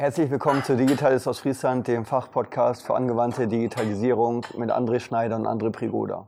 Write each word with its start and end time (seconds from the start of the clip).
Herzlich 0.00 0.30
willkommen 0.30 0.64
zu 0.64 0.78
Digitales 0.78 1.28
aus 1.28 1.40
Friesland, 1.40 1.86
dem 1.86 2.06
Fachpodcast 2.06 2.86
für 2.86 2.94
angewandte 2.94 3.46
Digitalisierung 3.46 4.46
mit 4.56 4.70
André 4.70 4.98
Schneider 4.98 5.36
und 5.36 5.46
André 5.46 5.68
Prigoda. 5.68 6.26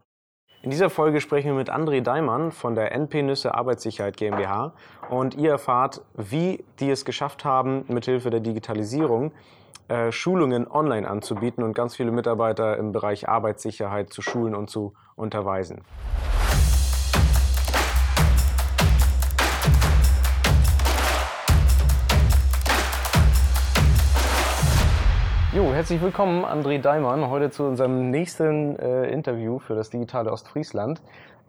In 0.60 0.68
dieser 0.68 0.90
Folge 0.90 1.22
sprechen 1.22 1.46
wir 1.46 1.54
mit 1.54 1.72
André 1.72 2.02
Daimann 2.02 2.52
von 2.52 2.74
der 2.74 2.92
NP 2.92 3.22
Nüsse 3.22 3.54
Arbeitssicherheit 3.54 4.18
GmbH 4.18 4.74
und 5.08 5.36
ihr 5.36 5.52
erfahrt, 5.52 6.02
wie 6.14 6.62
die 6.80 6.90
es 6.90 7.06
geschafft 7.06 7.46
haben, 7.46 7.86
mithilfe 7.88 8.28
der 8.28 8.40
Digitalisierung 8.40 9.32
äh, 9.88 10.12
Schulungen 10.12 10.70
online 10.70 11.08
anzubieten 11.08 11.64
und 11.64 11.72
ganz 11.72 11.96
viele 11.96 12.12
Mitarbeiter 12.12 12.76
im 12.76 12.92
Bereich 12.92 13.26
Arbeitssicherheit 13.26 14.12
zu 14.12 14.20
schulen 14.20 14.54
und 14.54 14.68
zu 14.68 14.92
unterweisen. 15.16 15.80
Jo, 25.54 25.70
herzlich 25.70 26.00
willkommen, 26.00 26.46
André 26.46 26.80
Daimann, 26.80 27.28
heute 27.28 27.50
zu 27.50 27.64
unserem 27.64 28.10
nächsten 28.10 28.74
äh, 28.78 29.10
Interview 29.10 29.58
für 29.58 29.74
das 29.74 29.90
digitale 29.90 30.32
Ostfriesland. 30.32 31.02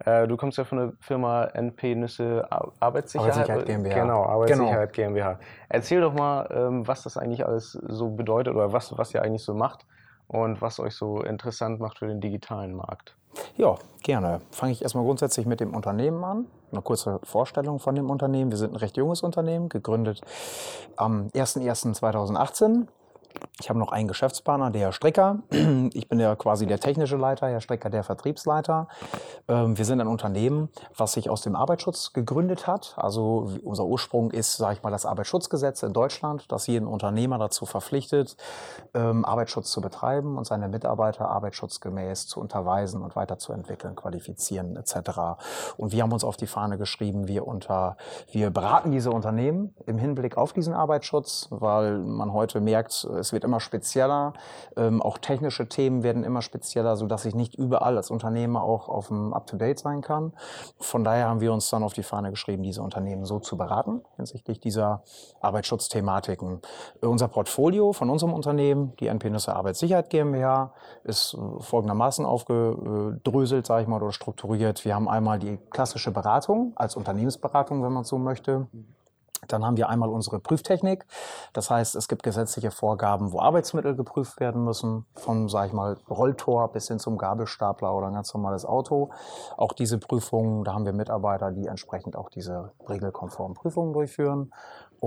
Äh, 0.04 0.28
du 0.28 0.36
kommst 0.36 0.58
ja 0.58 0.64
von 0.64 0.76
der 0.76 0.92
Firma 1.00 1.44
NP 1.46 1.94
Nüsse 1.94 2.46
Arbeitssicherheit. 2.80 3.48
Arbeitssicherheit 3.48 3.64
GmbH. 3.64 3.94
Genau, 3.94 4.26
Arbeitssicherheit 4.26 4.92
genau. 4.92 5.08
GmbH. 5.14 5.38
Erzähl 5.70 6.02
doch 6.02 6.12
mal, 6.12 6.46
ähm, 6.54 6.86
was 6.86 7.04
das 7.04 7.16
eigentlich 7.16 7.46
alles 7.46 7.72
so 7.72 8.10
bedeutet 8.10 8.54
oder 8.54 8.74
was, 8.74 8.92
was 8.98 9.14
ihr 9.14 9.22
eigentlich 9.22 9.42
so 9.42 9.54
macht 9.54 9.86
und 10.28 10.60
was 10.60 10.80
euch 10.80 10.94
so 10.94 11.22
interessant 11.22 11.80
macht 11.80 11.98
für 11.98 12.06
den 12.06 12.20
digitalen 12.20 12.74
Markt. 12.74 13.16
Ja, 13.56 13.76
gerne. 14.02 14.42
Fange 14.50 14.72
ich 14.72 14.82
erstmal 14.82 15.04
grundsätzlich 15.04 15.46
mit 15.46 15.60
dem 15.60 15.74
Unternehmen 15.74 16.22
an. 16.24 16.46
Eine 16.72 16.82
kurze 16.82 17.20
Vorstellung 17.22 17.78
von 17.78 17.94
dem 17.94 18.10
Unternehmen. 18.10 18.50
Wir 18.50 18.58
sind 18.58 18.74
ein 18.74 18.76
recht 18.76 18.98
junges 18.98 19.22
Unternehmen, 19.22 19.70
gegründet 19.70 20.20
am 20.94 21.28
01.01.2018 21.28 22.86
ich 23.60 23.68
habe 23.70 23.78
noch 23.78 23.92
einen 23.92 24.08
Geschäftspartner, 24.08 24.70
der 24.70 24.82
Herr 24.82 24.92
Strecker. 24.92 25.38
Ich 25.94 26.08
bin 26.08 26.18
ja 26.18 26.34
quasi 26.34 26.66
der 26.66 26.80
technische 26.80 27.16
Leiter, 27.16 27.48
Herr 27.48 27.60
Strecker 27.60 27.90
der 27.90 28.02
Vertriebsleiter. 28.02 28.88
Ähm, 29.48 29.78
wir 29.78 29.84
sind 29.84 30.00
ein 30.00 30.06
Unternehmen, 30.06 30.70
was 30.96 31.12
sich 31.12 31.30
aus 31.30 31.42
dem 31.42 31.54
Arbeitsschutz 31.56 32.12
gegründet 32.12 32.66
hat. 32.66 32.94
Also 32.96 33.52
unser 33.62 33.84
Ursprung 33.84 34.30
ist, 34.30 34.56
sage 34.56 34.74
ich 34.74 34.82
mal, 34.82 34.90
das 34.90 35.06
Arbeitsschutzgesetz 35.06 35.82
in 35.82 35.92
Deutschland, 35.92 36.50
das 36.50 36.66
jeden 36.66 36.86
Unternehmer 36.86 37.38
dazu 37.38 37.64
verpflichtet, 37.64 38.36
ähm, 38.92 39.24
Arbeitsschutz 39.24 39.70
zu 39.70 39.80
betreiben 39.80 40.36
und 40.36 40.46
seine 40.46 40.68
Mitarbeiter 40.68 41.28
arbeitsschutzgemäß 41.28 42.26
zu 42.26 42.40
unterweisen 42.40 43.02
und 43.02 43.14
weiterzuentwickeln, 43.14 43.94
qualifizieren 43.94 44.76
etc. 44.76 45.36
Und 45.76 45.92
wir 45.92 46.02
haben 46.02 46.12
uns 46.12 46.24
auf 46.24 46.36
die 46.36 46.46
Fahne 46.46 46.78
geschrieben, 46.78 47.28
wir, 47.28 47.46
unter, 47.46 47.96
wir 48.30 48.50
beraten 48.50 48.90
diese 48.90 49.10
Unternehmen 49.10 49.74
im 49.86 49.98
Hinblick 49.98 50.36
auf 50.36 50.52
diesen 50.52 50.74
Arbeitsschutz, 50.74 51.48
weil 51.50 51.98
man 51.98 52.32
heute 52.32 52.60
merkt, 52.60 53.06
es 53.24 53.32
wird 53.32 53.44
immer 53.44 53.60
spezieller, 53.60 54.34
ähm, 54.76 55.02
auch 55.02 55.18
technische 55.18 55.68
Themen 55.68 56.02
werden 56.02 56.24
immer 56.24 56.42
spezieller, 56.42 56.96
sodass 56.96 57.24
ich 57.24 57.34
nicht 57.34 57.54
überall 57.54 57.96
als 57.96 58.10
Unternehmer 58.10 58.62
auch 58.62 58.88
auf 58.88 59.08
dem 59.08 59.32
Up-to-Date 59.32 59.78
sein 59.78 60.02
kann. 60.02 60.32
Von 60.78 61.04
daher 61.04 61.28
haben 61.28 61.40
wir 61.40 61.52
uns 61.52 61.68
dann 61.70 61.82
auf 61.82 61.94
die 61.94 62.02
Fahne 62.02 62.30
geschrieben, 62.30 62.62
diese 62.62 62.82
Unternehmen 62.82 63.24
so 63.24 63.40
zu 63.40 63.56
beraten 63.56 64.02
hinsichtlich 64.16 64.60
dieser 64.60 65.02
Arbeitsschutzthematiken. 65.40 66.60
Äh, 67.02 67.06
unser 67.06 67.28
Portfolio 67.28 67.92
von 67.92 68.10
unserem 68.10 68.32
Unternehmen, 68.32 68.94
die 69.00 69.08
NP 69.08 69.24
Arbeitssicherheit 69.48 70.10
GmbH, 70.10 70.74
ist 71.04 71.34
äh, 71.34 71.62
folgendermaßen 71.62 72.24
aufgedröselt, 72.26 73.66
sage 73.66 73.82
ich 73.82 73.88
mal, 73.88 74.02
oder 74.02 74.12
strukturiert. 74.12 74.84
Wir 74.84 74.94
haben 74.94 75.08
einmal 75.08 75.38
die 75.38 75.58
klassische 75.70 76.10
Beratung 76.10 76.72
als 76.76 76.96
Unternehmensberatung, 76.96 77.82
wenn 77.82 77.92
man 77.92 78.04
so 78.04 78.18
möchte. 78.18 78.66
Dann 79.48 79.64
haben 79.64 79.76
wir 79.76 79.88
einmal 79.88 80.08
unsere 80.08 80.38
Prüftechnik. 80.40 81.06
Das 81.52 81.70
heißt, 81.70 81.94
es 81.96 82.08
gibt 82.08 82.22
gesetzliche 82.22 82.70
Vorgaben, 82.70 83.32
wo 83.32 83.40
Arbeitsmittel 83.40 83.94
geprüft 83.96 84.40
werden 84.40 84.64
müssen, 84.64 85.06
von, 85.14 85.48
sage 85.48 85.68
ich 85.68 85.72
mal, 85.72 85.96
Rolltor 86.08 86.72
bis 86.72 86.88
hin 86.88 86.98
zum 86.98 87.18
Gabelstapler 87.18 87.94
oder 87.94 88.08
ein 88.08 88.14
ganz 88.14 88.32
normales 88.34 88.64
Auto. 88.64 89.10
Auch 89.56 89.72
diese 89.72 89.98
Prüfungen, 89.98 90.64
da 90.64 90.74
haben 90.74 90.84
wir 90.84 90.92
Mitarbeiter, 90.92 91.50
die 91.52 91.66
entsprechend 91.66 92.16
auch 92.16 92.30
diese 92.30 92.72
regelkonformen 92.88 93.54
Prüfungen 93.54 93.92
durchführen. 93.92 94.52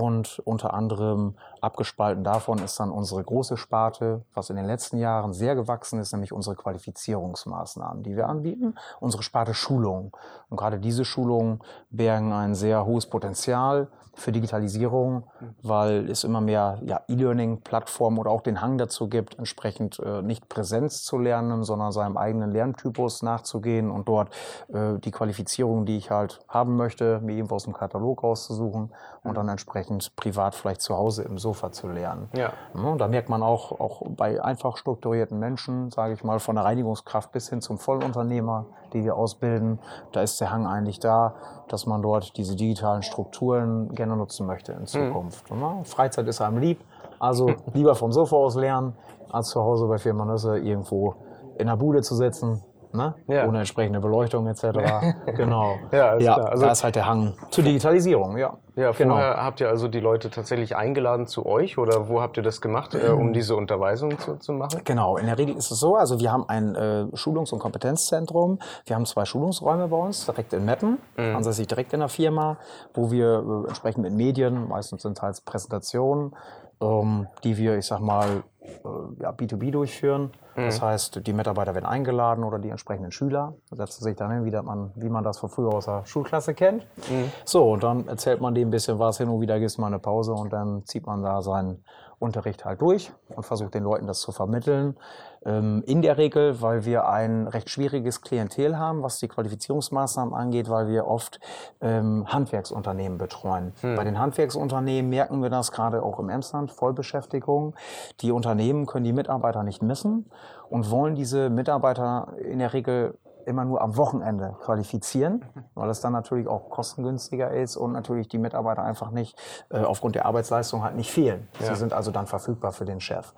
Und 0.00 0.40
unter 0.44 0.74
anderem 0.74 1.34
abgespalten 1.60 2.22
davon 2.22 2.60
ist 2.60 2.78
dann 2.78 2.92
unsere 2.92 3.24
große 3.24 3.56
Sparte, 3.56 4.24
was 4.32 4.48
in 4.48 4.54
den 4.54 4.64
letzten 4.64 4.98
Jahren 4.98 5.32
sehr 5.32 5.56
gewachsen 5.56 5.98
ist, 5.98 6.12
nämlich 6.12 6.32
unsere 6.32 6.54
Qualifizierungsmaßnahmen, 6.54 8.04
die 8.04 8.14
wir 8.14 8.28
anbieten. 8.28 8.76
Unsere 9.00 9.24
Sparte 9.24 9.54
Schulung. 9.54 10.16
Und 10.50 10.56
gerade 10.56 10.78
diese 10.78 11.04
Schulungen 11.04 11.58
bergen 11.90 12.32
ein 12.32 12.54
sehr 12.54 12.86
hohes 12.86 13.06
Potenzial 13.06 13.88
für 14.18 14.32
Digitalisierung, 14.32 15.24
weil 15.62 16.10
es 16.10 16.24
immer 16.24 16.40
mehr 16.40 16.78
ja, 16.84 17.00
E-Learning-Plattformen 17.08 18.18
oder 18.18 18.30
auch 18.30 18.40
den 18.40 18.60
Hang 18.60 18.76
dazu 18.76 19.08
gibt, 19.08 19.38
entsprechend 19.38 20.00
äh, 20.00 20.22
nicht 20.22 20.48
Präsenz 20.48 21.04
zu 21.04 21.18
lernen, 21.18 21.62
sondern 21.62 21.92
seinem 21.92 22.16
eigenen 22.16 22.50
Lerntypus 22.50 23.22
nachzugehen 23.22 23.90
und 23.90 24.08
dort 24.08 24.30
äh, 24.72 24.98
die 24.98 25.12
Qualifizierung, 25.12 25.86
die 25.86 25.96
ich 25.96 26.10
halt 26.10 26.40
haben 26.48 26.76
möchte, 26.76 27.20
mir 27.20 27.36
irgendwo 27.36 27.54
aus 27.54 27.64
dem 27.64 27.74
Katalog 27.74 28.22
rauszusuchen 28.22 28.92
und 29.22 29.36
dann 29.36 29.48
entsprechend 29.48 29.87
privat 30.16 30.54
vielleicht 30.54 30.80
zu 30.80 30.96
Hause 30.96 31.22
im 31.22 31.38
Sofa 31.38 31.72
zu 31.72 31.88
lernen. 31.88 32.28
Ja. 32.34 32.52
ja 32.74 32.96
da 32.96 33.08
merkt 33.08 33.28
man 33.28 33.42
auch, 33.42 33.72
auch 33.80 34.02
bei 34.08 34.42
einfach 34.42 34.76
strukturierten 34.76 35.38
Menschen, 35.38 35.90
sage 35.90 36.14
ich 36.14 36.24
mal, 36.24 36.38
von 36.38 36.56
der 36.56 36.64
Reinigungskraft 36.64 37.32
bis 37.32 37.48
hin 37.48 37.60
zum 37.60 37.78
Vollunternehmer, 37.78 38.66
die 38.92 39.04
wir 39.04 39.16
ausbilden, 39.16 39.78
da 40.12 40.22
ist 40.22 40.40
der 40.40 40.50
Hang 40.50 40.66
eigentlich 40.66 41.00
da, 41.00 41.34
dass 41.68 41.86
man 41.86 42.02
dort 42.02 42.36
diese 42.36 42.56
digitalen 42.56 43.02
Strukturen 43.02 43.94
gerne 43.94 44.16
nutzen 44.16 44.46
möchte 44.46 44.72
in 44.72 44.86
Zukunft. 44.86 45.50
Mhm. 45.50 45.84
Freizeit 45.84 46.26
ist 46.28 46.40
einem 46.40 46.58
lieb, 46.58 46.80
also 47.18 47.50
lieber 47.74 47.94
vom 47.94 48.12
Sofa 48.12 48.36
aus 48.36 48.54
lernen, 48.54 48.94
als 49.30 49.48
zu 49.48 49.60
Hause 49.60 49.86
bei 49.86 49.98
Firma 49.98 50.24
Nüsse 50.24 50.58
irgendwo 50.58 51.14
in 51.58 51.66
der 51.66 51.76
Bude 51.76 52.02
zu 52.02 52.14
sitzen, 52.14 52.62
ne? 52.98 53.14
Ja. 53.28 53.46
ohne 53.46 53.60
entsprechende 53.60 54.00
Beleuchtung 54.00 54.46
etc. 54.46 54.62
genau. 55.36 55.76
Ja, 55.92 56.18
ja 56.18 56.34
also, 56.34 56.64
da 56.64 56.72
ist 56.72 56.84
halt 56.84 56.96
der 56.96 57.06
Hang 57.06 57.34
zur 57.50 57.64
Digitalisierung, 57.64 58.36
ja. 58.36 58.58
Ja, 58.78 58.92
vorher 58.92 59.32
genau. 59.32 59.42
habt 59.42 59.60
ihr 59.60 59.68
also 59.68 59.88
die 59.88 59.98
Leute 59.98 60.30
tatsächlich 60.30 60.76
eingeladen 60.76 61.26
zu 61.26 61.44
euch 61.46 61.78
oder 61.78 62.08
wo 62.08 62.20
habt 62.20 62.36
ihr 62.36 62.44
das 62.44 62.60
gemacht, 62.60 62.94
äh, 62.94 63.08
um 63.08 63.32
diese 63.32 63.56
Unterweisung 63.56 64.16
zu, 64.20 64.36
zu, 64.36 64.52
machen? 64.52 64.82
Genau, 64.84 65.16
in 65.16 65.26
der 65.26 65.36
Regel 65.36 65.56
ist 65.56 65.72
es 65.72 65.80
so, 65.80 65.96
also 65.96 66.20
wir 66.20 66.30
haben 66.30 66.48
ein 66.48 66.76
äh, 66.76 67.06
Schulungs- 67.14 67.52
und 67.52 67.58
Kompetenzzentrum, 67.58 68.60
wir 68.86 68.94
haben 68.94 69.04
zwei 69.04 69.24
Schulungsräume 69.24 69.88
bei 69.88 69.96
uns, 69.96 70.26
direkt 70.26 70.52
in 70.52 70.64
Meppen, 70.64 70.98
mhm. 71.16 71.34
ansässig 71.34 71.66
direkt 71.66 71.92
in 71.92 71.98
der 71.98 72.08
Firma, 72.08 72.58
wo 72.94 73.10
wir 73.10 73.64
äh, 73.64 73.68
entsprechend 73.68 74.04
mit 74.04 74.12
Medien, 74.12 74.68
meistens 74.68 75.02
sind 75.02 75.18
es 75.18 75.22
halt 75.22 75.44
Präsentationen, 75.44 76.26
ähm, 76.26 76.36
die 76.80 77.56
wir, 77.56 77.76
ich 77.76 77.86
sag 77.86 78.00
mal, 78.00 78.42
äh, 78.60 79.22
ja, 79.22 79.30
B2B 79.30 79.70
durchführen. 79.70 80.30
Mhm. 80.56 80.64
Das 80.66 80.82
heißt, 80.82 81.26
die 81.26 81.32
Mitarbeiter 81.32 81.74
werden 81.74 81.86
eingeladen 81.86 82.44
oder 82.44 82.58
die 82.58 82.68
entsprechenden 82.70 83.12
Schüler 83.12 83.54
setzen 83.70 84.02
sich 84.02 84.16
dann 84.16 84.30
hin, 84.30 84.44
wie 84.44 84.50
man, 84.50 84.92
wie 84.96 85.08
man 85.08 85.24
das 85.24 85.38
von 85.38 85.48
früher 85.48 85.74
aus 85.74 85.86
der 85.86 86.04
Schulklasse 86.04 86.54
kennt. 86.54 86.86
Mhm. 87.10 87.32
So, 87.44 87.72
und 87.72 87.82
dann 87.82 88.08
erzählt 88.08 88.40
man 88.40 88.54
dem 88.54 88.68
ein 88.68 88.70
bisschen 88.70 88.98
was 88.98 89.18
hin 89.18 89.28
und 89.28 89.40
wieder, 89.40 89.58
gibt 89.58 89.70
es 89.70 89.78
mal 89.78 89.86
eine 89.88 89.98
Pause 89.98 90.32
und 90.32 90.52
dann 90.52 90.84
zieht 90.84 91.06
man 91.06 91.22
da 91.22 91.42
seinen 91.42 91.84
Unterricht 92.18 92.64
halt 92.64 92.80
durch 92.80 93.12
und 93.34 93.44
versucht 93.44 93.74
den 93.74 93.84
Leuten 93.84 94.06
das 94.06 94.20
zu 94.20 94.32
vermitteln. 94.32 94.96
Ähm, 95.44 95.82
in 95.86 96.02
der 96.02 96.18
Regel, 96.18 96.60
weil 96.60 96.84
wir 96.84 97.08
ein 97.08 97.46
recht 97.46 97.70
schwieriges 97.70 98.22
Klientel 98.22 98.78
haben, 98.78 99.02
was 99.02 99.18
die 99.18 99.28
Qualifizierungsmaßnahmen 99.28 100.34
angeht, 100.34 100.68
weil 100.68 100.88
wir 100.88 101.06
oft 101.06 101.40
ähm, 101.80 102.26
Handwerksunternehmen 102.26 103.18
betreuen. 103.18 103.72
Hm. 103.80 103.96
Bei 103.96 104.04
den 104.04 104.18
Handwerksunternehmen 104.18 105.08
merken 105.08 105.42
wir 105.42 105.50
das 105.50 105.72
gerade 105.72 106.02
auch 106.02 106.18
im 106.18 106.28
Emsland, 106.28 106.70
Vollbeschäftigung. 106.70 107.74
Die 108.20 108.32
Unternehmen 108.32 108.86
können 108.86 109.04
die 109.04 109.12
Mitarbeiter 109.12 109.62
nicht 109.62 109.82
missen 109.82 110.30
und 110.68 110.90
wollen 110.90 111.14
diese 111.14 111.50
Mitarbeiter 111.50 112.34
in 112.42 112.58
der 112.58 112.72
Regel 112.72 113.18
immer 113.48 113.64
nur 113.64 113.80
am 113.80 113.96
Wochenende 113.96 114.54
qualifizieren, 114.60 115.44
weil 115.74 115.88
es 115.88 116.00
dann 116.00 116.12
natürlich 116.12 116.46
auch 116.46 116.68
kostengünstiger 116.68 117.50
ist 117.50 117.76
und 117.76 117.92
natürlich 117.92 118.28
die 118.28 118.38
Mitarbeiter 118.38 118.82
einfach 118.82 119.10
nicht 119.10 119.36
äh, 119.70 119.78
aufgrund 119.78 120.14
der 120.14 120.26
Arbeitsleistung 120.26 120.84
halt 120.84 120.96
nicht 120.96 121.10
fehlen. 121.10 121.48
Ja. 121.58 121.68
Sie 121.68 121.76
sind 121.76 121.94
also 121.94 122.10
dann 122.10 122.26
verfügbar 122.26 122.72
für 122.72 122.84
den 122.84 123.00
Chef. 123.00 123.32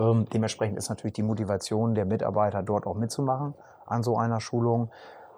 Ähm, 0.00 0.26
dementsprechend 0.32 0.78
ist 0.78 0.88
natürlich 0.88 1.14
die 1.14 1.22
Motivation 1.22 1.94
der 1.94 2.06
Mitarbeiter 2.06 2.62
dort 2.62 2.86
auch 2.86 2.94
mitzumachen 2.94 3.54
an 3.86 4.02
so 4.02 4.16
einer 4.16 4.40
Schulung. 4.40 4.90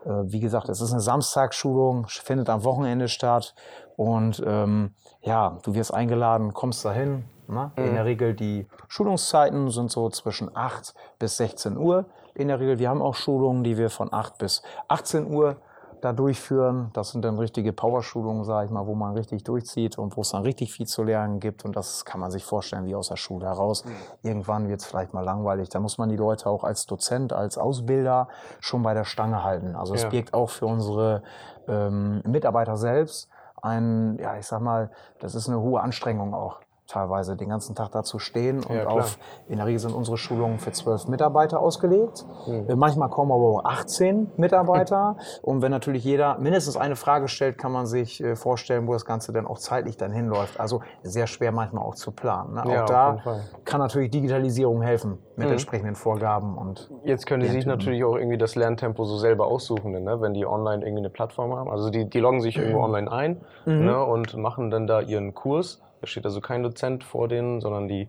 Äh, 0.05 0.11
wie 0.25 0.41
gesagt, 0.41 0.69
es 0.69 0.81
ist 0.81 0.93
eine 0.93 1.01
Samstagsschulung, 1.01 2.07
findet 2.09 2.49
am 2.49 2.65
Wochenende 2.65 3.09
statt 3.09 3.55
und 3.97 4.43
ähm, 4.47 4.95
ja, 5.23 5.59
du 5.63 5.75
wirst 5.75 5.93
eingeladen, 5.93 6.55
kommst 6.55 6.85
dahin. 6.85 7.25
Ne? 7.49 7.73
Mhm. 7.77 7.85
In 7.85 7.95
der 7.95 8.05
Regel 8.05 8.35
die 8.35 8.67
Schulungszeiten 8.89 9.71
sind 9.71 9.91
so 9.91 10.09
zwischen 10.11 10.55
8 10.55 10.95
bis 11.19 11.37
16 11.39 11.77
Uhr 11.77 12.07
in 12.35 12.49
der 12.49 12.61
Regel. 12.61 12.79
Wir 12.79 12.89
haben 12.89 13.03
auch 13.03 13.15
Schulungen, 13.15 13.65
die 13.65 13.77
wir 13.77 13.91
von 13.91 14.13
8 14.13 14.39
bis 14.39 14.63
18 14.89 15.27
Uhr 15.27 15.57
da 16.03 16.13
durchführen. 16.13 16.91
Das 16.93 17.13
sind 17.13 17.25
dann 17.25 17.39
richtige 17.39 17.73
Powerschulungen, 17.73 18.45
sage 18.45 18.67
ich 18.67 18.71
mal, 18.73 18.87
wo 18.87 18.95
man 18.95 19.15
richtig 19.15 19.45
durchzieht 19.45 19.99
und 19.99 20.17
wo 20.17 20.23
es 20.23 20.31
dann 20.31 20.43
richtig 20.43 20.73
viel 20.73 20.87
zu 20.87 21.05
lernen 21.05 21.39
gibt. 21.41 21.65
Und 21.65 21.77
das 21.77 22.05
kann 22.05 22.21
man 22.21 22.31
sich 22.31 22.45
vorstellen 22.45 22.87
wie 22.87 22.95
aus 22.95 23.09
der 23.09 23.17
Schule 23.17 23.47
heraus. 23.47 23.85
Mhm. 23.85 23.91
Irgendwann 24.23 24.69
wird 24.69 24.81
es 24.81 24.87
vielleicht 24.87 25.15
mal 25.15 25.25
langweilig. 25.25 25.69
Da 25.69 25.81
muss 25.81 25.99
man 25.99 26.09
die 26.09 26.17
Leute 26.17 26.49
auch 26.49 26.65
als 26.65 26.87
Dozent, 26.87 27.33
als 27.33 27.57
Ausbilder 27.57 28.29
schon 28.61 28.83
bei 28.83 28.95
der 28.95 29.05
Stange 29.05 29.45
halten. 29.45 29.77
Also 29.77 29.95
es 29.95 30.03
ja. 30.03 30.09
birgt 30.09 30.35
auch 30.35 30.51
für 30.51 30.67
unsere 30.67 31.23
ähm, 31.69 32.21
Mitarbeiter 32.27 32.77
selbst 32.77 33.29
ein, 33.63 34.19
ja, 34.19 34.37
ich 34.37 34.47
sag 34.47 34.61
mal, 34.61 34.91
das 35.21 35.37
ist 35.37 35.49
eine 35.49 35.61
hohe 35.61 35.81
Anstrengung 35.81 36.35
auch 36.35 36.61
teilweise 36.87 37.37
den 37.37 37.49
ganzen 37.49 37.75
Tag 37.75 37.91
da 37.93 38.03
zu 38.03 38.19
stehen 38.19 38.63
und 38.63 38.75
Ja, 38.75 38.87
auf, 38.87 39.19
in 39.49 39.57
der 39.57 39.67
Regel 39.67 39.79
sind 39.79 39.95
unsere 39.95 40.19
Schulungen 40.19 40.59
für 40.59 40.73
zwölf 40.73 41.09
Mitarbeiter 41.09 41.61
ausgelegt. 41.61 42.25
Äh, 42.47 42.75
Manchmal 42.75 43.09
kommen 43.09 43.33
aber 43.33 43.45
auch 43.45 43.65
18 43.65 44.33
Mitarbeiter. 44.37 45.17
Und 45.43 45.63
wenn 45.63 45.71
natürlich 45.71 46.05
jeder 46.05 46.39
mindestens 46.39 46.77
eine 46.77 46.97
Frage 46.97 47.29
stellt, 47.29 47.57
kann 47.57 47.73
man 47.73 47.87
sich 47.87 48.23
äh, 48.23 48.37
vorstellen, 48.37 48.87
wo 48.87 48.93
das 48.93 49.05
Ganze 49.05 49.33
dann 49.33 49.47
auch 49.47 49.59
zeitlich 49.59 49.97
dann 49.97 50.13
hinläuft. 50.13 50.61
Also 50.61 50.81
sehr 51.03 51.27
schwer 51.27 51.53
manchmal 51.53 51.85
auch 51.85 51.95
zu 51.95 52.13
planen. 52.13 52.55
Ne? 52.55 52.63
Auch 52.63 52.87
da 52.87 53.23
kann 53.65 53.81
natürlich 53.81 54.11
Digitalisierung 54.11 54.83
helfen 54.83 55.19
mit 55.37 55.49
entsprechenden 55.51 55.95
Vorgaben 55.95 56.59
und 56.59 56.91
Jetzt 57.05 57.27
können 57.27 57.43
die 57.43 57.49
sich 57.49 57.67
natürlich 57.67 58.05
auch 58.05 58.17
irgendwie 58.17 58.39
das 58.39 58.55
Lerntempo 58.55 59.05
so 59.05 59.17
selber 59.17 59.47
aussuchen, 59.47 59.93
ne? 59.93 60.21
wenn 60.21 60.35
die 60.35 60.47
online 60.47 60.85
irgendwie 60.85 61.01
eine 61.01 61.11
Plattform 61.11 61.55
haben. 61.55 61.71
Also 61.71 61.91
die, 61.91 62.09
die 62.09 62.21
loggen 62.21 62.41
sich 62.41 62.57
irgendwo 62.59 62.83
online 62.83 63.11
ein 63.11 63.41
ne? 63.65 64.05
und 64.05 64.37
machen 64.37 64.71
dann 64.71 64.87
da 64.87 65.01
ihren 65.01 65.35
Kurs. 65.35 65.81
Da 66.03 66.07
steht 66.09 66.27
also 66.27 66.41
kein 66.41 66.63
Dozent 66.65 67.05
vor 67.05 67.29
denen, 67.29 67.61
sondern 67.61 67.87
die 67.89 68.09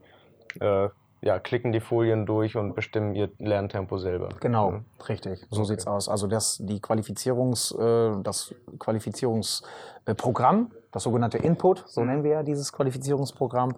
äh, 0.60 0.90
ja, 1.22 1.40
klicken 1.40 1.72
die 1.72 1.80
Folien 1.80 2.25
durch 2.25 2.57
und 2.57 2.75
bestimmen 2.75 3.16
ihr 3.16 3.30
Lerntempo 3.40 3.98
selber. 3.98 4.30
Genau, 4.42 4.72
Mhm. 4.72 4.86
richtig. 5.07 5.40
So 5.51 5.63
sieht's 5.63 5.88
aus. 5.88 6.10
Also 6.10 6.28
das, 6.28 6.57
die 6.60 6.81
Qualifizierungs, 6.81 7.72
äh, 7.72 8.12
das 8.24 8.54
Qualifizierungsprogramm, 10.05 10.71
das 10.91 11.03
sogenannte 11.03 11.39
Input, 11.39 11.83
so 11.88 12.03
nennen 12.03 12.23
wir 12.23 12.31
ja 12.31 12.44
dieses 12.44 12.71
Qualifizierungsprogramm, 12.71 13.73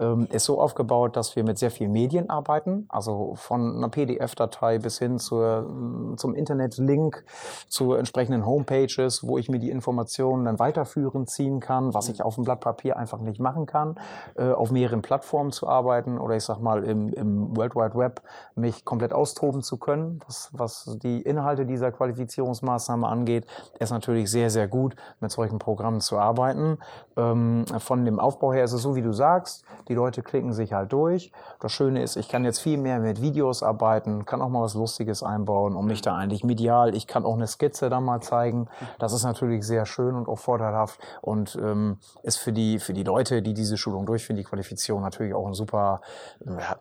ähm, 0.00 0.28
ist 0.30 0.44
so 0.44 0.60
aufgebaut, 0.60 1.16
dass 1.16 1.34
wir 1.34 1.42
mit 1.42 1.58
sehr 1.58 1.70
vielen 1.70 1.92
Medien 1.92 2.28
arbeiten, 2.28 2.86
also 2.88 3.34
von 3.36 3.76
einer 3.76 3.88
PDF-Datei 3.88 4.78
bis 4.78 4.98
hin 4.98 5.18
zur, 5.18 5.62
mm, 5.62 6.18
zum 6.18 6.34
Internet-Link, 6.34 7.24
zu 7.68 7.94
entsprechenden 7.94 8.44
Homepages, 8.44 9.26
wo 9.26 9.38
ich 9.38 9.48
mir 9.48 9.58
die 9.58 9.70
Informationen 9.70 10.44
dann 10.44 10.58
weiterführend 10.58 11.30
ziehen 11.30 11.60
kann, 11.60 11.94
was 11.94 12.08
ich 12.10 12.22
auf 12.22 12.34
dem 12.34 12.44
Blatt 12.44 12.60
Papier 12.60 12.98
einfach 12.98 13.20
nicht 13.20 13.40
machen 13.40 13.64
kann, 13.64 13.98
äh, 14.36 14.50
auf 14.52 14.70
mehreren 14.70 15.00
Plattformen 15.00 15.52
zu 15.52 15.66
arbeiten 15.68 16.18
oder 16.18 16.36
ich 16.36 16.44
sag 16.44 16.60
mal 16.60 16.84
im, 16.84 17.12
im 17.14 17.56
World 17.56 17.74
Wide 17.74 17.94
Web 17.94 18.22
mich 18.54 18.84
komplett 18.84 19.12
austoben 19.14 19.62
zu 19.62 19.78
können, 19.78 20.20
was, 20.26 20.50
was 20.52 20.98
die 21.02 21.22
Inhalte 21.22 21.64
dieser 21.64 21.92
Qualifizierungsmaßnahme 21.92 23.06
angeht, 23.06 23.46
ist 23.80 23.90
natürlich 23.90 24.30
sehr, 24.30 24.50
sehr 24.50 24.68
gut, 24.68 24.94
mit 25.20 25.30
solchen 25.30 25.58
Programmen 25.68 26.00
zu 26.00 26.16
arbeiten. 26.16 26.78
Ähm, 27.18 27.66
von 27.78 28.06
dem 28.06 28.18
Aufbau 28.18 28.54
her 28.54 28.64
ist 28.64 28.72
es 28.72 28.80
so, 28.80 28.96
wie 28.96 29.02
du 29.02 29.12
sagst, 29.12 29.66
die 29.88 29.94
Leute 29.94 30.22
klicken 30.22 30.54
sich 30.54 30.72
halt 30.72 30.94
durch. 30.94 31.30
Das 31.60 31.72
Schöne 31.72 32.02
ist, 32.02 32.16
ich 32.16 32.30
kann 32.30 32.46
jetzt 32.46 32.58
viel 32.60 32.78
mehr 32.78 33.00
mit 33.00 33.20
Videos 33.20 33.62
arbeiten, 33.62 34.24
kann 34.24 34.40
auch 34.40 34.48
mal 34.48 34.62
was 34.62 34.72
Lustiges 34.72 35.22
einbauen 35.22 35.76
und 35.76 35.84
mich 35.84 36.00
da 36.00 36.16
eigentlich 36.16 36.42
medial, 36.42 36.94
ich 36.94 37.06
kann 37.06 37.26
auch 37.26 37.34
eine 37.34 37.46
Skizze 37.46 37.90
da 37.90 38.00
mal 38.00 38.22
zeigen. 38.22 38.68
Das 38.98 39.12
ist 39.12 39.24
natürlich 39.24 39.66
sehr 39.66 39.84
schön 39.84 40.14
und 40.14 40.26
auch 40.26 40.38
vorteilhaft 40.38 40.98
und 41.20 41.58
ähm, 41.62 41.98
ist 42.22 42.38
für 42.38 42.52
die, 42.52 42.78
für 42.78 42.94
die 42.94 43.04
Leute, 43.04 43.42
die 43.42 43.52
diese 43.52 43.76
Schulung 43.76 44.06
durchführen, 44.06 44.38
die 44.38 44.44
Qualifizierung 44.44 45.02
natürlich 45.02 45.34
auch 45.34 45.46
ein 45.46 45.52
super, 45.52 46.00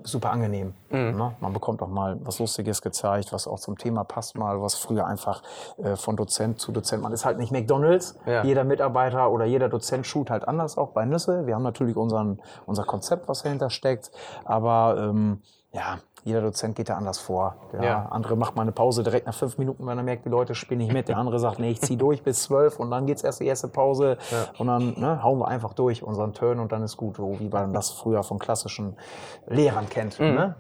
super 0.04 0.32
angenehm. 0.32 0.76
Ne? 1.18 1.36
Man 1.42 1.52
bekommt 1.52 1.82
auch 1.82 1.90
mal 1.90 2.18
was 2.22 2.40
Lustiges 2.40 2.82
gezeigt, 2.82 3.34
was 3.34 3.48
auch 3.48 3.60
zum 3.60 3.78
Thema 3.78 4.06
passt 4.06 4.38
mal, 4.38 4.62
was 4.62 4.76
früher 4.76 5.06
einfach 5.06 5.44
äh, 5.78 5.98
von 5.98 6.16
Dozent 6.16 6.62
zu 6.62 6.72
Dozent, 6.72 7.04
man 7.04 7.12
ist 7.12 7.26
halt 7.26 7.38
nicht 7.38 7.52
McDonalds. 7.52 8.18
Ja. 8.26 8.44
Jeder 8.44 8.64
Mitarbeiter 8.78 9.32
oder 9.32 9.46
jeder 9.46 9.70
Dozent 9.70 10.06
schult 10.06 10.30
halt 10.30 10.48
anders 10.48 10.78
auch 10.78 10.90
bei 10.90 11.04
Nüsse. 11.04 11.48
Wir 11.48 11.56
haben 11.56 11.64
natürlich 11.64 11.98
unseren, 11.98 12.40
unser 12.68 12.84
Konzept, 12.84 13.28
was 13.28 13.42
dahinter 13.42 13.72
steckt, 13.72 14.12
aber 14.46 14.98
ähm, 15.00 15.42
ja, 15.74 15.98
jeder 16.24 16.42
Dozent 16.42 16.76
geht 16.76 16.90
da 16.90 16.96
anders 16.96 17.18
vor. 17.18 17.56
Der 17.74 17.84
Ja. 17.84 18.06
andere 18.12 18.36
macht 18.36 18.56
mal 18.56 18.62
eine 18.62 18.72
Pause 18.72 19.02
direkt 19.02 19.26
nach 19.26 19.34
fünf 19.34 19.58
Minuten, 19.58 19.88
wenn 19.88 19.98
er 19.98 20.04
merkt, 20.04 20.26
die 20.26 20.30
Leute 20.30 20.54
spielen 20.54 20.80
nicht 20.80 20.94
mit. 20.94 21.08
Der 21.08 21.18
andere 21.18 21.40
sagt, 21.40 21.58
nee, 21.58 21.72
ich 21.72 21.82
ziehe 21.82 21.98
durch 21.98 22.22
bis 22.22 22.44
zwölf 22.44 22.80
und 22.80 22.92
dann 22.92 23.08
geht's 23.08 23.24
erst 23.24 23.40
die 23.40 23.46
erste 23.48 23.68
Pause 23.68 24.18
und 24.60 24.68
dann 24.68 24.94
ne, 25.00 25.24
hauen 25.24 25.40
wir 25.40 25.48
einfach 25.48 25.74
durch 25.74 26.04
unseren 26.04 26.34
Turn 26.34 26.60
und 26.60 26.72
dann 26.72 26.84
ist 26.84 26.98
gut, 26.98 27.16
so 27.18 27.40
wie 27.40 27.50
man 27.50 27.74
das 27.74 27.90
früher 27.92 28.22
von 28.24 28.38
klassischen 28.38 28.96
Lehrern 29.48 29.90
kennt. 29.90 30.20
Ne? 30.20 30.56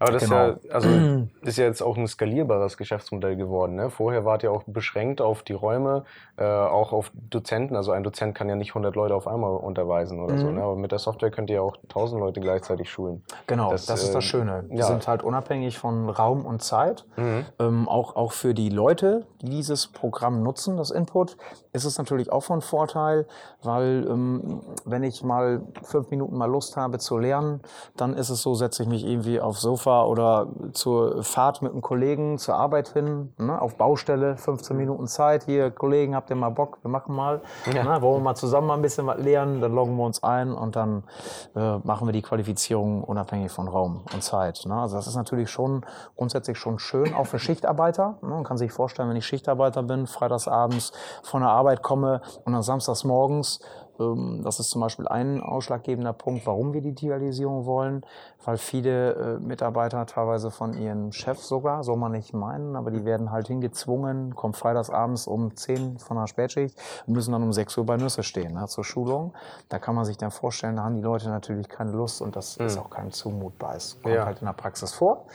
Aber 0.00 0.10
das 0.12 0.24
Genau. 0.24 0.48
ist, 0.50 0.64
ja, 0.64 0.70
also, 0.74 0.88
ist 1.42 1.58
ja 1.58 1.64
jetzt 1.66 1.82
auch 1.82 1.96
ein 1.96 2.08
skalierbares 2.08 2.76
Geschäftsmodell 2.76 3.36
geworden. 3.36 3.76
Ne? 3.76 3.90
Vorher 3.90 4.24
wart 4.24 4.42
ihr 4.42 4.50
auch 4.50 4.64
beschränkt 4.66 5.20
auf 5.20 5.42
die 5.44 5.52
Räume, 5.52 6.02
äh, 6.36 6.44
auch 6.44 6.92
auf 6.92 7.12
Dozenten. 7.14 7.76
Also 7.76 7.92
ein 7.92 8.02
Dozent 8.02 8.34
kann 8.34 8.48
ja 8.48 8.56
nicht 8.56 8.70
100 8.70 8.96
Leute 8.96 9.14
auf 9.14 9.28
einmal 9.28 9.52
unterweisen 9.56 10.18
oder 10.20 10.34
Mhm. 10.34 10.38
so. 10.38 10.50
Ne? 10.50 10.62
Aber 10.62 10.74
mit 10.74 10.90
der 10.90 10.98
Software 10.98 11.30
könnt 11.30 11.50
ihr 11.50 11.56
ja 11.56 11.62
auch 11.62 11.76
1000 11.88 12.18
Leute 12.20 12.40
gleichzeitig 12.40 12.90
schulen. 12.90 13.22
Genau, 13.46 13.70
Das, 13.70 13.86
das, 13.86 14.02
ist 14.02 14.14
das 14.14 14.24
äh, 14.24 14.26
Schöne. 14.26 14.64
Wir 14.68 14.78
ja. 14.78 14.86
sind 14.86 15.06
halt 15.06 15.22
unabhängig 15.22 15.78
von 15.78 16.08
Raum 16.08 16.44
und 16.46 16.62
Zeit. 16.62 17.04
Mhm. 17.16 17.44
Ähm, 17.58 17.88
auch, 17.88 18.16
auch 18.16 18.32
für 18.32 18.54
die 18.54 18.70
Leute, 18.70 19.26
die 19.42 19.50
dieses 19.50 19.86
Programm 19.88 20.42
nutzen, 20.42 20.78
das 20.78 20.90
Input, 20.90 21.36
ist 21.74 21.84
es 21.84 21.98
natürlich 21.98 22.32
auch 22.32 22.42
von 22.42 22.62
Vorteil, 22.62 23.26
weil 23.62 24.06
ähm, 24.08 24.62
wenn 24.86 25.02
ich 25.02 25.22
mal 25.22 25.60
fünf 25.82 26.10
Minuten 26.10 26.36
mal 26.38 26.46
Lust 26.50 26.76
habe 26.78 26.98
zu 26.98 27.18
lernen, 27.18 27.60
dann 27.96 28.14
ist 28.14 28.30
es 28.30 28.40
so, 28.40 28.54
setze 28.54 28.82
ich 28.84 28.88
mich 28.88 29.04
irgendwie 29.06 29.40
aufs 29.40 29.60
Sofa 29.60 29.89
oder 29.90 30.48
zur 30.72 31.22
Fahrt 31.22 31.62
mit 31.62 31.72
einem 31.72 31.82
Kollegen 31.82 32.38
zur 32.38 32.54
Arbeit 32.56 32.88
hin, 32.88 33.32
ne, 33.38 33.60
auf 33.60 33.76
Baustelle, 33.76 34.36
15 34.36 34.76
Minuten 34.76 35.06
Zeit. 35.06 35.44
Hier, 35.44 35.70
Kollegen, 35.70 36.14
habt 36.14 36.30
ihr 36.30 36.36
mal 36.36 36.50
Bock? 36.50 36.78
Wir 36.82 36.90
machen 36.90 37.14
mal. 37.14 37.40
Ja. 37.72 37.84
Ne, 37.84 38.02
wollen 38.02 38.20
wir 38.20 38.24
mal 38.24 38.34
zusammen 38.34 38.68
mal 38.68 38.74
ein 38.74 38.82
bisschen 38.82 39.06
was 39.06 39.18
lernen? 39.18 39.60
Dann 39.60 39.74
loggen 39.74 39.96
wir 39.96 40.04
uns 40.04 40.22
ein 40.22 40.52
und 40.52 40.76
dann 40.76 41.04
äh, 41.54 41.78
machen 41.78 42.06
wir 42.06 42.12
die 42.12 42.22
Qualifizierung 42.22 43.04
unabhängig 43.04 43.50
von 43.50 43.68
Raum 43.68 44.04
und 44.12 44.22
Zeit. 44.22 44.62
Ne? 44.66 44.74
Also 44.74 44.96
das 44.96 45.06
ist 45.06 45.16
natürlich 45.16 45.50
schon 45.50 45.84
grundsätzlich 46.16 46.58
schon 46.58 46.78
schön, 46.78 47.14
auch 47.14 47.26
für 47.26 47.38
Schichtarbeiter. 47.40 48.18
Ne? 48.22 48.28
Man 48.28 48.44
kann 48.44 48.58
sich 48.58 48.72
vorstellen, 48.72 49.08
wenn 49.08 49.16
ich 49.16 49.26
Schichtarbeiter 49.26 49.82
bin, 49.82 50.06
freitagsabends 50.06 50.92
von 51.22 51.42
der 51.42 51.50
Arbeit 51.50 51.82
komme 51.82 52.22
und 52.44 52.52
dann 52.52 52.62
samstags 52.62 53.04
morgens 53.04 53.60
das 54.42 54.60
ist 54.60 54.70
zum 54.70 54.80
Beispiel 54.80 55.06
ein 55.08 55.40
ausschlaggebender 55.42 56.12
Punkt, 56.12 56.46
warum 56.46 56.72
wir 56.72 56.80
die 56.80 56.92
Digitalisierung 56.94 57.66
wollen, 57.66 58.02
weil 58.44 58.56
viele 58.56 59.12
äh, 59.12 59.38
Mitarbeiter 59.38 60.06
teilweise 60.06 60.50
von 60.50 60.72
ihren 60.72 61.12
Chefs 61.12 61.48
sogar, 61.48 61.84
soll 61.84 61.96
man 61.96 62.12
nicht 62.12 62.32
meinen, 62.32 62.76
aber 62.76 62.90
die 62.90 63.04
werden 63.04 63.30
halt 63.30 63.48
hingezwungen, 63.48 64.34
kommen 64.34 64.54
freitagsabends 64.54 65.26
um 65.26 65.54
10 65.54 65.98
von 65.98 66.16
der 66.16 66.26
Spätschicht 66.26 66.78
und 67.06 67.14
müssen 67.14 67.32
dann 67.32 67.42
um 67.42 67.52
6 67.52 67.76
Uhr 67.78 67.84
bei 67.86 67.96
Nüsse 67.96 68.22
stehen 68.22 68.54
ne, 68.54 68.66
zur 68.66 68.84
Schulung. 68.84 69.34
Da 69.68 69.78
kann 69.78 69.94
man 69.94 70.04
sich 70.04 70.16
dann 70.16 70.30
vorstellen, 70.30 70.76
da 70.76 70.84
haben 70.84 70.96
die 70.96 71.02
Leute 71.02 71.28
natürlich 71.28 71.68
keine 71.68 71.90
Lust 71.92 72.22
und 72.22 72.36
das 72.36 72.56
ist 72.56 72.78
auch 72.78 72.90
keinem 72.90 73.12
zumutbar. 73.12 73.74
Es 73.76 74.00
kommt 74.02 74.14
Ja. 74.14 74.24
halt 74.24 74.40
in 74.40 74.46
der 74.46 74.54
Praxis 74.54 74.92
vor 74.94 75.26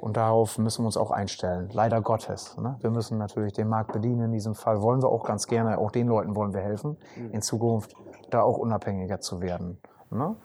und 0.00 0.16
darauf 0.16 0.58
müssen 0.58 0.82
wir 0.82 0.86
uns 0.86 0.96
auch 0.96 1.10
einstellen. 1.10 1.68
Leider 1.72 2.00
Gottes. 2.00 2.56
Ne? 2.56 2.76
Wir 2.80 2.90
müssen 2.90 3.18
natürlich 3.18 3.52
den 3.52 3.68
Markt 3.68 3.92
bedienen. 3.92 4.24
In 4.26 4.32
diesem 4.32 4.54
Fall 4.54 4.80
wollen 4.80 5.02
wir 5.02 5.08
auch 5.10 5.24
ganz 5.24 5.46
gerne, 5.46 5.78
auch 5.78 5.90
den 5.90 6.06
Leuten 6.08 6.34
wollen 6.34 6.54
wir 6.54 6.60
helfen, 6.60 6.96
in 7.32 7.42
Zukunft 7.42 7.94
da 8.34 8.42
auch 8.42 8.58
unabhängiger 8.58 9.20
zu 9.20 9.40
werden. 9.40 9.78
Ne? 10.10 10.36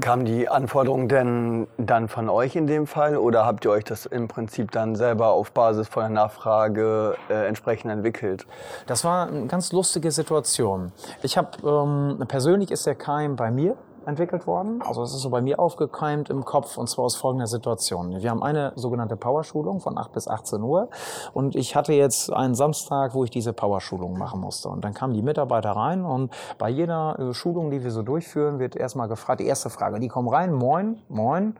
Kam 0.00 0.24
die 0.24 0.48
Anforderung 0.48 1.08
denn 1.08 1.68
dann 1.78 2.08
von 2.08 2.28
euch 2.28 2.56
in 2.56 2.66
dem 2.66 2.88
Fall 2.88 3.16
oder 3.16 3.46
habt 3.46 3.64
ihr 3.64 3.70
euch 3.70 3.84
das 3.84 4.04
im 4.04 4.26
Prinzip 4.26 4.72
dann 4.72 4.96
selber 4.96 5.28
auf 5.28 5.52
Basis 5.52 5.86
von 5.86 6.02
der 6.02 6.10
Nachfrage 6.10 7.16
äh, 7.28 7.46
entsprechend 7.46 7.92
entwickelt? 7.92 8.46
Das 8.86 9.04
war 9.04 9.28
eine 9.28 9.46
ganz 9.46 9.72
lustige 9.72 10.10
Situation. 10.10 10.92
Ich 11.22 11.38
habe 11.38 11.50
ähm, 11.64 12.26
persönlich 12.26 12.72
ist 12.72 12.86
der 12.86 12.96
Keim 12.96 13.36
bei 13.36 13.50
mir 13.52 13.76
entwickelt 14.06 14.46
worden. 14.46 14.82
Also 14.86 15.02
es 15.02 15.12
ist 15.14 15.20
so 15.20 15.30
bei 15.30 15.40
mir 15.40 15.58
aufgekeimt 15.58 16.30
im 16.30 16.44
Kopf 16.44 16.76
und 16.78 16.88
zwar 16.88 17.04
aus 17.04 17.16
folgender 17.16 17.46
Situation. 17.46 18.20
Wir 18.22 18.30
haben 18.30 18.42
eine 18.42 18.72
sogenannte 18.76 19.16
Powerschulung 19.16 19.80
von 19.80 19.98
8 19.98 20.12
bis 20.12 20.28
18 20.28 20.62
Uhr 20.62 20.88
und 21.32 21.54
ich 21.54 21.76
hatte 21.76 21.92
jetzt 21.92 22.32
einen 22.32 22.54
Samstag, 22.54 23.14
wo 23.14 23.24
ich 23.24 23.30
diese 23.30 23.52
Powerschulung 23.52 24.16
machen 24.18 24.40
musste. 24.40 24.68
Und 24.68 24.84
dann 24.84 24.94
kamen 24.94 25.14
die 25.14 25.22
Mitarbeiter 25.22 25.70
rein 25.72 26.04
und 26.04 26.32
bei 26.58 26.68
jeder 26.68 27.18
äh, 27.18 27.34
Schulung, 27.34 27.70
die 27.70 27.84
wir 27.84 27.90
so 27.90 28.02
durchführen, 28.02 28.58
wird 28.58 28.76
erstmal 28.76 29.08
gefragt, 29.08 29.40
die 29.40 29.46
erste 29.46 29.70
Frage, 29.70 30.00
die 30.00 30.08
kommen 30.08 30.28
rein, 30.28 30.52
moin, 30.52 30.98
moin, 31.08 31.56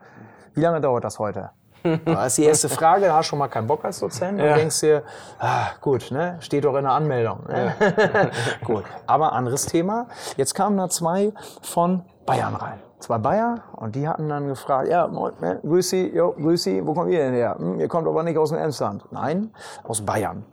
wie 0.53 0.61
lange 0.61 0.81
dauert 0.81 1.03
das 1.03 1.19
heute? 1.19 1.51
Das 2.05 2.27
ist 2.27 2.37
die 2.37 2.43
erste 2.43 2.69
Frage, 2.69 3.05
da 3.07 3.15
hast 3.15 3.25
du 3.25 3.29
schon 3.31 3.39
mal 3.39 3.47
keinen 3.47 3.65
Bock 3.65 3.83
als 3.83 3.99
Dozent 3.99 4.39
und 4.39 4.45
Ja. 4.45 4.53
denkst 4.55 4.81
dir, 4.81 5.01
ah, 5.39 5.69
gut, 5.81 6.11
ne? 6.11 6.37
steht 6.39 6.63
doch 6.63 6.75
in 6.75 6.83
der 6.83 6.91
Anmeldung. 6.91 7.39
Ne? 7.47 7.73
gut, 8.63 8.83
aber 9.07 9.33
anderes 9.33 9.65
Thema. 9.65 10.05
Jetzt 10.37 10.53
kamen 10.53 10.77
da 10.77 10.89
zwei 10.89 11.33
von 11.63 12.03
Bayern 12.31 12.55
rein. 12.55 12.79
Zwei 12.99 13.17
Bayer 13.17 13.55
und 13.75 13.95
die 13.95 14.07
hatten 14.07 14.29
dann 14.29 14.47
gefragt, 14.47 14.87
ja, 14.87 15.05
moin, 15.07 15.33
ne, 15.41 15.59
grüß 15.63 15.89
Sie, 15.89 16.15
jo, 16.15 16.31
grüß 16.31 16.63
Sie, 16.63 16.85
wo 16.85 16.93
kommt 16.93 17.11
ihr 17.11 17.19
denn 17.19 17.33
her? 17.33 17.55
Hm, 17.57 17.77
ihr 17.77 17.89
kommt 17.89 18.07
aber 18.07 18.23
nicht 18.23 18.37
aus 18.37 18.51
dem 18.51 18.59
Emsland. 18.59 19.03
Nein, 19.11 19.51
aus 19.83 20.01
Bayern. 20.01 20.45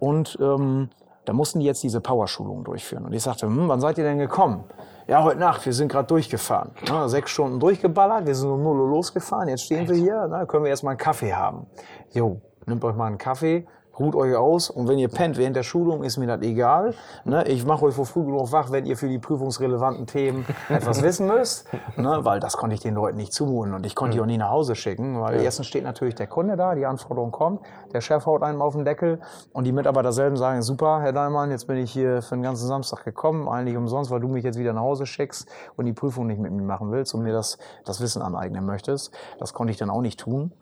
Und 0.00 0.36
ähm, 0.40 0.88
da 1.26 1.32
mussten 1.32 1.60
die 1.60 1.66
jetzt 1.66 1.84
diese 1.84 2.00
Powerschulung 2.00 2.64
durchführen. 2.64 3.04
Und 3.04 3.12
ich 3.12 3.22
sagte, 3.22 3.46
hm, 3.46 3.68
wann 3.68 3.80
seid 3.80 3.98
ihr 3.98 4.04
denn 4.04 4.18
gekommen? 4.18 4.64
Ja, 5.06 5.22
heute 5.22 5.38
Nacht, 5.38 5.64
wir 5.64 5.72
sind 5.72 5.92
gerade 5.92 6.08
durchgefahren. 6.08 6.72
Ja, 6.88 7.06
sechs 7.08 7.30
Stunden 7.30 7.60
durchgeballert, 7.60 8.26
wir 8.26 8.34
sind 8.34 8.50
um 8.50 8.62
0 8.64 8.80
Uhr 8.80 8.88
losgefahren, 8.88 9.48
jetzt 9.48 9.64
stehen 9.64 9.88
wir 9.88 9.96
hier, 9.96 10.26
na, 10.28 10.46
können 10.46 10.64
wir 10.64 10.70
erst 10.70 10.82
mal 10.82 10.90
einen 10.90 10.98
Kaffee 10.98 11.34
haben. 11.34 11.66
Jo, 12.12 12.40
nehmt 12.66 12.82
euch 12.82 12.96
mal 12.96 13.06
einen 13.06 13.18
Kaffee, 13.18 13.66
ruht 14.00 14.16
euch 14.16 14.34
aus 14.34 14.70
und 14.70 14.88
wenn 14.88 14.98
ihr 14.98 15.08
pennt 15.08 15.36
während 15.36 15.54
der 15.54 15.62
Schulung, 15.62 16.02
ist 16.02 16.16
mir 16.16 16.26
das 16.26 16.40
egal. 16.40 16.94
Ne? 17.24 17.46
Ich 17.46 17.64
mache 17.64 17.84
euch 17.84 17.94
vor 17.94 18.06
früh 18.06 18.24
genug 18.24 18.50
wach, 18.50 18.72
wenn 18.72 18.86
ihr 18.86 18.96
für 18.96 19.08
die 19.08 19.18
prüfungsrelevanten 19.18 20.06
Themen 20.06 20.46
etwas 20.68 21.02
wissen 21.02 21.26
müsst, 21.26 21.68
ne? 21.96 22.20
weil 22.22 22.40
das 22.40 22.56
konnte 22.56 22.74
ich 22.74 22.80
den 22.80 22.94
Leuten 22.94 23.18
nicht 23.18 23.32
zumuten 23.32 23.74
und 23.74 23.84
ich 23.84 23.94
konnte 23.94 24.16
die 24.16 24.20
auch 24.22 24.26
nie 24.26 24.38
nach 24.38 24.50
Hause 24.50 24.74
schicken, 24.74 25.20
weil 25.20 25.40
erstens 25.40 25.66
steht 25.66 25.84
natürlich 25.84 26.14
der 26.14 26.26
Kunde 26.26 26.56
da, 26.56 26.74
die 26.74 26.86
Anforderung 26.86 27.30
kommt, 27.30 27.60
der 27.92 28.00
Chef 28.00 28.24
haut 28.26 28.42
einem 28.42 28.62
auf 28.62 28.74
den 28.74 28.84
Deckel 28.84 29.20
und 29.52 29.64
die 29.64 29.72
Mitarbeiter 29.72 30.12
selben 30.12 30.36
sagen, 30.36 30.62
super, 30.62 31.00
Herr 31.02 31.12
Daimann, 31.12 31.50
jetzt 31.50 31.66
bin 31.66 31.76
ich 31.76 31.92
hier 31.92 32.22
für 32.22 32.34
den 32.34 32.42
ganzen 32.42 32.66
Samstag 32.66 33.04
gekommen, 33.04 33.48
eigentlich 33.48 33.76
umsonst, 33.76 34.10
weil 34.10 34.20
du 34.20 34.28
mich 34.28 34.44
jetzt 34.44 34.58
wieder 34.58 34.72
nach 34.72 34.82
Hause 34.82 35.04
schickst 35.04 35.48
und 35.76 35.84
die 35.84 35.92
Prüfung 35.92 36.26
nicht 36.26 36.40
mit 36.40 36.52
mir 36.52 36.62
machen 36.62 36.90
willst 36.90 37.14
und 37.14 37.22
mir 37.22 37.32
das, 37.32 37.58
das 37.84 38.00
Wissen 38.00 38.22
aneignen 38.22 38.64
möchtest. 38.64 39.14
Das 39.38 39.52
konnte 39.52 39.72
ich 39.72 39.76
dann 39.76 39.90
auch 39.90 40.00
nicht 40.00 40.18
tun 40.20 40.52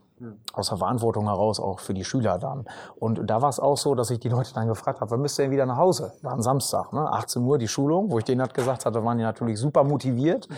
aus 0.53 0.69
der 0.69 0.79
Verantwortung 0.79 1.27
heraus 1.27 1.61
auch 1.61 1.81
für 1.81 1.95
die 1.95 2.05
Schüler 2.05 2.39
dann. 2.39 2.67
Und 2.99 3.29
da 3.29 3.43
war 3.43 3.49
es 3.49 3.61
auch 3.61 3.77
so, 3.77 3.95
dass 3.95 4.11
ich 4.11 4.21
die 4.21 4.29
Leute 4.29 4.53
dann 4.55 4.69
gefragt 4.69 5.01
habe, 5.01 5.11
wann 5.11 5.21
müsst 5.21 5.39
ihr 5.39 5.45
denn 5.45 5.53
wieder 5.53 5.67
nach 5.67 5.77
Hause? 5.77 6.13
War 6.23 6.33
ein 6.33 6.43
Samstag, 6.43 6.93
ne? 6.93 7.11
18 7.13 7.43
Uhr 7.43 7.59
die 7.59 7.69
Schulung, 7.69 8.11
wo 8.11 8.19
ich 8.19 8.25
denen 8.25 8.41
halt 8.41 8.55
gesagt 8.55 8.87
hatte, 8.87 9.05
waren 9.05 9.19
die 9.19 9.25
natürlich 9.25 9.59
super 9.59 9.85
motiviert. 9.85 10.49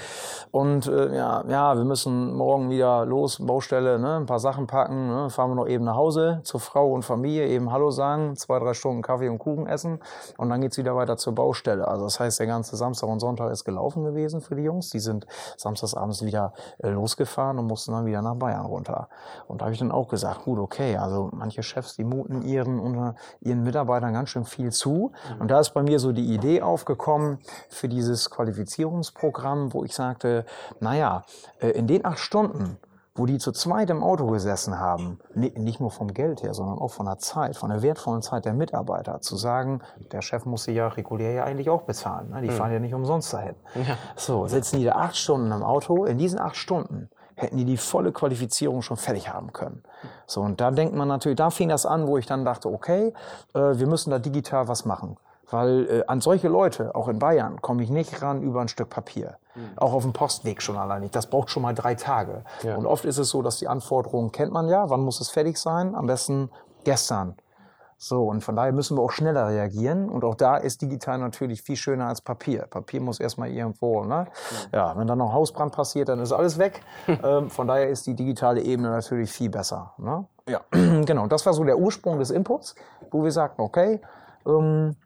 Und 0.50 0.86
äh, 0.86 1.14
ja, 1.14 1.44
ja, 1.48 1.76
wir 1.76 1.84
müssen 1.84 2.34
morgen 2.34 2.70
wieder 2.70 3.04
los, 3.04 3.38
Baustelle, 3.44 3.98
ne? 3.98 4.16
ein 4.16 4.26
paar 4.26 4.40
Sachen 4.40 4.66
packen, 4.66 5.08
ne? 5.08 5.30
fahren 5.30 5.50
wir 5.50 5.54
noch 5.54 5.68
eben 5.68 5.84
nach 5.84 5.96
Hause 5.96 6.40
zur 6.44 6.60
Frau 6.60 6.92
und 6.92 7.04
Familie, 7.04 7.46
eben 7.48 7.72
Hallo 7.72 7.90
sagen, 7.90 8.36
zwei, 8.36 8.58
drei 8.58 8.74
Stunden 8.74 9.02
Kaffee 9.02 9.28
und 9.28 9.38
Kuchen 9.38 9.66
essen 9.66 10.00
und 10.36 10.50
dann 10.50 10.60
geht's 10.60 10.78
wieder 10.78 10.96
weiter 10.96 11.16
zur 11.16 11.34
Baustelle. 11.34 11.86
Also 11.86 12.04
das 12.04 12.20
heißt, 12.20 12.40
der 12.40 12.46
ganze 12.46 12.76
Samstag 12.76 13.08
und 13.08 13.20
Sonntag 13.20 13.50
ist 13.50 13.64
gelaufen 13.64 14.04
gewesen 14.04 14.40
für 14.40 14.54
die 14.54 14.62
Jungs. 14.62 14.90
Die 14.90 15.00
sind 15.00 15.26
samstagsabends 15.56 16.24
wieder 16.24 16.52
äh, 16.78 16.90
losgefahren 16.90 17.58
und 17.58 17.66
mussten 17.66 17.92
dann 17.92 18.06
wieder 18.06 18.22
nach 18.22 18.36
Bayern 18.36 18.66
runter. 18.66 19.08
Und 19.50 19.60
da 19.60 19.66
habe 19.66 19.72
ich 19.74 19.80
dann 19.80 19.92
auch 19.92 20.08
gesagt, 20.08 20.44
gut, 20.44 20.58
okay, 20.58 20.96
also 20.96 21.28
manche 21.32 21.62
Chefs, 21.62 21.96
die 21.96 22.04
muten 22.04 22.42
ihren, 22.42 23.14
ihren 23.40 23.62
Mitarbeitern 23.62 24.12
ganz 24.12 24.30
schön 24.30 24.44
viel 24.44 24.70
zu. 24.72 25.12
Und 25.38 25.50
da 25.50 25.60
ist 25.60 25.70
bei 25.74 25.82
mir 25.82 25.98
so 25.98 26.12
die 26.12 26.32
Idee 26.34 26.62
aufgekommen 26.62 27.38
für 27.68 27.88
dieses 27.88 28.30
Qualifizierungsprogramm, 28.30 29.72
wo 29.74 29.84
ich 29.84 29.94
sagte, 29.94 30.44
naja, 30.80 31.24
äh, 31.60 31.68
in 31.70 31.86
den 31.86 32.04
acht 32.04 32.18
Stunden, 32.18 32.78
wo 33.16 33.26
die 33.26 33.38
zu 33.38 33.50
zweit 33.52 33.90
im 33.90 34.02
Auto 34.02 34.26
gesessen 34.28 34.78
haben, 34.78 35.18
ni- 35.34 35.52
nicht 35.56 35.80
nur 35.80 35.90
vom 35.90 36.14
Geld 36.14 36.42
her, 36.42 36.54
sondern 36.54 36.78
auch 36.78 36.92
von 36.92 37.06
der 37.06 37.18
Zeit, 37.18 37.56
von 37.56 37.68
der 37.70 37.82
wertvollen 37.82 38.22
Zeit 38.22 38.44
der 38.44 38.54
Mitarbeiter, 38.54 39.20
zu 39.20 39.36
sagen, 39.36 39.80
der 40.12 40.22
Chef 40.22 40.46
muss 40.46 40.64
sie 40.64 40.72
ja 40.72 40.86
regulär 40.88 41.32
ja 41.32 41.44
eigentlich 41.44 41.68
auch 41.68 41.82
bezahlen. 41.82 42.30
Ne? 42.30 42.40
Die 42.42 42.48
fahren 42.50 42.72
ja 42.72 42.78
nicht 42.78 42.94
umsonst 42.94 43.32
dahin. 43.34 43.56
So, 44.16 44.46
sitzen 44.46 44.78
die 44.78 44.84
da 44.84 44.92
acht 44.92 45.16
Stunden 45.16 45.50
im 45.50 45.62
Auto. 45.62 46.04
In 46.04 46.18
diesen 46.18 46.38
acht 46.38 46.56
Stunden 46.56 47.10
hätten 47.40 47.56
die 47.56 47.64
die 47.64 47.76
volle 47.76 48.12
Qualifizierung 48.12 48.82
schon 48.82 48.96
fertig 48.96 49.32
haben 49.32 49.52
können. 49.52 49.82
So, 50.26 50.40
und 50.40 50.60
da 50.60 50.70
denkt 50.70 50.94
man 50.94 51.08
natürlich, 51.08 51.36
da 51.36 51.50
fing 51.50 51.68
das 51.68 51.86
an, 51.86 52.06
wo 52.06 52.18
ich 52.18 52.26
dann 52.26 52.44
dachte, 52.44 52.68
okay, 52.68 53.12
äh, 53.54 53.58
wir 53.58 53.86
müssen 53.86 54.10
da 54.10 54.18
digital 54.18 54.68
was 54.68 54.84
machen. 54.84 55.16
Weil 55.50 55.86
äh, 55.90 56.04
an 56.06 56.20
solche 56.20 56.48
Leute, 56.48 56.94
auch 56.94 57.08
in 57.08 57.18
Bayern, 57.18 57.60
komme 57.60 57.82
ich 57.82 57.90
nicht 57.90 58.22
ran 58.22 58.42
über 58.42 58.60
ein 58.60 58.68
Stück 58.68 58.88
Papier. 58.88 59.36
Auch 59.76 59.92
auf 59.92 60.04
dem 60.04 60.12
Postweg 60.12 60.62
schon 60.62 60.76
allein 60.76 61.00
nicht. 61.00 61.14
Das 61.14 61.26
braucht 61.26 61.50
schon 61.50 61.62
mal 61.62 61.74
drei 61.74 61.96
Tage. 61.96 62.44
Und 62.76 62.86
oft 62.86 63.04
ist 63.04 63.18
es 63.18 63.30
so, 63.30 63.42
dass 63.42 63.58
die 63.58 63.66
Anforderungen 63.66 64.30
kennt 64.30 64.52
man 64.52 64.68
ja. 64.68 64.88
Wann 64.90 65.00
muss 65.00 65.20
es 65.20 65.28
fertig 65.28 65.58
sein? 65.58 65.94
Am 65.94 66.06
besten 66.06 66.50
gestern. 66.84 67.34
So, 68.02 68.24
und 68.24 68.42
von 68.42 68.56
daher 68.56 68.72
müssen 68.72 68.96
wir 68.96 69.02
auch 69.02 69.10
schneller 69.10 69.48
reagieren. 69.48 70.08
Und 70.08 70.24
auch 70.24 70.34
da 70.34 70.56
ist 70.56 70.80
digital 70.80 71.18
natürlich 71.18 71.60
viel 71.60 71.76
schöner 71.76 72.06
als 72.06 72.22
Papier. 72.22 72.62
Papier 72.62 72.98
muss 72.98 73.20
erstmal 73.20 73.50
irgendwo, 73.50 74.04
ne? 74.04 74.26
Ja, 74.72 74.96
wenn 74.96 75.06
dann 75.06 75.18
noch 75.18 75.34
Hausbrand 75.34 75.74
passiert, 75.74 76.08
dann 76.08 76.18
ist 76.18 76.32
alles 76.32 76.58
weg. 76.58 76.80
ähm, 77.22 77.50
von 77.50 77.68
daher 77.68 77.90
ist 77.90 78.06
die 78.06 78.14
digitale 78.14 78.62
Ebene 78.62 78.88
natürlich 78.88 79.30
viel 79.30 79.50
besser. 79.50 79.92
Ne? 79.98 80.24
Ja, 80.48 80.62
genau. 80.70 81.26
Das 81.26 81.44
war 81.44 81.52
so 81.52 81.62
der 81.62 81.78
Ursprung 81.78 82.18
des 82.18 82.30
Inputs, 82.30 82.74
wo 83.10 83.22
wir 83.22 83.32
sagten, 83.32 83.60
okay, 83.60 84.00
ähm, 84.46 84.96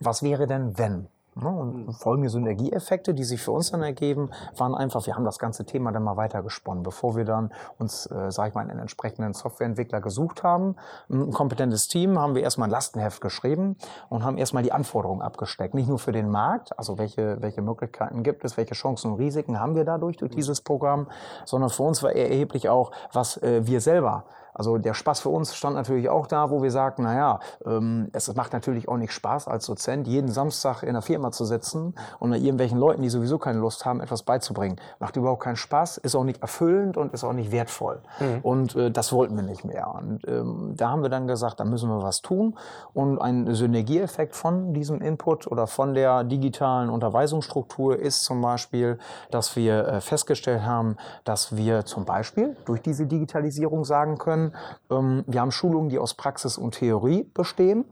was 0.00 0.22
wäre 0.22 0.46
denn, 0.46 0.78
wenn? 0.78 1.08
Ne, 1.34 1.48
Und 1.48 1.92
folgende 1.94 2.28
Synergieeffekte, 2.28 3.14
die 3.14 3.24
sich 3.24 3.40
für 3.40 3.52
uns 3.52 3.70
dann 3.70 3.82
ergeben, 3.82 4.30
waren 4.56 4.74
einfach, 4.74 5.06
wir 5.06 5.14
haben 5.14 5.24
das 5.24 5.38
ganze 5.38 5.64
Thema 5.64 5.90
dann 5.90 6.02
mal 6.02 6.18
weiter 6.18 6.42
gesponnen, 6.42 6.82
bevor 6.82 7.16
wir 7.16 7.24
dann 7.24 7.52
uns, 7.78 8.04
äh, 8.06 8.30
sag 8.30 8.48
ich 8.48 8.54
mal, 8.54 8.60
einen 8.60 8.78
entsprechenden 8.78 9.32
Softwareentwickler 9.32 10.02
gesucht 10.02 10.42
haben. 10.42 10.76
Ein 11.08 11.32
kompetentes 11.32 11.88
Team 11.88 12.18
haben 12.18 12.34
wir 12.34 12.42
erstmal 12.42 12.68
ein 12.68 12.72
Lastenheft 12.72 13.22
geschrieben 13.22 13.76
und 14.10 14.24
haben 14.24 14.36
erstmal 14.36 14.62
die 14.62 14.72
Anforderungen 14.72 15.22
abgesteckt. 15.22 15.72
Nicht 15.72 15.88
nur 15.88 15.98
für 15.98 16.12
den 16.12 16.28
Markt, 16.28 16.78
also 16.78 16.98
welche, 16.98 17.40
welche 17.40 17.62
Möglichkeiten 17.62 18.22
gibt 18.22 18.44
es, 18.44 18.58
welche 18.58 18.74
Chancen 18.74 19.12
und 19.12 19.18
Risiken 19.18 19.58
haben 19.58 19.74
wir 19.74 19.84
dadurch 19.84 20.18
durch 20.18 20.32
dieses 20.32 20.60
Programm, 20.60 21.06
sondern 21.46 21.70
für 21.70 21.84
uns 21.84 22.02
war 22.02 22.12
eher 22.12 22.30
erheblich 22.30 22.68
auch, 22.68 22.92
was 23.10 23.38
äh, 23.38 23.66
wir 23.66 23.80
selber 23.80 24.24
also 24.54 24.78
der 24.78 24.94
Spaß 24.94 25.20
für 25.20 25.28
uns 25.28 25.54
stand 25.54 25.76
natürlich 25.76 26.08
auch 26.08 26.26
da, 26.26 26.50
wo 26.50 26.62
wir 26.62 26.70
sagten, 26.70 27.02
naja, 27.02 27.40
ähm, 27.64 28.08
es 28.12 28.34
macht 28.34 28.52
natürlich 28.52 28.88
auch 28.88 28.96
nicht 28.96 29.12
Spaß 29.12 29.48
als 29.48 29.66
Dozent, 29.66 30.06
jeden 30.06 30.30
Samstag 30.30 30.82
in 30.82 30.92
der 30.92 31.02
Firma 31.02 31.30
zu 31.30 31.44
sitzen 31.44 31.94
und 32.18 32.32
irgendwelchen 32.32 32.78
Leuten, 32.78 33.02
die 33.02 33.08
sowieso 33.08 33.38
keine 33.38 33.58
Lust 33.58 33.84
haben, 33.84 34.00
etwas 34.00 34.22
beizubringen. 34.22 34.76
Macht 34.98 35.16
überhaupt 35.16 35.42
keinen 35.42 35.56
Spaß, 35.56 35.98
ist 35.98 36.14
auch 36.14 36.24
nicht 36.24 36.42
erfüllend 36.42 36.96
und 36.96 37.12
ist 37.12 37.24
auch 37.24 37.32
nicht 37.32 37.52
wertvoll. 37.52 38.00
Und 38.42 38.76
äh, 38.76 38.90
das 38.90 39.12
wollten 39.12 39.36
wir 39.36 39.42
nicht 39.42 39.64
mehr. 39.64 39.94
Und 39.94 40.26
ähm, 40.26 40.74
da 40.76 40.90
haben 40.90 41.02
wir 41.02 41.08
dann 41.08 41.26
gesagt, 41.26 41.60
da 41.60 41.64
müssen 41.64 41.88
wir 41.88 42.02
was 42.02 42.20
tun. 42.22 42.58
Und 42.92 43.18
ein 43.18 43.54
Synergieeffekt 43.54 44.34
von 44.34 44.74
diesem 44.74 45.00
Input 45.00 45.46
oder 45.46 45.66
von 45.66 45.94
der 45.94 46.24
digitalen 46.24 46.90
Unterweisungsstruktur 46.90 47.98
ist 47.98 48.24
zum 48.24 48.40
Beispiel, 48.40 48.98
dass 49.30 49.56
wir 49.56 49.86
äh, 49.86 50.00
festgestellt 50.00 50.62
haben, 50.62 50.96
dass 51.24 51.56
wir 51.56 51.84
zum 51.84 52.04
Beispiel 52.04 52.56
durch 52.64 52.82
diese 52.82 53.06
Digitalisierung 53.06 53.84
sagen 53.84 54.18
können, 54.18 54.41
ähm, 54.90 55.24
wir 55.26 55.40
haben 55.40 55.52
Schulungen, 55.52 55.88
die 55.88 55.98
aus 55.98 56.14
Praxis 56.14 56.58
und 56.58 56.74
Theorie 56.74 57.24
bestehen. 57.34 57.84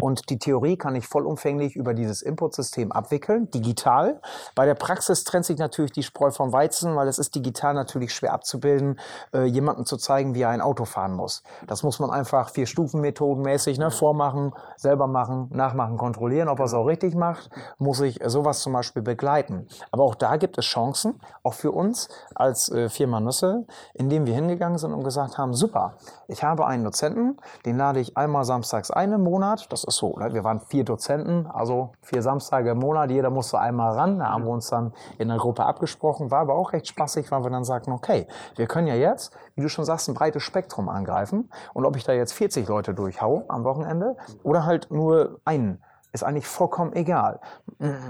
Und 0.00 0.30
die 0.30 0.38
Theorie 0.38 0.76
kann 0.76 0.94
ich 0.94 1.06
vollumfänglich 1.06 1.76
über 1.76 1.94
dieses 1.94 2.22
Inputsystem 2.22 2.92
abwickeln, 2.92 3.50
digital. 3.50 4.20
Bei 4.54 4.66
der 4.66 4.74
Praxis 4.74 5.24
trennt 5.24 5.44
sich 5.44 5.58
natürlich 5.58 5.92
die 5.92 6.02
Spreu 6.02 6.30
vom 6.30 6.52
Weizen, 6.52 6.94
weil 6.96 7.08
es 7.08 7.18
ist 7.18 7.34
digital 7.34 7.74
natürlich 7.74 8.14
schwer 8.14 8.32
abzubilden, 8.32 8.98
äh, 9.32 9.44
jemandem 9.44 9.86
zu 9.86 9.96
zeigen, 9.96 10.34
wie 10.34 10.42
er 10.42 10.50
ein 10.50 10.60
Auto 10.60 10.84
fahren 10.84 11.14
muss. 11.14 11.42
Das 11.66 11.82
muss 11.82 11.98
man 11.98 12.10
einfach 12.10 12.50
vier 12.50 12.66
Stufen 12.66 13.00
methodenmäßig 13.00 13.78
ne, 13.78 13.90
vormachen, 13.90 14.52
selber 14.76 15.06
machen, 15.06 15.48
nachmachen, 15.52 15.96
kontrollieren, 15.96 16.48
ob 16.48 16.58
er 16.58 16.66
es 16.66 16.74
auch 16.74 16.86
richtig 16.86 17.14
macht, 17.14 17.50
muss 17.78 18.00
ich 18.00 18.20
sowas 18.24 18.60
zum 18.60 18.72
Beispiel 18.72 19.02
begleiten. 19.02 19.66
Aber 19.90 20.04
auch 20.04 20.14
da 20.14 20.36
gibt 20.36 20.58
es 20.58 20.64
Chancen, 20.64 21.20
auch 21.42 21.54
für 21.54 21.72
uns 21.72 22.08
als 22.34 22.68
äh, 22.70 22.88
Firma 22.88 23.20
Nüsse, 23.20 23.66
indem 23.94 24.26
wir 24.26 24.34
hingegangen 24.34 24.78
sind 24.78 24.92
und 24.92 25.04
gesagt 25.04 25.38
haben, 25.38 25.54
super, 25.54 25.94
ich 26.28 26.42
habe 26.42 26.66
einen 26.66 26.84
Dozenten, 26.84 27.38
den 27.64 27.76
lade 27.76 28.00
ich 28.00 28.16
einmal 28.16 28.44
samstags 28.44 28.90
ein 28.90 29.12
im 29.12 29.22
Monat. 29.22 29.63
Das 29.68 29.84
ist 29.84 29.96
so, 29.96 30.16
ne? 30.18 30.32
wir 30.32 30.44
waren 30.44 30.60
vier 30.60 30.84
Dozenten, 30.84 31.46
also 31.46 31.92
vier 32.02 32.22
Samstage 32.22 32.70
im 32.70 32.78
Monat, 32.78 33.10
jeder 33.10 33.30
musste 33.30 33.58
einmal 33.58 33.94
ran. 33.94 34.18
Da 34.18 34.30
haben 34.30 34.44
wir 34.44 34.50
uns 34.50 34.68
dann 34.68 34.92
in 35.18 35.28
der 35.28 35.38
Gruppe 35.38 35.64
abgesprochen, 35.64 36.30
war 36.30 36.40
aber 36.40 36.54
auch 36.54 36.72
recht 36.72 36.88
spaßig, 36.88 37.30
weil 37.30 37.42
wir 37.42 37.50
dann 37.50 37.64
sagten, 37.64 37.92
okay, 37.92 38.26
wir 38.56 38.66
können 38.66 38.86
ja 38.86 38.94
jetzt, 38.94 39.36
wie 39.54 39.62
du 39.62 39.68
schon 39.68 39.84
sagst, 39.84 40.08
ein 40.08 40.14
breites 40.14 40.42
Spektrum 40.42 40.88
angreifen. 40.88 41.50
Und 41.72 41.84
ob 41.84 41.96
ich 41.96 42.04
da 42.04 42.12
jetzt 42.12 42.32
40 42.32 42.68
Leute 42.68 42.94
durchhau 42.94 43.44
am 43.48 43.64
Wochenende 43.64 44.16
oder 44.42 44.64
halt 44.64 44.90
nur 44.90 45.40
einen, 45.44 45.82
ist 46.14 46.22
eigentlich 46.22 46.46
vollkommen 46.46 46.92
egal. 46.94 47.40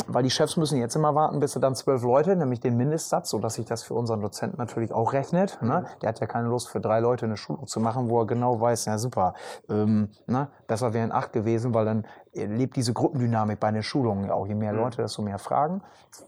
Weil 0.06 0.22
die 0.22 0.30
Chefs 0.30 0.58
müssen 0.58 0.78
jetzt 0.78 0.94
immer 0.94 1.14
warten, 1.14 1.40
bis 1.40 1.52
sie 1.52 1.60
dann 1.60 1.74
zwölf 1.74 2.02
Leute, 2.02 2.36
nämlich 2.36 2.60
den 2.60 2.76
Mindestsatz, 2.76 3.30
sodass 3.30 3.54
sich 3.54 3.64
das 3.64 3.82
für 3.82 3.94
unseren 3.94 4.20
Dozenten 4.20 4.58
natürlich 4.58 4.92
auch 4.92 5.14
rechnet. 5.14 5.58
Ne? 5.62 5.86
Der 6.02 6.10
hat 6.10 6.20
ja 6.20 6.26
keine 6.26 6.48
Lust, 6.48 6.68
für 6.68 6.80
drei 6.80 7.00
Leute 7.00 7.24
eine 7.24 7.38
Schulung 7.38 7.66
zu 7.66 7.80
machen, 7.80 8.10
wo 8.10 8.20
er 8.20 8.26
genau 8.26 8.60
weiß, 8.60 8.84
ja 8.84 8.98
super, 8.98 9.32
ähm, 9.70 10.10
ne? 10.26 10.48
besser 10.66 10.92
wären 10.92 11.12
acht 11.12 11.32
gewesen, 11.32 11.72
weil 11.72 11.86
dann 11.86 12.06
lebt 12.34 12.76
diese 12.76 12.92
Gruppendynamik 12.92 13.58
bei 13.58 13.70
den 13.70 13.82
Schulungen 13.82 14.30
auch. 14.30 14.46
Je 14.46 14.54
mehr 14.54 14.74
Leute, 14.74 15.00
desto 15.00 15.22
mehr 15.22 15.38
Fragen. 15.38 15.82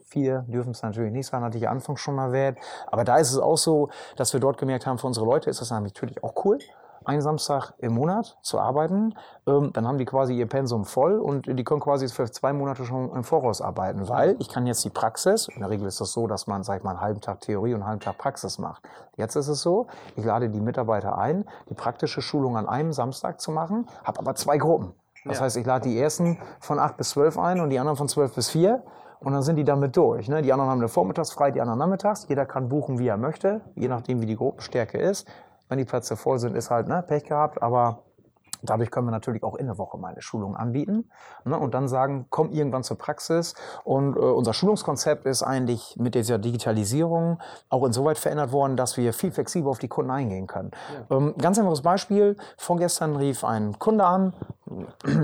Viele 0.06 0.44
dürfen 0.48 0.70
es 0.70 0.82
natürlich 0.82 1.12
nicht 1.12 1.26
sein, 1.26 1.42
hatte 1.42 1.58
ich 1.58 1.68
anfangs 1.68 2.00
schon 2.00 2.14
mal 2.14 2.28
erwähnt. 2.28 2.58
Aber 2.86 3.04
da 3.04 3.18
ist 3.18 3.32
es 3.32 3.38
auch 3.38 3.58
so, 3.58 3.90
dass 4.16 4.32
wir 4.32 4.40
dort 4.40 4.56
gemerkt 4.56 4.86
haben, 4.86 4.98
für 4.98 5.06
unsere 5.08 5.26
Leute 5.26 5.50
ist 5.50 5.60
das 5.60 5.70
natürlich 5.70 6.24
auch 6.24 6.32
cool 6.44 6.58
einen 7.06 7.22
Samstag 7.22 7.72
im 7.78 7.94
Monat 7.94 8.36
zu 8.42 8.58
arbeiten. 8.58 9.14
Ähm, 9.46 9.72
dann 9.72 9.86
haben 9.86 9.98
die 9.98 10.04
quasi 10.04 10.36
ihr 10.36 10.46
Pensum 10.46 10.84
voll 10.84 11.18
und 11.18 11.46
die 11.46 11.64
können 11.64 11.80
quasi 11.80 12.08
für 12.08 12.30
zwei 12.30 12.52
Monate 12.52 12.84
schon 12.84 13.10
im 13.12 13.24
Voraus 13.24 13.60
arbeiten, 13.60 14.08
weil 14.08 14.36
ich 14.38 14.48
kann 14.48 14.66
jetzt 14.66 14.84
die 14.84 14.90
Praxis, 14.90 15.48
in 15.48 15.60
der 15.60 15.70
Regel 15.70 15.86
ist 15.86 16.00
das 16.00 16.12
so, 16.12 16.26
dass 16.26 16.46
man, 16.46 16.62
sag 16.62 16.78
ich 16.78 16.84
mal, 16.84 16.90
einen 16.90 17.00
halben 17.00 17.20
Tag 17.20 17.40
Theorie 17.40 17.74
und 17.74 17.80
einen 17.80 17.88
halben 17.88 18.00
Tag 18.00 18.18
Praxis 18.18 18.58
macht. 18.58 18.82
Jetzt 19.16 19.36
ist 19.36 19.48
es 19.48 19.62
so, 19.62 19.86
ich 20.16 20.24
lade 20.24 20.50
die 20.50 20.60
Mitarbeiter 20.60 21.16
ein, 21.16 21.44
die 21.70 21.74
praktische 21.74 22.20
Schulung 22.20 22.56
an 22.56 22.68
einem 22.68 22.92
Samstag 22.92 23.40
zu 23.40 23.50
machen, 23.50 23.86
habe 24.04 24.18
aber 24.18 24.34
zwei 24.34 24.58
Gruppen. 24.58 24.94
Das 25.24 25.40
heißt, 25.40 25.56
ich 25.56 25.66
lade 25.66 25.88
die 25.88 25.98
ersten 25.98 26.38
von 26.60 26.78
acht 26.78 26.96
bis 26.96 27.10
zwölf 27.10 27.36
ein 27.38 27.60
und 27.60 27.70
die 27.70 27.78
anderen 27.78 27.96
von 27.96 28.08
zwölf 28.08 28.34
bis 28.34 28.48
vier. 28.48 28.82
Und 29.18 29.32
dann 29.32 29.42
sind 29.42 29.56
die 29.56 29.64
damit 29.64 29.96
durch. 29.96 30.28
Ne? 30.28 30.42
Die 30.42 30.52
anderen 30.52 30.70
haben 30.70 30.78
eine 30.78 30.88
Vormittags 30.88 31.32
frei, 31.32 31.50
die 31.50 31.60
anderen 31.60 31.78
nachmittags. 31.78 32.26
Jeder 32.28 32.44
kann 32.44 32.68
buchen, 32.68 32.98
wie 32.98 33.08
er 33.08 33.16
möchte, 33.16 33.62
je 33.74 33.88
nachdem, 33.88 34.20
wie 34.20 34.26
die 34.26 34.36
Gruppenstärke 34.36 34.98
ist. 34.98 35.26
Wenn 35.68 35.78
die 35.78 35.84
Plätze 35.84 36.16
voll 36.16 36.38
sind, 36.38 36.56
ist 36.56 36.70
halt 36.70 36.88
ne, 36.88 37.02
Pech 37.02 37.24
gehabt, 37.24 37.62
aber 37.62 38.04
Dadurch 38.62 38.90
können 38.90 39.06
wir 39.06 39.12
natürlich 39.12 39.42
auch 39.42 39.56
in 39.56 39.66
der 39.66 39.78
Woche 39.78 39.98
mal 39.98 40.12
eine 40.12 40.22
Schulung 40.22 40.56
anbieten 40.56 41.10
ne, 41.44 41.58
und 41.58 41.74
dann 41.74 41.88
sagen, 41.88 42.26
komm 42.30 42.50
irgendwann 42.50 42.82
zur 42.82 42.98
Praxis. 42.98 43.54
Und 43.84 44.16
äh, 44.16 44.20
unser 44.20 44.52
Schulungskonzept 44.52 45.26
ist 45.26 45.42
eigentlich 45.42 45.96
mit 45.98 46.14
dieser 46.14 46.38
Digitalisierung 46.38 47.38
auch 47.68 47.84
insoweit 47.84 48.18
verändert 48.18 48.52
worden, 48.52 48.76
dass 48.76 48.96
wir 48.96 49.12
viel 49.12 49.30
flexibler 49.30 49.70
auf 49.70 49.78
die 49.78 49.88
Kunden 49.88 50.10
eingehen 50.10 50.46
können. 50.46 50.70
Ja. 51.10 51.16
Ähm, 51.16 51.34
ganz 51.38 51.58
einfaches 51.58 51.82
Beispiel, 51.82 52.36
vorgestern 52.56 53.16
rief 53.16 53.44
ein 53.44 53.78
Kunde 53.78 54.04
an, 54.04 54.34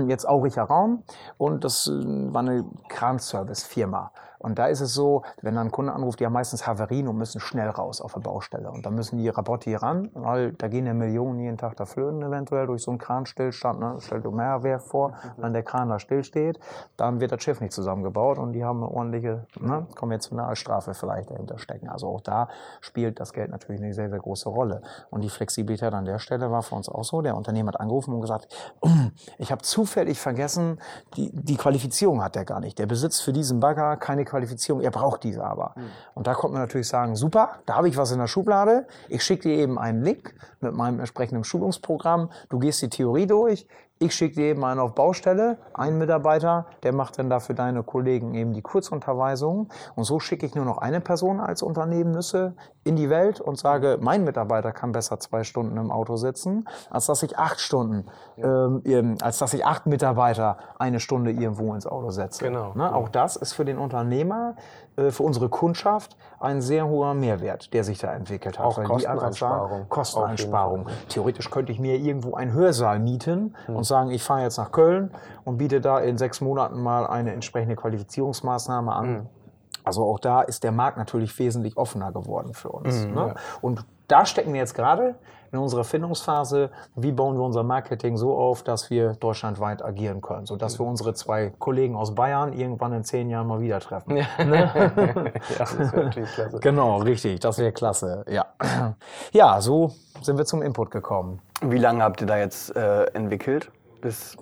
jetzt 0.07 0.27
Auricher 0.27 0.63
Raum, 0.63 1.03
und 1.37 1.63
das 1.63 1.87
äh, 1.87 1.91
war 2.33 2.41
eine 2.41 2.65
Kranservice-Firma. 2.89 4.11
Und 4.43 4.59
da 4.59 4.67
ist 4.67 4.81
es 4.81 4.93
so, 4.93 5.23
wenn 5.41 5.55
dann 5.55 5.67
ein 5.67 5.71
Kunde 5.71 5.93
anruft, 5.93 6.19
die 6.19 6.25
haben 6.25 6.33
meistens 6.33 6.67
Haverien 6.67 7.07
und 7.07 7.17
müssen 7.17 7.39
schnell 7.39 7.69
raus 7.69 8.01
auf 8.01 8.13
der 8.13 8.19
Baustelle. 8.19 8.69
Und 8.69 8.85
dann 8.85 8.93
müssen 8.93 9.17
die 9.17 9.29
Rapporte 9.29 9.81
ran, 9.81 10.11
weil 10.13 10.51
da 10.53 10.67
gehen 10.67 10.85
ja 10.85 10.93
Millionen 10.93 11.39
jeden 11.39 11.57
Tag 11.57 11.77
da 11.77 11.85
flöten 11.85 12.21
eventuell 12.21 12.67
durch 12.67 12.83
so 12.83 12.91
einen 12.91 12.97
Kranstillstand. 12.97 13.79
Ne? 13.79 13.95
Stell 13.99 14.21
dir 14.21 14.31
Mehrwehr 14.31 14.79
vor, 14.79 15.13
wenn 15.37 15.53
der 15.53 15.63
Kran 15.63 15.89
da 15.89 15.97
stillsteht, 15.97 16.59
dann 16.97 17.21
wird 17.21 17.31
das 17.31 17.41
Schiff 17.41 17.61
nicht 17.61 17.71
zusammengebaut 17.71 18.37
und 18.37 18.51
die 18.53 18.65
haben 18.65 18.83
eine 18.83 18.91
ordentliche 18.91 19.47
ne, 19.59 19.87
konventionale 19.95 20.57
Strafe 20.57 20.93
vielleicht 20.93 21.31
dahinter 21.31 21.57
stecken. 21.57 21.87
Also 21.87 22.07
auch 22.07 22.21
da 22.21 22.49
spielt 22.81 23.21
das 23.21 23.31
Geld 23.31 23.49
natürlich 23.49 23.81
eine 23.81 23.93
sehr, 23.93 24.09
sehr 24.09 24.19
große 24.19 24.49
Rolle. 24.49 24.81
Und 25.09 25.23
die 25.23 25.29
Flexibilität 25.29 25.93
an 25.93 26.03
der 26.03 26.19
Stelle 26.19 26.51
war 26.51 26.63
für 26.63 26.75
uns 26.75 26.89
auch 26.89 27.05
so. 27.05 27.21
Der 27.21 27.37
Unternehmer 27.37 27.69
hat 27.69 27.79
angerufen 27.79 28.13
und 28.13 28.19
gesagt, 28.19 28.47
ich 29.37 29.53
habe 29.53 29.61
zufällig 29.61 30.19
vergessen, 30.19 30.81
die, 31.15 31.31
die 31.33 31.55
Qualifizierung 31.55 32.21
hat 32.21 32.35
er 32.35 32.43
gar 32.43 32.59
nicht. 32.59 32.77
Der 32.77 32.87
besitzt 32.87 33.23
für 33.23 33.31
diesen 33.31 33.61
Bagger 33.61 33.95
keine 33.95 34.25
Qualifizierung, 34.25 34.32
er 34.33 34.91
braucht 34.91 35.23
diese 35.23 35.43
aber. 35.43 35.73
Mhm. 35.75 35.81
Und 36.15 36.27
da 36.27 36.33
kommt 36.33 36.53
man 36.53 36.61
natürlich 36.61 36.87
sagen, 36.87 37.15
super, 37.15 37.59
da 37.65 37.75
habe 37.75 37.89
ich 37.89 37.97
was 37.97 38.11
in 38.11 38.19
der 38.19 38.27
Schublade, 38.27 38.87
ich 39.09 39.23
schicke 39.23 39.49
dir 39.49 39.57
eben 39.57 39.79
einen 39.79 40.03
Link 40.03 40.35
mit 40.59 40.73
meinem 40.73 40.99
entsprechenden 40.99 41.43
Schulungsprogramm, 41.43 42.29
du 42.49 42.59
gehst 42.59 42.81
die 42.81 42.89
Theorie 42.89 43.27
durch, 43.27 43.67
ich 43.99 44.13
schicke 44.15 44.35
dir 44.35 44.45
eben 44.47 44.65
einen 44.65 44.81
auf 44.81 44.95
Baustelle, 44.95 45.57
einen 45.73 45.97
Mitarbeiter, 45.97 46.65
der 46.83 46.93
macht 46.93 47.19
dann 47.19 47.29
dafür 47.29 47.55
deine 47.55 47.83
Kollegen 47.83 48.33
eben 48.33 48.53
die 48.53 48.61
Kurzunterweisung. 48.61 49.69
Und 49.95 50.03
so 50.03 50.19
schicke 50.19 50.45
ich 50.45 50.55
nur 50.55 50.65
noch 50.65 50.79
eine 50.79 50.99
Person 50.99 51.39
als 51.39 51.61
Unternehmen 51.61 52.11
Nüsse 52.11 52.53
in 52.83 52.95
die 52.95 53.09
Welt 53.09 53.39
und 53.39 53.57
sage, 53.57 53.97
mein 54.01 54.23
Mitarbeiter 54.23 54.71
kann 54.71 54.91
besser 54.91 55.19
zwei 55.19 55.43
Stunden 55.43 55.77
im 55.77 55.91
Auto 55.91 56.17
sitzen, 56.17 56.67
als 56.89 57.05
dass 57.05 57.23
ich 57.23 57.37
acht 57.37 57.59
Stunden, 57.59 58.05
ähm, 58.37 59.17
als 59.21 59.37
dass 59.37 59.53
ich 59.53 59.65
acht 59.65 59.85
Mitarbeiter 59.85 60.57
eine 60.77 60.99
Stunde 60.99 61.31
irgendwo 61.31 61.73
ins 61.73 61.87
Auto 61.87 62.09
setze. 62.09 62.43
Genau. 62.43 62.73
Ne? 62.75 62.93
Auch 62.93 63.09
das 63.09 63.35
ist 63.35 63.53
für 63.53 63.65
den 63.65 63.77
Unternehmer 63.77 64.55
äh, 64.95 65.11
für 65.11 65.23
unsere 65.23 65.49
Kundschaft 65.49 66.17
ein 66.39 66.61
sehr 66.61 66.87
hoher 66.87 67.13
Mehrwert, 67.13 67.73
der 67.73 67.83
sich 67.83 67.99
da 67.99 68.13
entwickelt 68.13 68.59
hat. 68.59 68.65
Auch 68.65 68.83
Kosteneinsparung. 68.83 69.89
Kosteneinsparung. 69.89 70.87
Theoretisch 71.09 71.49
könnte 71.49 71.71
ich 71.71 71.79
mir 71.79 71.95
irgendwo 71.95 72.35
einen 72.35 72.53
Hörsaal 72.53 72.99
mieten 72.99 73.55
hm. 73.65 73.75
und 73.77 73.85
sagen, 73.85 74.11
ich 74.11 74.23
fahre 74.23 74.41
jetzt 74.41 74.57
nach 74.57 74.71
Köln 74.71 75.11
und 75.45 75.57
biete 75.57 75.81
da 75.81 75.99
in 75.99 76.17
sechs 76.17 76.41
Monaten 76.41 76.81
mal 76.81 77.07
eine 77.07 77.33
entsprechende 77.33 77.75
Qualifizierungsmaßnahme 77.75 78.93
an. 78.93 79.05
Hm. 79.05 79.29
Also 79.83 80.03
auch 80.03 80.19
da 80.19 80.41
ist 80.41 80.63
der 80.63 80.71
Markt 80.71 80.97
natürlich 80.97 81.37
wesentlich 81.39 81.77
offener 81.77 82.11
geworden 82.11 82.53
für 82.53 82.69
uns. 82.69 83.05
Mhm, 83.05 83.13
ne? 83.13 83.27
ja. 83.27 83.35
Und 83.61 83.85
da 84.07 84.25
stecken 84.25 84.53
wir 84.53 84.59
jetzt 84.59 84.75
gerade 84.75 85.15
in 85.51 85.59
unserer 85.59 85.83
Findungsphase, 85.83 86.71
wie 86.95 87.11
bauen 87.11 87.37
wir 87.37 87.43
unser 87.43 87.63
Marketing 87.63 88.17
so 88.17 88.35
auf, 88.35 88.63
dass 88.63 88.89
wir 88.89 89.13
deutschlandweit 89.13 89.83
agieren 89.83 90.19
können, 90.19 90.47
sodass 90.47 90.79
wir 90.79 90.85
unsere 90.85 91.13
zwei 91.13 91.53
Kollegen 91.59 91.95
aus 91.95 92.15
Bayern 92.15 92.53
irgendwann 92.53 92.91
in 92.93 93.03
zehn 93.03 93.29
Jahren 93.29 93.47
mal 93.47 93.61
wieder 93.61 93.79
treffen. 93.79 94.17
Ja, 94.17 94.25
ne? 94.43 94.71
ja 95.49 95.59
das 95.59 95.77
wäre 95.77 96.05
natürlich 96.05 96.31
klasse. 96.31 96.59
Genau, 96.59 96.97
richtig, 96.97 97.39
das 97.39 97.59
wäre 97.59 97.71
klasse. 97.71 98.25
Ja. 98.27 98.47
ja, 99.31 99.61
so 99.61 99.91
sind 100.21 100.37
wir 100.37 100.45
zum 100.45 100.63
Input 100.63 100.89
gekommen. 100.89 101.39
Wie 101.61 101.77
lange 101.77 102.03
habt 102.03 102.19
ihr 102.21 102.27
da 102.27 102.37
jetzt 102.37 102.75
äh, 102.75 103.03
entwickelt? 103.13 103.71
Bis 104.01 104.35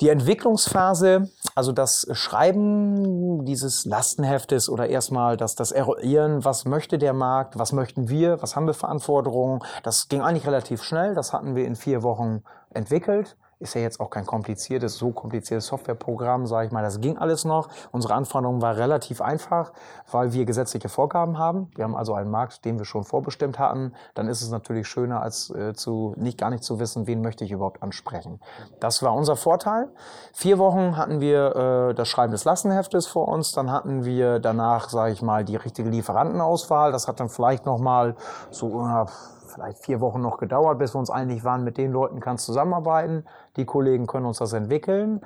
die 0.00 0.08
Entwicklungsphase, 0.08 1.30
also 1.54 1.72
das 1.72 2.06
Schreiben 2.12 3.44
dieses 3.44 3.84
Lastenheftes 3.84 4.68
oder 4.68 4.88
erstmal 4.88 5.36
das, 5.36 5.54
das 5.54 5.72
Eruieren, 5.72 6.44
was 6.44 6.64
möchte 6.64 6.98
der 6.98 7.12
Markt, 7.12 7.58
was 7.58 7.72
möchten 7.72 8.08
wir, 8.08 8.40
was 8.42 8.56
haben 8.56 8.66
wir 8.66 8.74
für 8.74 8.88
Anforderungen, 8.88 9.60
das 9.82 10.08
ging 10.08 10.22
eigentlich 10.22 10.46
relativ 10.46 10.82
schnell. 10.82 11.14
Das 11.14 11.32
hatten 11.32 11.54
wir 11.54 11.66
in 11.66 11.76
vier 11.76 12.02
Wochen 12.02 12.42
entwickelt. 12.70 13.36
Ist 13.62 13.74
ja 13.74 13.80
jetzt 13.80 14.00
auch 14.00 14.10
kein 14.10 14.26
kompliziertes, 14.26 14.96
so 14.96 15.12
kompliziertes 15.12 15.68
Softwareprogramm, 15.68 16.48
sage 16.48 16.66
ich 16.66 16.72
mal. 16.72 16.82
Das 16.82 17.00
ging 17.00 17.16
alles 17.16 17.44
noch. 17.44 17.68
Unsere 17.92 18.14
Anforderung 18.14 18.60
war 18.60 18.76
relativ 18.76 19.20
einfach, 19.20 19.72
weil 20.10 20.32
wir 20.32 20.44
gesetzliche 20.44 20.88
Vorgaben 20.88 21.38
haben. 21.38 21.70
Wir 21.76 21.84
haben 21.84 21.94
also 21.94 22.12
einen 22.14 22.28
Markt, 22.28 22.64
den 22.64 22.78
wir 22.78 22.84
schon 22.84 23.04
vorbestimmt 23.04 23.60
hatten. 23.60 23.94
Dann 24.14 24.26
ist 24.26 24.42
es 24.42 24.50
natürlich 24.50 24.88
schöner, 24.88 25.22
als 25.22 25.50
äh, 25.50 25.74
zu 25.74 26.12
nicht 26.16 26.38
gar 26.38 26.50
nicht 26.50 26.64
zu 26.64 26.80
wissen, 26.80 27.06
wen 27.06 27.22
möchte 27.22 27.44
ich 27.44 27.52
überhaupt 27.52 27.84
ansprechen. 27.84 28.40
Das 28.80 29.00
war 29.04 29.14
unser 29.14 29.36
Vorteil. 29.36 29.88
Vier 30.32 30.58
Wochen 30.58 30.96
hatten 30.96 31.20
wir 31.20 31.90
äh, 31.90 31.94
das 31.94 32.08
Schreiben 32.08 32.32
des 32.32 32.44
Lastenheftes 32.44 33.06
vor 33.06 33.28
uns. 33.28 33.52
Dann 33.52 33.70
hatten 33.70 34.04
wir 34.04 34.40
danach, 34.40 34.88
sage 34.88 35.12
ich 35.12 35.22
mal, 35.22 35.44
die 35.44 35.54
richtige 35.54 35.88
Lieferantenauswahl. 35.88 36.90
Das 36.90 37.06
hat 37.06 37.20
dann 37.20 37.28
vielleicht 37.28 37.64
noch 37.64 37.78
mal 37.78 38.16
so 38.50 38.84
äh, 38.84 39.06
vielleicht 39.54 39.78
vier 39.84 40.00
Wochen 40.00 40.20
noch 40.20 40.38
gedauert, 40.38 40.78
bis 40.78 40.94
wir 40.94 40.98
uns 40.98 41.10
einig 41.10 41.44
waren, 41.44 41.64
mit 41.64 41.78
den 41.78 41.92
Leuten 41.92 42.20
kannst 42.20 42.46
zusammenarbeiten. 42.46 43.24
Die 43.56 43.64
Kollegen 43.64 44.06
können 44.06 44.26
uns 44.26 44.38
das 44.38 44.52
entwickeln. 44.52 45.20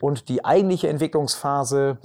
Und 0.00 0.28
die 0.28 0.44
eigentliche 0.44 0.88
Entwicklungsphase 0.88 1.98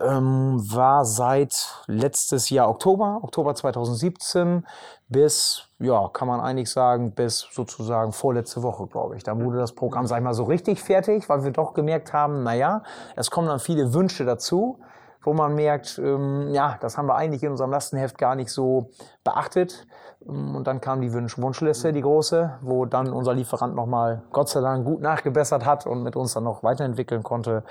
ähm, 0.00 0.60
war 0.72 1.04
seit 1.04 1.84
letztes 1.86 2.50
Jahr 2.50 2.68
Oktober, 2.68 3.20
Oktober 3.22 3.54
2017 3.54 4.66
bis, 5.08 5.68
ja, 5.78 6.08
kann 6.08 6.28
man 6.28 6.40
eigentlich 6.40 6.70
sagen, 6.70 7.12
bis 7.12 7.46
sozusagen 7.52 8.12
vorletzte 8.12 8.62
Woche, 8.62 8.86
glaube 8.86 9.16
ich. 9.16 9.22
Da 9.22 9.38
wurde 9.38 9.58
das 9.58 9.72
Programm, 9.72 10.06
sag 10.06 10.18
ich 10.18 10.24
mal, 10.24 10.34
so 10.34 10.44
richtig 10.44 10.82
fertig, 10.82 11.28
weil 11.28 11.44
wir 11.44 11.50
doch 11.50 11.74
gemerkt 11.74 12.12
haben, 12.12 12.42
naja, 12.42 12.82
es 13.16 13.30
kommen 13.30 13.48
dann 13.48 13.60
viele 13.60 13.92
Wünsche 13.92 14.24
dazu 14.24 14.78
wo 15.24 15.32
man 15.32 15.54
merkt, 15.54 15.98
ähm, 15.98 16.48
ja, 16.52 16.76
das 16.80 16.98
haben 16.98 17.06
wir 17.06 17.14
eigentlich 17.14 17.42
in 17.42 17.50
unserem 17.50 17.70
Lastenheft 17.70 18.18
gar 18.18 18.34
nicht 18.34 18.50
so 18.50 18.90
beachtet. 19.24 19.86
Ähm, 20.28 20.54
und 20.54 20.66
dann 20.66 20.80
kam 20.80 21.00
die 21.00 21.12
Wunsch 21.12 21.38
Wunschliste, 21.38 21.92
die 21.92 22.00
große, 22.00 22.58
wo 22.60 22.84
dann 22.86 23.12
unser 23.12 23.34
Lieferant 23.34 23.74
nochmal 23.74 24.22
Gott 24.32 24.48
sei 24.48 24.60
Dank 24.60 24.84
gut 24.84 25.00
nachgebessert 25.00 25.64
hat 25.64 25.86
und 25.86 26.02
mit 26.02 26.16
uns 26.16 26.34
dann 26.34 26.44
noch 26.44 26.62
weiterentwickeln 26.62 27.22
konnte. 27.22 27.64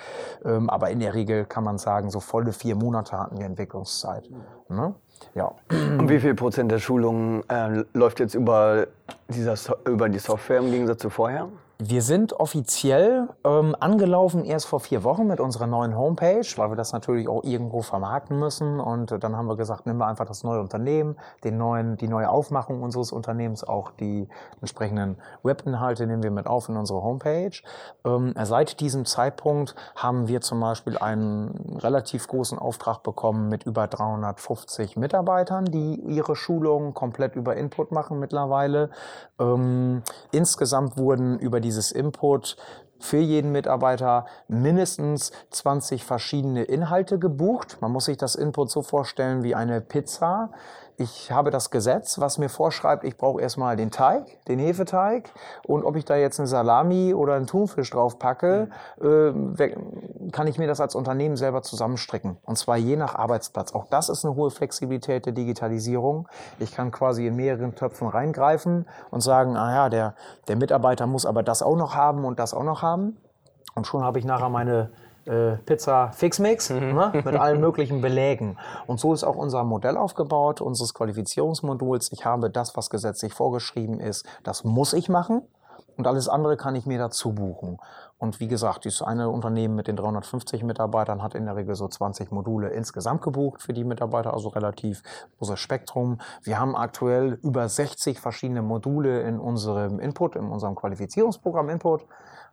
Ähm, 0.46 0.70
aber 0.70 0.90
in 0.90 1.00
der 1.00 1.14
Regel 1.14 1.46
kann 1.46 1.64
man 1.64 1.78
sagen, 1.78 2.10
so 2.10 2.20
volle 2.20 2.54
vier 2.54 2.76
Monate 2.76 3.18
hatten 3.18 3.38
wir 3.38 3.46
Entwicklungszeit. 3.46 4.30
Ne? 4.70 4.96
Ja. 5.36 5.52
Und 5.70 6.10
wie 6.10 6.20
viel 6.20 6.36
Prozent 6.36 6.72
der 6.72 6.80
Schulungen 6.80 7.48
äh, 7.50 7.84
läuft 7.94 8.20
jetzt 8.20 8.34
über, 8.34 8.88
dieser 9.28 9.56
so 9.56 9.76
über 9.86 10.10
die 10.10 10.20
Software 10.20 10.60
im 10.60 10.72
Gegensatz 10.72 11.02
zu 11.02 11.10
vorher? 11.10 11.48
Wir 11.84 12.04
sind 12.04 12.34
offiziell 12.34 13.28
ähm, 13.44 13.76
angelaufen 13.80 14.46
erst 14.46 14.68
vor 14.68 14.82
vier 14.82 15.04
Wochen 15.04 15.26
mit 15.26 15.40
unserer 15.40 15.66
neuen 15.66 15.98
Homepage, 15.98 16.46
weil 16.58 16.70
wir 16.70 16.76
das 16.76 16.94
natürlich 16.94 17.28
auch 17.28 17.44
irgendwo 17.44 17.82
vermarkten 17.82 18.38
müssen. 18.38 18.80
Und 18.80 19.24
dann 19.24 19.36
haben 19.36 19.48
wir 19.48 19.58
gesagt, 19.58 19.88
nehmen 19.88 19.98
wir 19.98 20.06
einfach 20.06 20.28
das 20.28 20.44
neue 20.44 20.60
Unternehmen, 20.60 21.16
den 21.44 21.58
neuen, 21.58 21.98
die 21.98 22.08
neue 22.08 22.30
Aufmachung 22.30 22.84
unseres 22.84 23.12
Unternehmens, 23.12 23.64
auch 23.64 23.90
die 24.00 24.28
entsprechenden 24.60 25.18
Webinhalte 25.42 26.06
nehmen 26.06 26.22
wir 26.22 26.30
mit 26.30 26.46
auf 26.46 26.70
in 26.70 26.78
unsere 26.78 27.02
Homepage. 27.02 27.64
Ähm, 28.06 28.36
seit 28.44 28.80
diesem 28.80 29.06
Zeitpunkt 29.06 29.74
haben 29.96 30.28
wir 30.28 30.42
zum 30.42 30.60
Beispiel 30.60 31.00
einen 31.00 31.80
relativ 31.80 32.28
großen 32.28 32.60
Auftrag 32.60 33.02
bekommen 33.02 33.50
mit 33.50 33.64
über 33.64 33.88
350 33.88 34.98
Mitarbeitern, 34.98 35.66
die 35.66 35.96
ihre 35.96 36.36
Schulungen 36.36 36.94
komplett 36.94 37.36
über 37.36 37.56
Input 37.56 37.92
machen 37.92 38.20
mittlerweile. 38.20 38.92
Ähm, 39.40 40.04
insgesamt 40.32 40.96
wurden 40.96 41.40
über 41.40 41.60
die 41.60 41.71
dieses 41.72 41.94
Input 41.94 42.58
für 43.00 43.18
jeden 43.18 43.54
Mitarbeiter 43.54 44.26
mindestens 44.50 45.32
20 45.52 46.04
verschiedene 46.04 46.64
Inhalte 46.64 47.18
gebucht. 47.18 47.78
Man 47.80 47.92
muss 47.92 48.06
sich 48.06 48.18
das 48.18 48.36
Input 48.36 48.70
so 48.70 48.82
vorstellen 48.82 49.42
wie 49.42 49.56
eine 49.56 49.80
Pizza 49.80 50.52
ich 50.98 51.32
habe 51.32 51.52
das 51.52 51.72
Gesetz, 51.72 52.20
was 52.20 52.38
mir 52.38 52.50
vorschreibt, 52.50 53.04
ich 53.04 53.18
brauche 53.18 53.42
erstmal 53.42 53.76
den 53.76 53.92
Teig, 53.92 54.44
den 54.46 54.60
Hefeteig 54.60 55.30
und 55.66 55.84
ob 55.84 55.96
ich 55.96 56.06
da 56.06 56.16
jetzt 56.16 56.40
eine 56.40 56.48
Salami 56.48 57.14
oder 57.14 57.36
einen 57.36 57.48
Thunfisch 57.48 57.90
drauf 57.90 58.20
packe, 58.20 58.70
mhm. 59.00 59.56
äh, 59.58 59.76
kann 60.32 60.48
ich 60.48 60.58
mir 60.58 60.68
das 60.68 60.82
als 60.82 60.96
Unternehmen 60.96 61.38
selber 61.38 61.62
zusammenstricken. 61.62 62.38
Und 62.46 62.58
zwar 62.58 62.78
je 62.78 62.96
nach 62.96 63.16
Arbeitsplatz. 63.16 63.74
Auch 63.74 63.86
das 63.90 64.10
ist 64.10 64.26
eine 64.26 64.36
hohe 64.36 64.52
Flexibilität 64.52 65.26
der 65.26 65.34
Digitalisierung. 65.34 66.28
Ich 66.60 66.74
kann 66.74 66.92
quasi 66.92 67.28
in 67.28 67.36
mehreren 67.36 67.76
Töpfen 67.76 68.08
reingreifen 68.08 68.88
und 69.10 69.22
sagen, 69.22 69.56
ah 69.58 69.74
ja, 69.74 69.90
der, 69.90 70.16
der 70.48 70.56
Mitarbeiter 70.56 71.08
muss 71.08 71.26
aber 71.26 71.44
das 71.44 71.62
auch 71.62 71.76
noch 71.76 71.96
haben 71.96 72.26
und 72.26 72.40
das 72.40 72.54
auch 72.54 72.64
noch 72.64 72.82
haben. 72.82 73.18
Und 73.76 73.88
schon 73.88 74.04
habe 74.04 74.20
ich 74.20 74.26
nachher 74.26 74.50
meine 74.50 74.92
äh, 75.26 75.58
Pizza 75.66 76.12
Fixmix 76.12 76.70
mhm. 76.70 76.94
ne, 76.94 77.12
mit 77.26 77.36
allen 77.36 77.60
möglichen 77.62 78.02
Belägen. 78.02 78.58
Und 78.88 79.00
so 79.00 79.14
ist 79.14 79.24
auch 79.24 79.36
unser 79.36 79.64
Modell 79.64 79.98
aufgebaut, 79.98 80.62
unseres 80.62 80.94
Qualifizierungsmoduls. 80.94 82.12
Ich 82.12 82.26
habe 82.26 82.50
das, 82.50 82.76
was 82.76 82.90
gesetzlich 82.90 83.34
vorgeschrieben 83.34 84.00
ist, 84.00 84.26
das 84.44 84.64
muss 84.64 84.94
ich 84.94 85.10
machen. 85.10 85.44
und 85.98 86.08
alles 86.08 86.30
andere 86.30 86.58
kann 86.58 86.76
ich 86.76 86.86
mir 86.86 86.98
dazu 86.98 87.34
buchen. 87.34 87.78
Und 88.18 88.40
wie 88.40 88.48
gesagt, 88.48 88.86
dieses 88.86 89.02
eine 89.02 89.30
Unternehmen 89.30 89.74
mit 89.76 89.88
den 89.88 89.96
350 89.96 90.64
Mitarbeitern 90.64 91.24
hat 91.24 91.34
in 91.34 91.46
der 91.46 91.56
Regel 91.56 91.74
so 91.74 91.88
20 91.88 92.32
Module 92.32 92.70
insgesamt 92.70 93.24
gebucht 93.24 93.64
für 93.64 93.74
die 93.74 93.84
Mitarbeiter, 93.84 94.34
also 94.34 94.50
relativ 94.50 95.02
großes 95.40 95.60
Spektrum. 95.60 96.20
Wir 96.44 96.60
haben 96.60 96.76
aktuell 96.76 97.40
über 97.42 97.68
60 97.68 98.20
verschiedene 98.20 98.62
Module 98.62 99.22
in 99.22 99.40
unserem 99.40 100.00
Input, 100.00 100.36
in 100.36 100.46
unserem 100.50 100.76
Qualifizierungsprogramm 100.76 101.70
Input. 101.70 102.06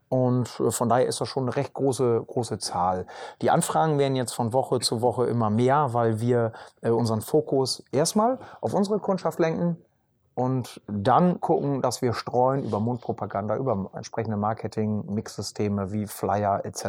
Und 0.09 0.61
äh, 0.61 0.71
von 0.71 0.89
daher 0.89 1.07
ist 1.07 1.21
das 1.21 1.29
schon 1.29 1.45
eine 1.45 1.57
recht 1.57 1.75
große, 1.75 2.25
große 2.27 2.59
Zahl. 2.59 3.07
Die 3.43 3.51
Anfragen 3.51 3.99
werden 3.99 4.17
jetzt 4.17 4.33
von 4.33 4.53
Woche 4.53 4.81
zu 4.81 5.03
Woche 5.03 5.27
immer 5.27 5.51
mehr, 5.51 5.93
weil 5.93 6.21
wir 6.21 6.53
äh, 6.83 6.91
unseren 6.91 7.21
Fokus 7.21 7.83
erstmal 7.93 8.39
auf 8.61 8.75
unsere 8.75 8.99
Kundschaft 8.99 9.39
lenken, 9.39 9.77
und 10.39 10.81
dann 10.87 11.41
gucken, 11.41 11.83
dass 11.83 12.01
wir 12.01 12.15
streuen 12.15 12.63
über 12.63 12.79
Mundpropaganda, 12.79 13.57
über 13.57 13.91
entsprechende 13.93 14.37
Marketing-Mixsysteme 14.37 15.91
wie 15.91 16.07
Flyer 16.07 16.65
etc., 16.65 16.85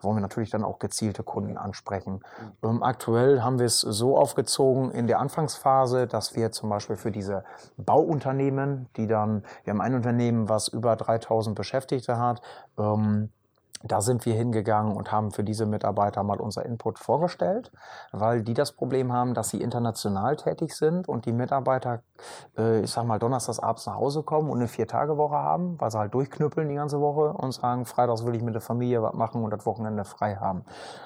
wollen 0.00 0.16
wir 0.16 0.22
natürlich 0.22 0.48
dann 0.48 0.64
auch 0.64 0.78
gezielte 0.78 1.22
Kunden 1.22 1.58
ansprechen. 1.58 2.22
Ähm, 2.62 2.82
aktuell 2.82 3.42
haben 3.42 3.58
wir 3.58 3.66
es 3.66 3.80
so 3.80 4.16
aufgezogen 4.16 4.90
in 4.90 5.06
der 5.06 5.18
Anfangsphase, 5.18 6.06
dass 6.06 6.34
wir 6.34 6.50
zum 6.50 6.70
Beispiel 6.70 6.96
für 6.96 7.10
diese 7.10 7.44
Bauunternehmen, 7.76 8.88
die 8.96 9.06
dann, 9.06 9.42
wir 9.64 9.74
haben 9.74 9.82
ein 9.82 9.94
Unternehmen, 9.94 10.48
was 10.48 10.68
über 10.68 10.96
3000 10.96 11.54
Beschäftigte 11.54 12.16
hat, 12.16 12.40
ähm, 12.78 13.28
da 13.82 14.00
sind 14.00 14.26
wir 14.26 14.34
hingegangen 14.34 14.96
und 14.96 15.12
haben 15.12 15.30
für 15.30 15.44
diese 15.44 15.66
Mitarbeiter 15.66 16.22
mal 16.22 16.40
unser 16.40 16.64
Input 16.66 16.98
vorgestellt, 16.98 17.70
weil 18.12 18.42
die 18.42 18.54
das 18.54 18.72
Problem 18.72 19.12
haben, 19.12 19.34
dass 19.34 19.50
sie 19.50 19.60
international 19.60 20.36
tätig 20.36 20.74
sind 20.74 21.08
und 21.08 21.26
die 21.26 21.32
Mitarbeiter, 21.32 22.02
äh, 22.56 22.80
ich 22.80 22.90
sag 22.90 23.04
mal, 23.04 23.18
donnerstags 23.18 23.60
abends 23.60 23.86
nach 23.86 23.96
Hause 23.96 24.22
kommen 24.22 24.50
und 24.50 24.58
eine 24.58 24.68
Vier-Tage-Woche 24.68 25.36
haben, 25.36 25.80
weil 25.80 25.90
sie 25.90 25.98
halt 25.98 26.14
durchknüppeln 26.14 26.68
die 26.68 26.74
ganze 26.74 27.00
Woche 27.00 27.32
und 27.32 27.52
sagen, 27.52 27.84
freitags 27.84 28.24
will 28.24 28.34
ich 28.34 28.42
mit 28.42 28.54
der 28.54 28.60
Familie 28.60 29.02
was 29.02 29.14
machen 29.14 29.44
und 29.44 29.50
das 29.50 29.64
Wochenende 29.64 30.04
frei 30.04 30.36
haben. 30.36 30.64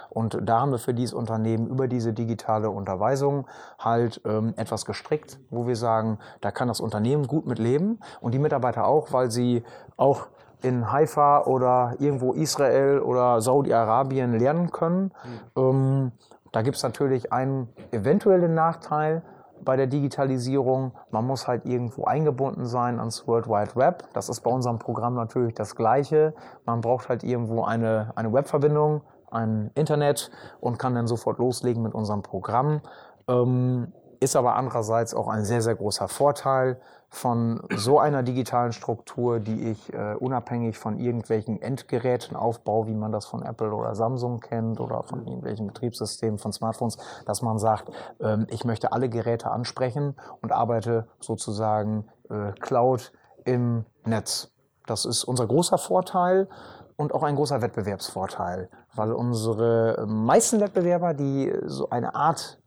Und 0.09 0.39
da 0.43 0.61
haben 0.61 0.73
wir 0.73 0.79
für 0.79 0.95
dieses 0.95 1.15
Unternehmen 1.15 1.67
über 1.67 1.89
diese 1.89 2.13
digitale 2.13 2.71
Unterweisung 2.71 3.47
halt 3.79 4.21
ähm, 4.27 4.53
etwas 4.57 4.85
gestrickt, 4.85 5.39
wo 5.51 5.67
wir 5.67 5.77
sagen, 5.77 6.19
da 6.41 6.51
kann 6.51 6.69
das 6.69 6.81
Unternehmen 6.81 7.27
gut 7.27 7.47
mit 7.47 7.59
leben 7.59 8.01
und 8.21 8.33
die 8.33 8.39
Mitarbeiter 8.39 8.87
auch, 8.87 9.13
weil 9.13 9.31
sie 9.31 9.65
auch 9.97 10.29
in 10.63 10.91
Haifa 10.91 11.45
oder 11.45 11.95
irgendwo 11.99 12.33
Israel 12.33 13.01
oder 13.01 13.41
Saudi-Arabien 13.41 14.39
lernen 14.39 14.71
können. 14.71 15.13
Mhm. 15.57 15.63
Ähm, 15.63 16.13
da 16.53 16.63
gibt 16.63 16.77
es 16.77 16.83
natürlich 16.83 17.33
einen 17.33 17.69
eventuellen 17.91 18.55
Nachteil 18.55 19.23
bei 19.65 19.77
der 19.77 19.87
Digitalisierung. 19.87 20.93
Man 21.11 21.27
muss 21.27 21.47
halt 21.47 21.65
irgendwo 21.65 22.05
eingebunden 22.05 22.67
sein 22.67 22.99
ans 22.99 23.27
World 23.27 23.49
Wide 23.49 23.77
Web. 23.77 24.05
Das 24.13 24.29
ist 24.29 24.41
bei 24.41 24.51
unserem 24.51 24.79
Programm 24.79 25.15
natürlich 25.15 25.55
das 25.55 25.77
Gleiche. 25.77 26.35
Man 26.65 26.81
braucht 26.81 27.09
halt 27.09 27.25
irgendwo 27.25 27.65
eine, 27.65 28.13
eine 28.17 28.33
Webverbindung, 28.33 29.03
ein 29.31 29.71
Internet 29.75 30.31
und 30.61 30.79
kann 30.79 30.95
dann 30.95 31.07
sofort 31.07 31.39
loslegen 31.39 31.83
mit 31.83 31.95
unserem 31.95 32.23
Programm. 32.23 32.83
Ähm, 33.29 33.93
ist 34.21 34.37
aber 34.37 34.57
andererseits 34.57 35.15
auch 35.15 35.29
ein 35.29 35.45
sehr, 35.45 35.63
sehr 35.63 35.75
großer 35.75 36.09
Vorteil 36.09 36.81
von 37.13 37.61
so 37.77 37.99
einer 37.99 38.23
digitalen 38.23 38.73
Struktur, 38.73 39.39
die 39.39 39.69
ich 39.71 39.93
äh, 39.93 40.15
unabhängig 40.15 40.79
von 40.79 40.99
irgendwelchen 40.99 41.61
Endgeräten 41.61 42.37
aufbaue, 42.37 42.87
wie 42.87 42.95
man 42.95 43.13
das 43.13 43.27
von 43.27 43.43
Apple 43.43 43.71
oder 43.75 43.95
Samsung 43.95 44.41
kennt 44.41 44.81
oder 44.81 45.03
von 45.03 45.27
irgendwelchen 45.27 45.67
Betriebssystemen 45.67 46.39
von 46.39 46.55
Smartphones, 46.55 46.97
dass 47.27 47.43
man 47.43 47.59
sagt, 47.59 47.91
ähm, 48.19 48.47
ich 48.49 48.65
möchte 48.65 48.93
alle 48.93 49.11
Geräte 49.11 49.51
ansprechen 49.51 50.17
und 50.41 50.53
arbeite 50.53 51.07
sozusagen 51.21 52.07
äh, 52.31 52.53
Cloud 52.61 53.13
im 53.45 53.85
Netz. 54.07 54.51
Das 54.87 55.05
ist 55.05 55.25
unser 55.25 55.47
großer 55.47 55.77
Vorteil 55.77 56.49
und 56.97 57.13
auch 57.13 57.25
ein 57.25 57.37
großer 57.37 57.61
Wettbewerbsvorteil, 57.61 58.71
weil 58.95 59.13
unsere 59.13 60.07
meisten 60.09 60.61
Wettbewerber, 60.61 61.13
die 61.13 61.53
so 61.67 61.91
eine 61.91 62.15
Art 62.15 62.59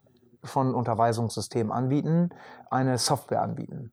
von 0.43 0.75
Unterweisungssystemen 0.75 1.71
anbieten, 1.71 2.29
eine 2.69 2.99
Software 2.99 3.41
anbieten. 3.41 3.91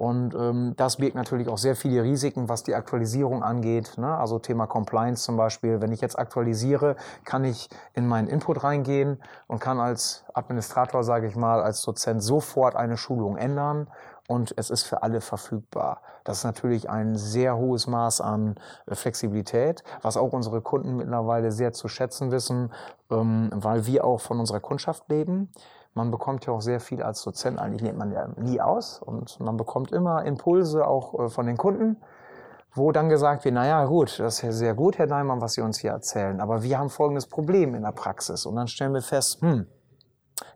Und 0.00 0.34
ähm, 0.34 0.72
das 0.78 0.96
birgt 0.96 1.14
natürlich 1.14 1.48
auch 1.48 1.58
sehr 1.58 1.76
viele 1.76 2.02
Risiken, 2.02 2.48
was 2.48 2.62
die 2.62 2.74
Aktualisierung 2.74 3.42
angeht. 3.42 3.98
Ne? 3.98 4.16
Also 4.16 4.38
Thema 4.38 4.66
Compliance 4.66 5.24
zum 5.24 5.36
Beispiel. 5.36 5.82
Wenn 5.82 5.92
ich 5.92 6.00
jetzt 6.00 6.18
aktualisiere, 6.18 6.96
kann 7.26 7.44
ich 7.44 7.68
in 7.92 8.06
meinen 8.06 8.26
Input 8.26 8.64
reingehen 8.64 9.18
und 9.46 9.58
kann 9.58 9.78
als 9.78 10.24
Administrator, 10.32 11.04
sage 11.04 11.26
ich 11.26 11.36
mal, 11.36 11.60
als 11.60 11.82
Dozent 11.82 12.22
sofort 12.22 12.76
eine 12.76 12.96
Schulung 12.96 13.36
ändern 13.36 13.88
und 14.26 14.54
es 14.56 14.70
ist 14.70 14.84
für 14.84 15.02
alle 15.02 15.20
verfügbar. 15.20 16.02
Das 16.24 16.38
ist 16.38 16.44
natürlich 16.44 16.88
ein 16.88 17.16
sehr 17.16 17.56
hohes 17.56 17.86
Maß 17.86 18.20
an 18.20 18.54
äh, 18.86 18.94
Flexibilität, 18.94 19.82
was 20.02 20.16
auch 20.16 20.32
unsere 20.32 20.60
Kunden 20.60 20.96
mittlerweile 20.96 21.50
sehr 21.50 21.72
zu 21.72 21.88
schätzen 21.88 22.30
wissen, 22.30 22.72
ähm, 23.10 23.50
weil 23.52 23.86
wir 23.86 24.04
auch 24.04 24.20
von 24.20 24.38
unserer 24.38 24.60
Kundschaft 24.60 25.08
leben. 25.08 25.50
Man 25.94 26.10
bekommt 26.10 26.46
ja 26.46 26.52
auch 26.52 26.60
sehr 26.60 26.80
viel 26.80 27.02
als 27.02 27.22
Dozent, 27.22 27.58
eigentlich 27.58 27.82
nimmt 27.82 27.98
man 27.98 28.12
ja 28.12 28.28
nie 28.36 28.60
aus 28.60 29.00
und 29.00 29.40
man 29.40 29.56
bekommt 29.56 29.92
immer 29.92 30.24
Impulse 30.24 30.86
auch 30.86 31.18
äh, 31.18 31.28
von 31.28 31.46
den 31.46 31.56
Kunden, 31.56 31.96
wo 32.72 32.92
dann 32.92 33.08
gesagt 33.08 33.44
wird, 33.44 33.54
naja 33.54 33.84
gut, 33.86 34.20
das 34.20 34.36
ist 34.36 34.42
ja 34.42 34.52
sehr 34.52 34.74
gut, 34.74 34.98
Herr 34.98 35.08
Daimann, 35.08 35.40
was 35.40 35.54
Sie 35.54 35.60
uns 35.60 35.78
hier 35.78 35.90
erzählen, 35.90 36.40
aber 36.40 36.62
wir 36.62 36.78
haben 36.78 36.90
folgendes 36.90 37.26
Problem 37.26 37.74
in 37.74 37.82
der 37.82 37.92
Praxis 37.92 38.46
und 38.46 38.54
dann 38.54 38.68
stellen 38.68 38.94
wir 38.94 39.02
fest, 39.02 39.38
hm, 39.40 39.66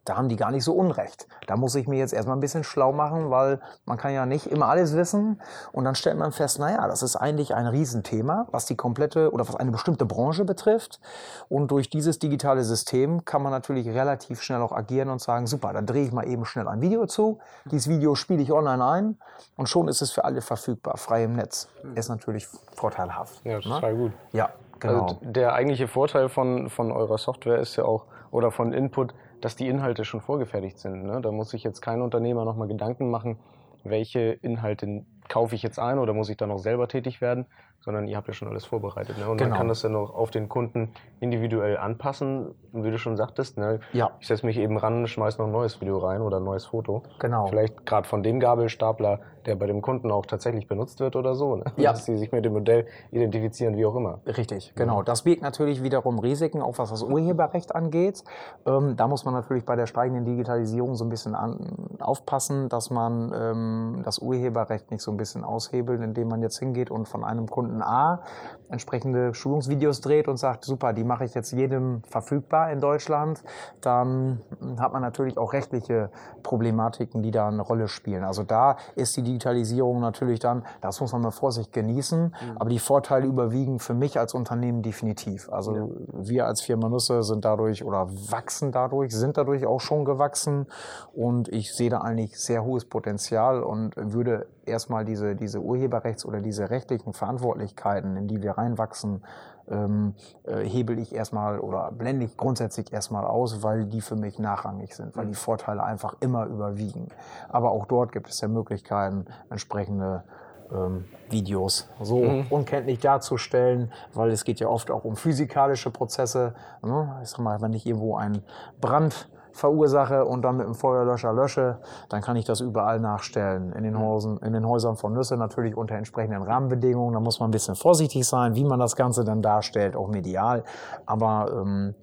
da 0.05 0.17
haben 0.17 0.29
die 0.29 0.37
gar 0.37 0.51
nicht 0.51 0.65
so 0.65 0.73
unrecht. 0.75 1.27
Da 1.47 1.57
muss 1.57 1.75
ich 1.75 1.87
mir 1.87 1.99
jetzt 1.99 2.13
erstmal 2.13 2.37
ein 2.37 2.41
bisschen 2.41 2.65
schlau 2.65 2.93
machen, 2.93 3.31
weil 3.31 3.61
man 3.85 3.97
kann 3.97 4.13
ja 4.13 4.27
nicht 4.27 4.47
immer 4.47 4.67
alles 4.67 4.95
wissen. 4.95 5.41
Und 5.73 5.85
dann 5.85 5.95
stellt 5.95 6.19
man 6.19 6.33
fest, 6.33 6.59
naja, 6.59 6.87
das 6.87 7.03
ist 7.03 7.17
eigentlich 7.17 7.55
ein 7.55 7.67
Riesenthema, 7.67 8.47
was 8.51 8.67
die 8.67 8.77
komplette 8.77 9.33
oder 9.33 9.47
was 9.49 9.57
eine 9.57 9.71
bestimmte 9.71 10.05
Branche 10.05 10.45
betrifft. 10.45 11.01
Und 11.49 11.71
durch 11.71 11.89
dieses 11.89 12.19
digitale 12.19 12.65
System 12.65 13.25
kann 13.25 13.43
man 13.43 13.53
natürlich 13.53 13.89
relativ 13.89 14.43
schnell 14.43 14.61
auch 14.61 14.73
agieren 14.73 15.09
und 15.09 15.21
sagen, 15.21 15.47
super, 15.47 15.73
dann 15.73 15.87
drehe 15.87 16.05
ich 16.05 16.13
mal 16.13 16.27
eben 16.27 16.45
schnell 16.45 16.69
ein 16.69 16.81
Video 16.81 17.07
zu. 17.07 17.39
Dieses 17.67 17.89
Video 17.89 18.15
spiele 18.15 18.43
ich 18.43 18.53
online 18.53 18.85
ein 18.85 19.19
und 19.57 19.69
schon 19.69 19.89
ist 19.89 20.03
es 20.03 20.11
für 20.11 20.25
alle 20.25 20.41
verfügbar, 20.41 20.97
frei 20.97 21.25
im 21.25 21.35
Netz. 21.35 21.69
Ist 21.95 22.09
natürlich 22.09 22.47
vorteilhaft. 22.75 23.41
Ja, 23.45 23.61
total 23.61 23.93
ne? 23.93 23.99
gut. 23.99 24.13
Ja, 24.33 24.51
genau. 24.81 25.03
Also 25.03 25.19
der 25.23 25.55
eigentliche 25.55 25.89
Vorteil 25.89 26.29
von, 26.29 26.69
von 26.71 26.93
eurer 26.93 27.19
Software 27.19 27.59
ist 27.59 27.77
ja 27.77 27.85
auch, 27.85 28.07
oder 28.31 28.51
von 28.51 28.73
Input, 28.73 29.15
dass 29.41 29.57
die 29.57 29.69
Inhalte 29.69 30.05
schon 30.05 30.21
vorgefertigt 30.21 30.79
sind. 30.79 31.05
Ne? 31.05 31.21
Da 31.21 31.31
muss 31.31 31.51
sich 31.51 31.63
jetzt 31.65 31.81
kein 31.81 32.03
Unternehmer 32.03 32.45
nochmal 32.45 32.69
Gedanken 32.69 33.11
machen, 33.11 33.39
welche 33.85 34.21
Inhalte 34.21 35.05
kaufe 35.29 35.55
ich 35.55 35.63
jetzt 35.63 35.79
ein 35.79 35.99
oder 35.99 36.13
muss 36.13 36.29
ich 36.29 36.37
da 36.37 36.47
noch 36.47 36.59
selber 36.59 36.89
tätig 36.89 37.21
werden, 37.21 37.47
sondern 37.81 38.09
ihr 38.09 38.17
habt 38.17 38.29
ja 38.29 38.35
schon 38.35 38.49
alles 38.49 38.65
vorbereitet. 38.65 39.19
Ne? 39.19 39.29
Und 39.29 39.37
genau. 39.37 39.51
man 39.51 39.59
kann 39.59 39.69
das 39.69 39.83
dann 39.83 39.95
auch 39.95 40.15
auf 40.15 40.31
den 40.31 40.49
Kunden 40.49 40.93
individuell 41.21 41.77
anpassen, 41.77 42.55
wie 42.73 42.91
du 42.91 42.99
schon 42.99 43.17
sagtest. 43.17 43.59
Ne? 43.59 43.81
Ja. 43.93 44.11
Ich 44.21 44.27
setze 44.27 44.47
mich 44.47 44.57
eben 44.57 44.79
ran, 44.79 45.07
schmeiße 45.07 45.39
noch 45.39 45.47
ein 45.47 45.53
neues 45.53 45.81
Video 45.81 45.99
rein 45.99 46.23
oder 46.23 46.39
ein 46.39 46.45
neues 46.45 46.65
Foto. 46.65 47.03
Genau. 47.19 47.47
Vielleicht 47.47 47.85
gerade 47.85 48.09
von 48.09 48.23
dem 48.23 48.41
Gabelstapler, 48.41 49.21
der 49.45 49.57
bei 49.57 49.67
dem 49.67 49.83
Kunden 49.83 50.11
auch 50.11 50.25
tatsächlich 50.25 50.67
benutzt 50.67 51.01
wird 51.01 51.15
oder 51.15 51.35
so. 51.35 51.57
Ne? 51.57 51.65
Ja. 51.77 51.93
Dass 51.95 52.07
sie 52.07 52.17
sich 52.17 52.33
mit 52.33 52.45
dem 52.45 52.55
Modell 52.55 52.87
identifizieren, 53.11 53.77
wie 53.77 53.85
auch 53.85 53.95
immer. 53.95 54.21
Richtig, 54.27 54.73
genau. 54.75 55.03
Das 55.03 55.23
birgt 55.23 55.43
natürlich 55.43 55.83
wiederum 55.83 56.19
Risiken, 56.19 56.63
auch 56.63 56.79
was 56.79 56.91
das 56.91 57.03
Urheberrecht 57.03 57.75
angeht. 57.75 58.25
Ähm, 58.67 58.97
da 58.97 59.07
muss 59.09 59.25
man 59.25 59.35
natürlich 59.35 59.65
bei 59.65 59.77
der 59.77 59.87
steigenden 59.87 60.25
Digitalisierung 60.25 60.95
so 60.95 61.05
ein 61.05 61.11
bisschen 61.11 61.35
an, 61.35 61.99
aufpassen, 62.01 62.71
dass 62.71 62.91
man 62.91 63.33
ähm, 63.35 64.03
das 64.05 64.19
Urheberrecht 64.19 64.91
nicht 64.91 65.03
so 65.03 65.13
ein 65.15 65.17
bisschen 65.17 65.45
aushebelt, 65.45 66.03
indem 66.03 66.29
man 66.29 66.43
jetzt 66.43 66.59
hingeht 66.59 66.91
und 66.91 67.09
von 67.09 67.25
einem 67.25 67.49
Kunden 67.49 67.83
A 67.83 68.23
entsprechende 68.69 69.35
Schulungsvideos 69.35 70.01
dreht 70.01 70.29
und 70.29 70.37
sagt, 70.37 70.65
super, 70.65 70.93
die 70.93 71.05
mache 71.05 71.25
ich 71.25 71.35
jetzt 71.35 71.53
jedem 71.53 72.03
verfügbar 72.03 72.71
in 72.71 72.81
Deutschland, 72.81 73.43
dann 73.81 74.41
hat 74.79 74.93
man 74.93 75.03
natürlich 75.03 75.39
auch 75.39 75.53
rechtliche 75.53 76.11
Problematiken, 76.43 77.23
die 77.23 77.31
da 77.31 77.49
eine 77.49 77.63
Rolle 77.63 77.89
spielen. 77.89 78.25
Also 78.25 78.43
da 78.43 78.77
ist 78.97 79.17
die 79.17 79.23
Digitalisierung 79.23 80.01
natürlich 80.01 80.41
dann, 80.41 80.65
das 80.81 81.01
muss 81.01 81.13
man 81.13 81.23
mit 81.23 81.35
Vorsicht 81.35 81.73
genießen, 81.73 82.23
mhm. 82.25 82.59
aber 82.59 82.69
die 82.69 82.79
Vorteile 82.79 83.27
überwiegen 83.27 83.79
für 83.79 83.95
mich 83.95 84.19
als 84.19 84.35
Unternehmen 84.35 84.83
definitiv. 84.83 85.51
Also 85.51 85.75
ja. 85.75 85.87
wir 86.13 86.47
als 86.47 86.61
Firma 86.61 86.89
Nüsse 86.89 87.23
sind 87.23 87.45
dadurch 87.45 87.85
oder 87.85 88.09
wachsen 88.31 88.73
dadurch, 88.73 89.15
sind 89.15 89.37
dadurch 89.37 89.67
auch 89.67 89.81
schon 89.81 90.05
gewachsen 90.05 90.67
und 91.13 91.49
ich 91.49 91.73
sehe 91.75 91.91
da 91.91 92.01
eigentlich 92.01 92.39
sehr 92.39 92.65
hohes 92.65 92.85
Potenzial 92.85 93.63
und 93.63 93.95
würde 93.97 94.47
erstmal 94.67 95.05
diese, 95.05 95.37
diese 95.37 95.59
Urheberrechts- 95.59 96.25
oder 96.25 96.41
diese 96.41 96.71
rechtlichen 96.71 97.13
Verantwortlichkeiten, 97.13 98.17
in 98.17 98.29
die 98.29 98.43
wir 98.43 98.53
reinwachsen, 98.53 99.25
ähm, 99.69 100.15
äh, 100.45 100.61
hebel 100.65 100.99
ich 100.99 101.15
erstmal 101.15 101.59
oder 101.59 101.91
blende 101.93 102.27
ich 102.27 102.37
grundsätzlich 102.37 102.93
erstmal 102.93 103.25
aus, 103.25 103.63
weil 103.63 103.87
die 103.87 104.01
für 104.01 104.17
mich 104.17 104.39
nachrangig 104.39 104.95
sind, 104.95 105.17
weil 105.17 105.27
die 105.27 105.35
Vorteile 105.35 105.83
einfach 105.83 106.17
immer 106.21 106.47
überwiegen. 106.47 107.09
Aber 107.49 107.71
auch 107.71 107.87
dort 107.87 108.13
gibt 108.13 108.29
es 108.29 108.41
ja 108.41 108.49
Möglichkeiten, 108.49 109.27
entsprechende 109.51 110.25
ähm, 110.73 111.05
Videos 111.31 111.89
so 112.01 112.23
mhm. 112.23 112.47
unkenntlich 112.51 112.99
darzustellen, 112.99 113.93
weil 114.13 114.31
es 114.31 114.45
geht 114.45 114.61
ja 114.61 114.69
oft 114.69 114.91
auch 114.91 115.05
um 115.05 115.17
physikalische 115.17 115.91
Prozesse. 115.91 116.55
Ne? 116.83 117.21
Ich 117.23 117.31
sag 117.31 117.41
mal, 117.41 117.61
wenn 117.61 117.73
ich 117.73 117.87
irgendwo 117.87 118.17
einen 118.17 118.43
Brand 118.81 119.29
verursache 119.55 120.25
und 120.25 120.43
dann 120.43 120.57
mit 120.57 120.67
dem 120.67 120.75
Feuerlöscher 120.75 121.33
lösche, 121.33 121.79
dann 122.09 122.21
kann 122.21 122.37
ich 122.37 122.45
das 122.45 122.61
überall 122.61 123.01
nachstellen. 123.01 123.73
In 123.73 123.85
den, 123.85 123.99
Häusern, 123.99 124.39
in 124.39 124.53
den 124.53 124.67
Häusern 124.67 124.97
von 124.97 125.15
Nüsse 125.15 125.37
natürlich 125.37 125.77
unter 125.77 125.95
entsprechenden 125.95 126.43
Rahmenbedingungen. 126.43 127.15
Da 127.15 127.21
muss 127.21 127.41
man 127.41 127.49
ein 127.49 127.53
bisschen 127.53 127.77
vorsichtig 127.77 128.27
sein, 128.27 128.55
wie 128.57 128.65
man 128.65 128.81
das 128.81 128.97
Ganze 128.97 129.25
dann 129.25 129.43
darstellt, 129.43 129.97
auch 129.97 130.09
medial. 130.09 130.65
Aber 131.07 131.51
ähm, 131.53 131.95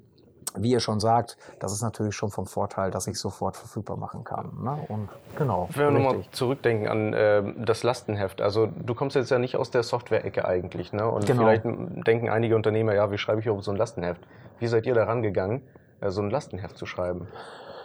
wie 0.56 0.72
ihr 0.72 0.80
schon 0.80 1.00
sagt, 1.00 1.38
das 1.60 1.72
ist 1.72 1.82
natürlich 1.82 2.16
schon 2.16 2.30
vom 2.30 2.46
Vorteil, 2.46 2.92
dass 2.92 3.08
ich 3.08 3.18
sofort 3.18 3.56
verfügbar 3.56 3.98
machen 3.98 4.24
kann. 4.24 4.52
Ne? 4.62 4.78
Und 4.90 5.10
genau. 5.38 5.70
Wenn 5.74 5.94
wir 5.94 6.00
nochmal 6.00 6.24
zurückdenken 6.32 6.88
an 6.88 7.14
äh, 7.14 7.44
das 7.66 7.84
Lastenheft. 7.84 8.42
Also 8.42 8.68
du 8.68 8.94
kommst 8.96 9.16
jetzt 9.16 9.30
ja 9.30 9.40
nicht 9.40 9.56
aus 9.56 9.72
der 9.72 9.84
Software-Ecke 9.84 10.46
eigentlich. 10.46 10.94
Ne? 10.94 11.08
Und 11.10 11.26
genau. 11.26 11.44
vielleicht 11.44 11.64
denken 11.66 12.30
einige 12.30 12.56
Unternehmer, 12.56 12.94
ja, 12.94 13.12
wie 13.12 13.18
schreibe 13.18 13.40
ich 13.40 13.46
überhaupt 13.46 13.66
so 13.66 13.72
ein 13.72 13.78
Lastenheft? 13.78 14.22
Wie 14.60 14.68
seid 14.68 14.86
ihr 14.86 14.94
da 14.94 15.06
rangegangen, 15.06 15.62
so 16.10 16.22
ein 16.22 16.30
Lastenheft 16.30 16.78
zu 16.78 16.86
schreiben? 16.86 17.28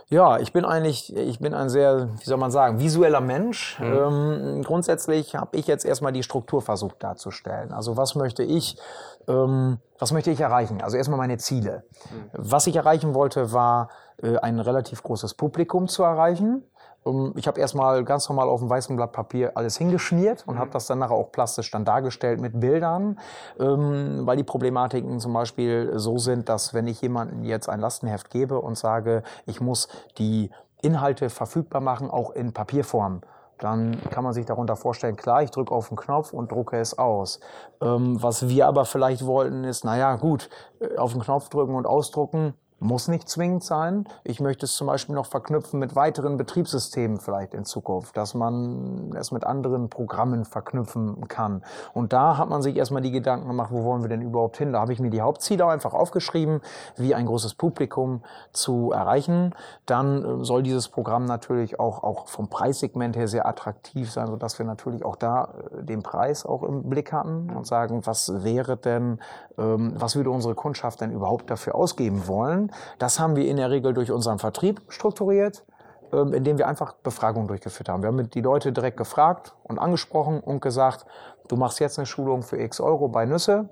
Ja, 0.08 0.38
ich 0.38 0.52
bin 0.52 0.64
eigentlich, 0.64 1.14
ich 1.16 1.40
bin 1.40 1.52
ein 1.52 1.68
sehr, 1.68 2.08
wie 2.20 2.24
soll 2.24 2.36
man 2.36 2.52
sagen, 2.52 2.78
visueller 2.78 3.20
Mensch. 3.20 3.80
Mhm. 3.80 3.86
Ähm, 3.86 4.62
grundsätzlich 4.62 5.34
habe 5.34 5.56
ich 5.56 5.66
jetzt 5.66 5.84
erstmal 5.84 6.12
die 6.12 6.22
Struktur 6.22 6.62
versucht 6.62 7.02
darzustellen. 7.02 7.72
Also 7.72 7.96
was 7.96 8.14
möchte 8.14 8.44
ich, 8.44 8.78
ähm, 9.26 9.78
was 9.98 10.12
möchte 10.12 10.30
ich 10.30 10.40
erreichen? 10.40 10.80
Also 10.80 10.96
erstmal 10.96 11.18
meine 11.18 11.38
Ziele. 11.38 11.82
Mhm. 12.10 12.30
Was 12.34 12.68
ich 12.68 12.76
erreichen 12.76 13.14
wollte, 13.14 13.52
war 13.52 13.90
äh, 14.22 14.36
ein 14.36 14.60
relativ 14.60 15.02
großes 15.02 15.34
Publikum 15.34 15.88
zu 15.88 16.04
erreichen. 16.04 16.62
Ähm, 17.06 17.32
ich 17.36 17.46
habe 17.46 17.60
erstmal 17.60 18.04
ganz 18.04 18.28
normal 18.28 18.48
auf 18.48 18.60
dem 18.60 18.68
weißen 18.68 18.94
Blatt 18.96 19.12
Papier 19.12 19.52
alles 19.54 19.76
hingeschmiert 19.78 20.44
und 20.46 20.56
mhm. 20.56 20.58
habe 20.58 20.70
das 20.70 20.86
dann 20.86 20.98
nachher 20.98 21.14
auch 21.14 21.32
plastisch 21.32 21.70
dann 21.70 21.84
dargestellt 21.84 22.40
mit 22.40 22.60
Bildern, 22.60 23.18
ähm, 23.58 24.26
weil 24.26 24.36
die 24.36 24.44
Problematiken 24.44 25.20
zum 25.20 25.32
Beispiel 25.32 25.92
so 25.96 26.18
sind, 26.18 26.48
dass 26.48 26.74
wenn 26.74 26.86
ich 26.86 27.00
jemandem 27.00 27.44
jetzt 27.44 27.68
ein 27.68 27.80
Lastenheft 27.80 28.30
gebe 28.30 28.60
und 28.60 28.76
sage, 28.76 29.22
ich 29.46 29.60
muss 29.60 29.88
die 30.18 30.50
Inhalte 30.82 31.30
verfügbar 31.30 31.80
machen, 31.80 32.10
auch 32.10 32.30
in 32.30 32.52
Papierform, 32.52 33.22
dann 33.58 33.98
kann 34.10 34.22
man 34.22 34.32
sich 34.32 34.44
darunter 34.44 34.76
vorstellen, 34.76 35.16
klar, 35.16 35.42
ich 35.42 35.50
drücke 35.50 35.74
auf 35.74 35.88
den 35.88 35.96
Knopf 35.96 36.32
und 36.32 36.52
drucke 36.52 36.78
es 36.78 36.98
aus. 36.98 37.40
Ähm, 37.80 38.22
was 38.22 38.48
wir 38.48 38.66
aber 38.66 38.84
vielleicht 38.84 39.24
wollten, 39.24 39.64
ist, 39.64 39.84
naja, 39.84 40.16
gut, 40.16 40.50
äh, 40.80 40.96
auf 40.98 41.12
den 41.12 41.22
Knopf 41.22 41.48
drücken 41.48 41.74
und 41.74 41.86
ausdrucken, 41.86 42.54
muss 42.78 43.08
nicht 43.08 43.28
zwingend 43.28 43.64
sein. 43.64 44.06
Ich 44.22 44.40
möchte 44.40 44.66
es 44.66 44.74
zum 44.74 44.86
Beispiel 44.86 45.14
noch 45.14 45.26
verknüpfen 45.26 45.80
mit 45.80 45.96
weiteren 45.96 46.36
Betriebssystemen 46.36 47.18
vielleicht 47.18 47.54
in 47.54 47.64
Zukunft, 47.64 48.16
dass 48.16 48.34
man 48.34 49.14
es 49.16 49.32
mit 49.32 49.44
anderen 49.44 49.88
Programmen 49.88 50.44
verknüpfen 50.44 51.26
kann. 51.28 51.62
Und 51.94 52.12
da 52.12 52.36
hat 52.36 52.50
man 52.50 52.60
sich 52.60 52.76
erstmal 52.76 53.02
die 53.02 53.10
Gedanken 53.10 53.48
gemacht, 53.48 53.70
wo 53.72 53.84
wollen 53.84 54.02
wir 54.02 54.08
denn 54.08 54.20
überhaupt 54.20 54.58
hin? 54.58 54.72
Da 54.72 54.80
habe 54.80 54.92
ich 54.92 55.00
mir 55.00 55.10
die 55.10 55.22
Hauptziele 55.22 55.66
einfach 55.66 55.94
aufgeschrieben, 55.94 56.60
wie 56.96 57.14
ein 57.14 57.26
großes 57.26 57.54
Publikum 57.54 58.22
zu 58.52 58.92
erreichen. 58.92 59.54
Dann 59.86 60.40
äh, 60.40 60.44
soll 60.44 60.62
dieses 60.62 60.88
Programm 60.88 61.24
natürlich 61.24 61.80
auch, 61.80 62.02
auch 62.02 62.28
vom 62.28 62.48
Preissegment 62.48 63.16
her 63.16 63.28
sehr 63.28 63.46
attraktiv 63.46 64.10
sein, 64.10 64.26
sodass 64.26 64.58
wir 64.58 64.66
natürlich 64.66 65.04
auch 65.04 65.16
da 65.16 65.54
äh, 65.72 65.82
den 65.82 66.02
Preis 66.02 66.44
auch 66.44 66.62
im 66.62 66.90
Blick 66.90 67.12
hatten 67.12 67.50
und 67.50 67.66
sagen, 67.66 68.04
was 68.04 68.44
wäre 68.44 68.76
denn, 68.76 69.18
was 69.56 70.16
würde 70.16 70.30
unsere 70.30 70.54
Kundschaft 70.54 71.00
denn 71.00 71.10
überhaupt 71.10 71.50
dafür 71.50 71.74
ausgeben 71.74 72.28
wollen? 72.28 72.70
Das 72.98 73.18
haben 73.18 73.36
wir 73.36 73.48
in 73.48 73.56
der 73.56 73.70
Regel 73.70 73.94
durch 73.94 74.10
unseren 74.10 74.38
Vertrieb 74.38 74.82
strukturiert, 74.88 75.64
ähm, 76.12 76.34
indem 76.34 76.58
wir 76.58 76.68
einfach 76.68 76.94
Befragungen 76.94 77.48
durchgeführt 77.48 77.88
haben. 77.88 78.02
Wir 78.02 78.08
haben 78.08 78.30
die 78.30 78.40
Leute 78.40 78.72
direkt 78.72 78.96
gefragt 78.96 79.54
und 79.62 79.78
angesprochen 79.78 80.40
und 80.40 80.60
gesagt, 80.60 81.06
du 81.48 81.56
machst 81.56 81.80
jetzt 81.80 81.98
eine 81.98 82.06
Schulung 82.06 82.42
für 82.42 82.58
x 82.58 82.80
Euro 82.80 83.08
bei 83.08 83.24
Nüsse. 83.24 83.70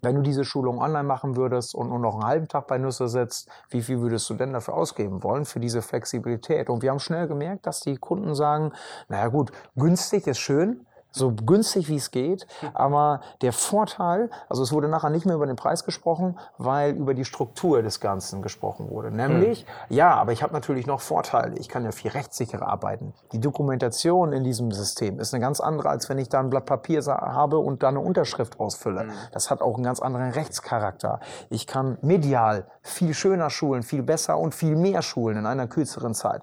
Wenn 0.00 0.14
du 0.14 0.22
diese 0.22 0.44
Schulung 0.44 0.80
online 0.80 1.02
machen 1.02 1.36
würdest 1.36 1.74
und 1.74 1.88
nur 1.88 1.98
noch 1.98 2.14
einen 2.14 2.26
halben 2.26 2.48
Tag 2.48 2.68
bei 2.68 2.78
Nüsse 2.78 3.08
sitzt, 3.08 3.50
wie 3.70 3.82
viel 3.82 4.00
würdest 4.00 4.30
du 4.30 4.34
denn 4.34 4.52
dafür 4.52 4.74
ausgeben 4.74 5.24
wollen, 5.24 5.44
für 5.44 5.58
diese 5.58 5.82
Flexibilität? 5.82 6.70
Und 6.70 6.82
wir 6.82 6.90
haben 6.90 7.00
schnell 7.00 7.26
gemerkt, 7.26 7.66
dass 7.66 7.80
die 7.80 7.96
Kunden 7.96 8.34
sagen, 8.34 8.72
naja 9.08 9.26
gut, 9.28 9.50
günstig 9.74 10.26
ist 10.26 10.38
schön, 10.38 10.86
so 11.18 11.32
günstig 11.32 11.88
wie 11.88 11.96
es 11.96 12.10
geht. 12.10 12.46
Aber 12.74 13.20
der 13.42 13.52
Vorteil, 13.52 14.30
also 14.48 14.62
es 14.62 14.72
wurde 14.72 14.88
nachher 14.88 15.10
nicht 15.10 15.26
mehr 15.26 15.34
über 15.34 15.46
den 15.46 15.56
Preis 15.56 15.84
gesprochen, 15.84 16.38
weil 16.56 16.92
über 16.92 17.14
die 17.14 17.24
Struktur 17.24 17.82
des 17.82 18.00
Ganzen 18.00 18.42
gesprochen 18.42 18.90
wurde. 18.90 19.10
Nämlich, 19.10 19.66
mhm. 19.88 19.96
ja, 19.96 20.14
aber 20.14 20.32
ich 20.32 20.42
habe 20.42 20.52
natürlich 20.52 20.86
noch 20.86 21.00
Vorteile. 21.00 21.56
Ich 21.58 21.68
kann 21.68 21.84
ja 21.84 21.92
viel 21.92 22.10
rechtssicherer 22.10 22.66
arbeiten. 22.66 23.12
Die 23.32 23.40
Dokumentation 23.40 24.32
in 24.32 24.44
diesem 24.44 24.72
System 24.72 25.20
ist 25.20 25.34
eine 25.34 25.40
ganz 25.40 25.60
andere, 25.60 25.88
als 25.88 26.08
wenn 26.08 26.18
ich 26.18 26.28
da 26.28 26.40
ein 26.40 26.50
Blatt 26.50 26.66
Papier 26.66 26.98
habe 27.06 27.58
und 27.58 27.82
da 27.82 27.88
eine 27.88 28.00
Unterschrift 28.00 28.58
ausfülle. 28.58 29.04
Mhm. 29.04 29.12
Das 29.32 29.50
hat 29.50 29.60
auch 29.60 29.74
einen 29.74 29.84
ganz 29.84 30.00
anderen 30.00 30.30
Rechtscharakter. 30.30 31.20
Ich 31.50 31.66
kann 31.66 31.98
medial 32.02 32.66
viel 32.82 33.14
schöner 33.14 33.50
schulen, 33.50 33.82
viel 33.82 34.02
besser 34.02 34.38
und 34.38 34.54
viel 34.54 34.76
mehr 34.76 35.02
schulen 35.02 35.38
in 35.38 35.46
einer 35.46 35.66
kürzeren 35.66 36.14
Zeit. 36.14 36.42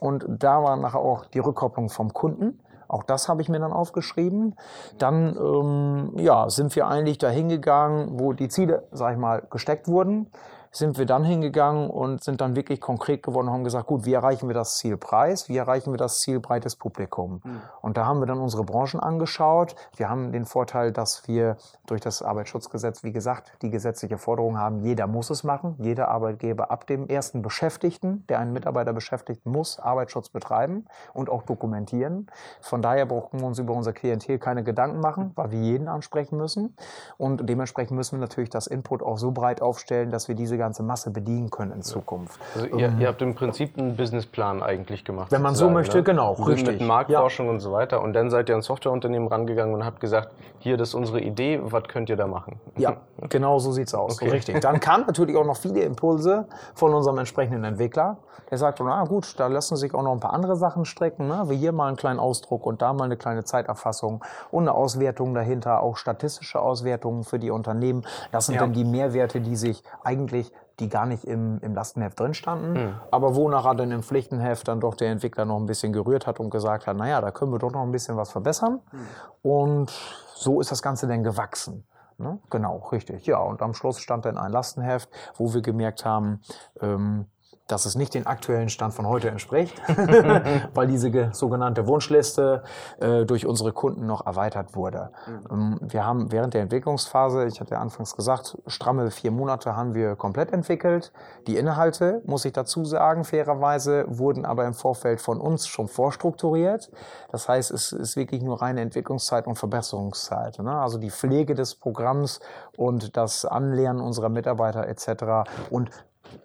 Und 0.00 0.24
da 0.28 0.62
war 0.62 0.76
nachher 0.76 1.00
auch 1.00 1.26
die 1.26 1.38
Rückkopplung 1.38 1.88
vom 1.88 2.12
Kunden. 2.12 2.60
Auch 2.88 3.02
das 3.02 3.28
habe 3.28 3.42
ich 3.42 3.48
mir 3.48 3.58
dann 3.60 3.72
aufgeschrieben. 3.72 4.54
Dann 4.98 5.36
ähm, 5.36 6.12
ja, 6.16 6.48
sind 6.50 6.74
wir 6.76 6.86
eigentlich 6.86 7.18
dahin 7.18 7.48
gegangen, 7.48 8.18
wo 8.18 8.32
die 8.32 8.48
Ziele, 8.48 8.84
sag 8.92 9.12
ich 9.12 9.18
mal, 9.18 9.42
gesteckt 9.50 9.88
wurden 9.88 10.30
sind 10.76 10.98
wir 10.98 11.06
dann 11.06 11.24
hingegangen 11.24 11.88
und 11.88 12.22
sind 12.22 12.40
dann 12.40 12.54
wirklich 12.54 12.80
konkret 12.80 13.22
geworden 13.22 13.48
und 13.48 13.54
haben 13.54 13.64
gesagt, 13.64 13.86
gut, 13.86 14.04
wie 14.04 14.12
erreichen 14.12 14.46
wir 14.46 14.54
das 14.54 14.76
Ziel 14.76 14.98
Preis, 14.98 15.48
wie 15.48 15.56
erreichen 15.56 15.92
wir 15.92 15.96
das 15.96 16.20
Ziel 16.20 16.38
breites 16.38 16.76
Publikum. 16.76 17.40
Mhm. 17.42 17.62
Und 17.80 17.96
da 17.96 18.04
haben 18.04 18.20
wir 18.20 18.26
dann 18.26 18.38
unsere 18.38 18.62
Branchen 18.62 19.00
angeschaut. 19.00 19.74
Wir 19.96 20.10
haben 20.10 20.32
den 20.32 20.44
Vorteil, 20.44 20.92
dass 20.92 21.26
wir 21.28 21.56
durch 21.86 22.02
das 22.02 22.20
Arbeitsschutzgesetz, 22.20 23.02
wie 23.04 23.12
gesagt, 23.12 23.52
die 23.62 23.70
gesetzliche 23.70 24.18
Forderung 24.18 24.58
haben, 24.58 24.80
jeder 24.80 25.06
muss 25.06 25.30
es 25.30 25.44
machen. 25.44 25.76
Jeder 25.78 26.08
Arbeitgeber 26.08 26.70
ab 26.70 26.86
dem 26.86 27.08
ersten 27.08 27.40
Beschäftigten, 27.40 28.26
der 28.28 28.38
einen 28.38 28.52
Mitarbeiter 28.52 28.92
beschäftigt, 28.92 29.46
muss 29.46 29.78
Arbeitsschutz 29.78 30.28
betreiben 30.28 30.84
und 31.14 31.30
auch 31.30 31.42
dokumentieren. 31.42 32.26
Von 32.60 32.82
daher 32.82 33.06
brauchen 33.06 33.40
wir 33.40 33.46
uns 33.46 33.58
über 33.58 33.72
unser 33.72 33.94
Klientel 33.94 34.38
keine 34.38 34.62
Gedanken 34.62 35.00
machen, 35.00 35.32
weil 35.36 35.52
wir 35.52 35.60
jeden 35.60 35.88
ansprechen 35.88 36.36
müssen. 36.36 36.76
Und 37.16 37.48
dementsprechend 37.48 37.96
müssen 37.96 38.16
wir 38.16 38.20
natürlich 38.20 38.50
das 38.50 38.66
Input 38.66 39.02
auch 39.02 39.16
so 39.16 39.30
breit 39.30 39.62
aufstellen, 39.62 40.10
dass 40.10 40.28
wir 40.28 40.34
diese 40.34 40.65
ganze 40.66 40.82
Masse 40.82 41.10
bedienen 41.10 41.48
können 41.48 41.70
in 41.70 41.82
Zukunft. 41.82 42.40
Also 42.54 42.66
ihr, 42.66 42.88
ähm, 42.88 43.00
ihr 43.00 43.06
habt 43.06 43.22
im 43.22 43.36
Prinzip 43.36 43.78
einen 43.78 43.96
Businessplan 43.96 44.64
eigentlich 44.64 45.04
gemacht. 45.04 45.30
Wenn 45.30 45.42
man 45.42 45.54
so 45.54 45.70
möchte, 45.70 45.98
ne? 45.98 46.02
genau, 46.02 46.32
richtig. 46.32 46.80
Mit 46.80 46.88
Marktforschung 46.88 47.46
ja. 47.46 47.52
und 47.52 47.60
so 47.60 47.70
weiter. 47.70 48.02
Und 48.02 48.14
dann 48.14 48.30
seid 48.30 48.48
ihr 48.48 48.56
an 48.56 48.62
Softwareunternehmen 48.62 49.28
rangegangen 49.28 49.74
und 49.74 49.84
habt 49.84 50.00
gesagt, 50.00 50.32
hier, 50.58 50.76
das 50.76 50.88
ist 50.88 50.94
unsere 50.94 51.20
Idee, 51.20 51.60
was 51.62 51.84
könnt 51.84 52.08
ihr 52.10 52.16
da 52.16 52.26
machen? 52.26 52.58
Ja, 52.76 52.96
genau 53.28 53.60
so 53.60 53.70
sieht 53.70 53.86
es 53.86 53.94
aus. 53.94 54.20
Okay. 54.20 54.30
Richtig. 54.30 54.60
Dann 54.60 54.80
kamen 54.80 55.04
natürlich 55.06 55.36
auch 55.36 55.44
noch 55.44 55.56
viele 55.56 55.82
Impulse 55.82 56.48
von 56.74 56.92
unserem 56.92 57.18
entsprechenden 57.18 57.62
Entwickler. 57.62 58.16
Der 58.50 58.58
sagt, 58.58 58.80
na 58.80 59.04
gut, 59.04 59.38
da 59.38 59.48
lassen 59.48 59.76
sich 59.76 59.92
auch 59.94 60.02
noch 60.02 60.12
ein 60.12 60.20
paar 60.20 60.32
andere 60.32 60.56
Sachen 60.56 60.84
strecken, 60.84 61.26
ne? 61.26 61.44
wie 61.46 61.56
hier 61.56 61.72
mal 61.72 61.88
einen 61.88 61.96
kleinen 61.96 62.20
Ausdruck 62.20 62.64
und 62.64 62.80
da 62.80 62.92
mal 62.92 63.04
eine 63.04 63.16
kleine 63.16 63.44
Zeiterfassung 63.44 64.24
und 64.50 64.64
eine 64.64 64.74
Auswertung 64.74 65.34
dahinter, 65.34 65.82
auch 65.82 65.96
statistische 65.96 66.60
Auswertungen 66.60 67.24
für 67.24 67.38
die 67.38 67.50
Unternehmen. 67.50 68.04
Das 68.30 68.46
sind 68.46 68.56
ja. 68.56 68.60
dann 68.60 68.72
die 68.72 68.84
Mehrwerte, 68.84 69.40
die 69.40 69.56
sich 69.56 69.82
eigentlich 70.04 70.52
die 70.80 70.88
gar 70.88 71.06
nicht 71.06 71.24
im, 71.24 71.58
im 71.60 71.74
Lastenheft 71.74 72.18
drin 72.20 72.34
standen, 72.34 72.72
mhm. 72.72 72.94
aber 73.10 73.34
wo 73.34 73.48
nachher 73.48 73.74
dann 73.74 73.90
im 73.90 74.02
Pflichtenheft 74.02 74.68
dann 74.68 74.80
doch 74.80 74.94
der 74.94 75.10
Entwickler 75.10 75.44
noch 75.44 75.56
ein 75.56 75.66
bisschen 75.66 75.92
gerührt 75.92 76.26
hat 76.26 76.40
und 76.40 76.50
gesagt 76.50 76.86
hat, 76.86 76.96
naja, 76.96 77.20
da 77.20 77.30
können 77.30 77.52
wir 77.52 77.58
doch 77.58 77.72
noch 77.72 77.82
ein 77.82 77.92
bisschen 77.92 78.16
was 78.16 78.30
verbessern. 78.30 78.80
Mhm. 78.92 79.50
Und 79.50 79.90
so 80.34 80.60
ist 80.60 80.70
das 80.70 80.82
Ganze 80.82 81.06
dann 81.06 81.22
gewachsen. 81.22 81.86
Ne? 82.18 82.38
Genau, 82.50 82.88
richtig. 82.92 83.26
Ja, 83.26 83.38
und 83.38 83.60
am 83.62 83.74
Schluss 83.74 84.00
stand 84.00 84.24
dann 84.24 84.38
ein 84.38 84.50
Lastenheft, 84.50 85.08
wo 85.36 85.52
wir 85.52 85.60
gemerkt 85.60 86.04
haben, 86.04 86.40
ähm, 86.80 87.26
dass 87.66 87.84
es 87.84 87.96
nicht 87.96 88.14
den 88.14 88.26
aktuellen 88.26 88.68
Stand 88.68 88.94
von 88.94 89.06
heute 89.06 89.28
entspricht, 89.28 89.80
weil 90.74 90.86
diese 90.86 91.30
sogenannte 91.32 91.86
Wunschliste 91.86 92.62
äh, 93.00 93.24
durch 93.24 93.46
unsere 93.46 93.72
Kunden 93.72 94.06
noch 94.06 94.26
erweitert 94.26 94.74
wurde. 94.74 95.10
Mhm. 95.50 95.78
wir 95.80 96.04
haben 96.04 96.30
während 96.32 96.54
der 96.54 96.62
Entwicklungsphase, 96.62 97.46
ich 97.46 97.60
hatte 97.60 97.74
ja 97.74 97.80
anfangs 97.80 98.14
gesagt, 98.14 98.58
stramme 98.66 99.10
vier 99.10 99.30
Monate 99.30 99.76
haben 99.76 99.94
wir 99.94 100.16
komplett 100.16 100.52
entwickelt. 100.52 101.12
Die 101.46 101.56
Inhalte, 101.56 102.22
muss 102.24 102.44
ich 102.44 102.52
dazu 102.52 102.84
sagen, 102.84 103.24
fairerweise, 103.24 104.04
wurden 104.08 104.44
aber 104.44 104.66
im 104.66 104.74
Vorfeld 104.74 105.20
von 105.20 105.40
uns 105.40 105.66
schon 105.66 105.88
vorstrukturiert. 105.88 106.90
Das 107.32 107.48
heißt, 107.48 107.70
es 107.70 107.92
ist 107.92 108.16
wirklich 108.16 108.42
nur 108.42 108.62
reine 108.62 108.80
Entwicklungszeit 108.80 109.46
und 109.46 109.56
Verbesserungszeit. 109.56 110.58
Ne? 110.58 110.72
Also 110.72 110.98
die 110.98 111.10
Pflege 111.10 111.54
des 111.54 111.74
Programms 111.74 112.40
und 112.76 113.16
das 113.16 113.44
Anlernen 113.44 114.00
unserer 114.00 114.28
Mitarbeiter 114.28 114.86
etc. 114.86 115.48
und 115.70 115.90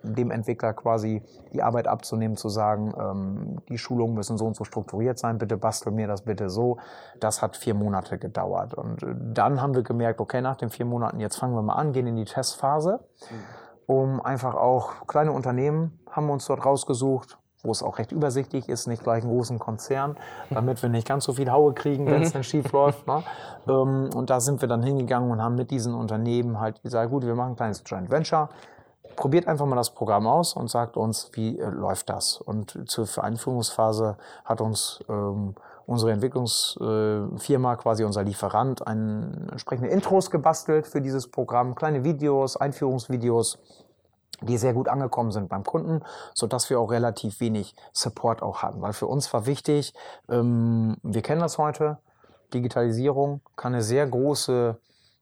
dem 0.04 0.32
Entwickler 0.32 0.74
quasi 0.74 1.24
die 1.54 1.62
Arbeit 1.62 1.88
abzunehmen, 1.88 2.38
zu 2.38 2.50
sagen, 2.50 2.94
ähm, 2.98 3.62
die 3.70 3.78
Schulungen 3.78 4.16
müssen 4.16 4.38
so 4.38 4.46
und 4.46 4.56
so 4.56 4.64
strukturiert 4.64 5.20
sein, 5.20 5.38
bitte 5.38 5.58
bastel 5.58 5.92
mir 5.92 6.08
das 6.08 6.24
bitte 6.24 6.50
so. 6.50 6.78
Das 7.20 7.42
hat 7.42 7.58
vier 7.58 7.74
Monate 7.74 8.18
gedauert. 8.18 8.74
Und 8.74 9.04
äh, 9.04 9.16
dann 9.34 9.62
haben 9.62 9.76
wir 9.76 9.84
gemerkt, 9.84 10.20
okay, 10.20 10.42
nach 10.42 10.56
den 10.56 10.70
vier 10.70 10.86
Monaten, 10.86 11.20
jetzt 11.20 11.38
fangen 11.38 11.56
wir 11.56 11.62
mal 11.62 11.76
an, 11.76 11.94
gehen 11.94 12.08
in 12.08 12.16
die 12.16 12.26
Testphase, 12.26 13.00
um 13.86 14.22
einfach 14.22 14.56
auch 14.56 15.08
kleine 15.08 15.32
Unternehmen 15.32 16.00
haben 16.10 16.28
wir 16.28 16.34
uns 16.34 16.46
dort 16.46 16.66
rausgesucht, 16.66 17.38
wo 17.64 17.72
es 17.72 17.84
auch 17.84 18.00
recht 18.00 18.12
übersichtlich 18.12 18.70
ist, 18.70 18.88
nicht 18.88 19.04
gleich 19.04 19.24
einen 19.24 19.32
großen 19.32 19.60
Konzern, 19.60 20.18
damit 20.50 20.82
wir 20.82 20.90
nicht 20.90 21.08
ganz 21.08 21.26
so 21.26 21.34
viel 21.34 21.52
Haue 21.52 21.74
kriegen, 21.74 22.06
wenn 22.08 22.22
es 22.22 22.30
mhm. 22.30 22.34
dann 22.34 22.44
schief 22.44 22.72
läuft. 22.72 23.06
Ne? 23.08 23.24
Ähm, 23.68 24.10
und 24.16 24.30
da 24.30 24.40
sind 24.40 24.62
wir 24.62 24.68
dann 24.68 24.84
hingegangen 24.84 25.32
und 25.32 25.42
haben 25.42 25.56
mit 25.56 25.72
diesen 25.72 25.94
Unternehmen 25.94 26.60
halt 26.60 26.82
gesagt, 26.82 27.12
gut, 27.12 27.26
wir 27.26 27.36
machen 27.36 27.52
ein 27.52 27.56
kleines 27.56 27.84
Joint 27.86 28.10
Venture 28.10 28.50
probiert 29.16 29.48
einfach 29.48 29.66
mal 29.66 29.76
das 29.76 29.92
Programm 29.92 30.28
aus 30.28 30.54
und 30.54 30.70
sagt 30.70 30.98
uns, 30.98 31.30
wie 31.34 31.60
äh, 31.60 31.70
läuft 31.70 32.10
das. 32.10 32.38
Und 32.38 32.90
zur 32.90 33.08
Einführungsphase 33.24 34.18
hat 34.46 34.62
uns 34.62 35.04
ähm, 35.10 35.56
unsere 35.86 36.12
Entwicklungsfirma, 36.12 37.76
quasi 37.76 38.04
unser 38.04 38.24
Lieferant, 38.24 38.86
ein, 38.88 39.48
entsprechende 39.52 39.90
Intros 39.90 40.32
gebastelt 40.32 40.88
für 40.88 41.02
dieses 41.02 41.30
Programm, 41.30 41.76
kleine 41.76 42.04
Videos, 42.04 42.58
Einführungsvideos 42.58 43.60
die 44.44 44.58
sehr 44.58 44.74
gut 44.74 44.88
angekommen 44.88 45.32
sind 45.32 45.50
beim 45.50 45.64
Kunden, 45.64 46.02
so 46.34 46.48
dass 46.48 46.70
wir 46.70 46.80
auch 46.80 46.92
relativ 46.92 47.40
wenig 47.40 47.76
Support 47.94 48.42
auch 48.42 48.64
hatten. 48.64 48.82
Weil 48.82 48.94
für 48.94 49.08
uns 49.08 49.32
war 49.34 49.46
wichtig, 49.46 49.94
ähm, 50.30 50.98
wir 51.04 51.22
kennen 51.22 51.42
das 51.42 51.58
heute, 51.58 52.00
Digitalisierung 52.54 53.42
kann 53.56 53.74
eine 53.74 53.84
sehr 53.84 54.08
große, 54.08 54.80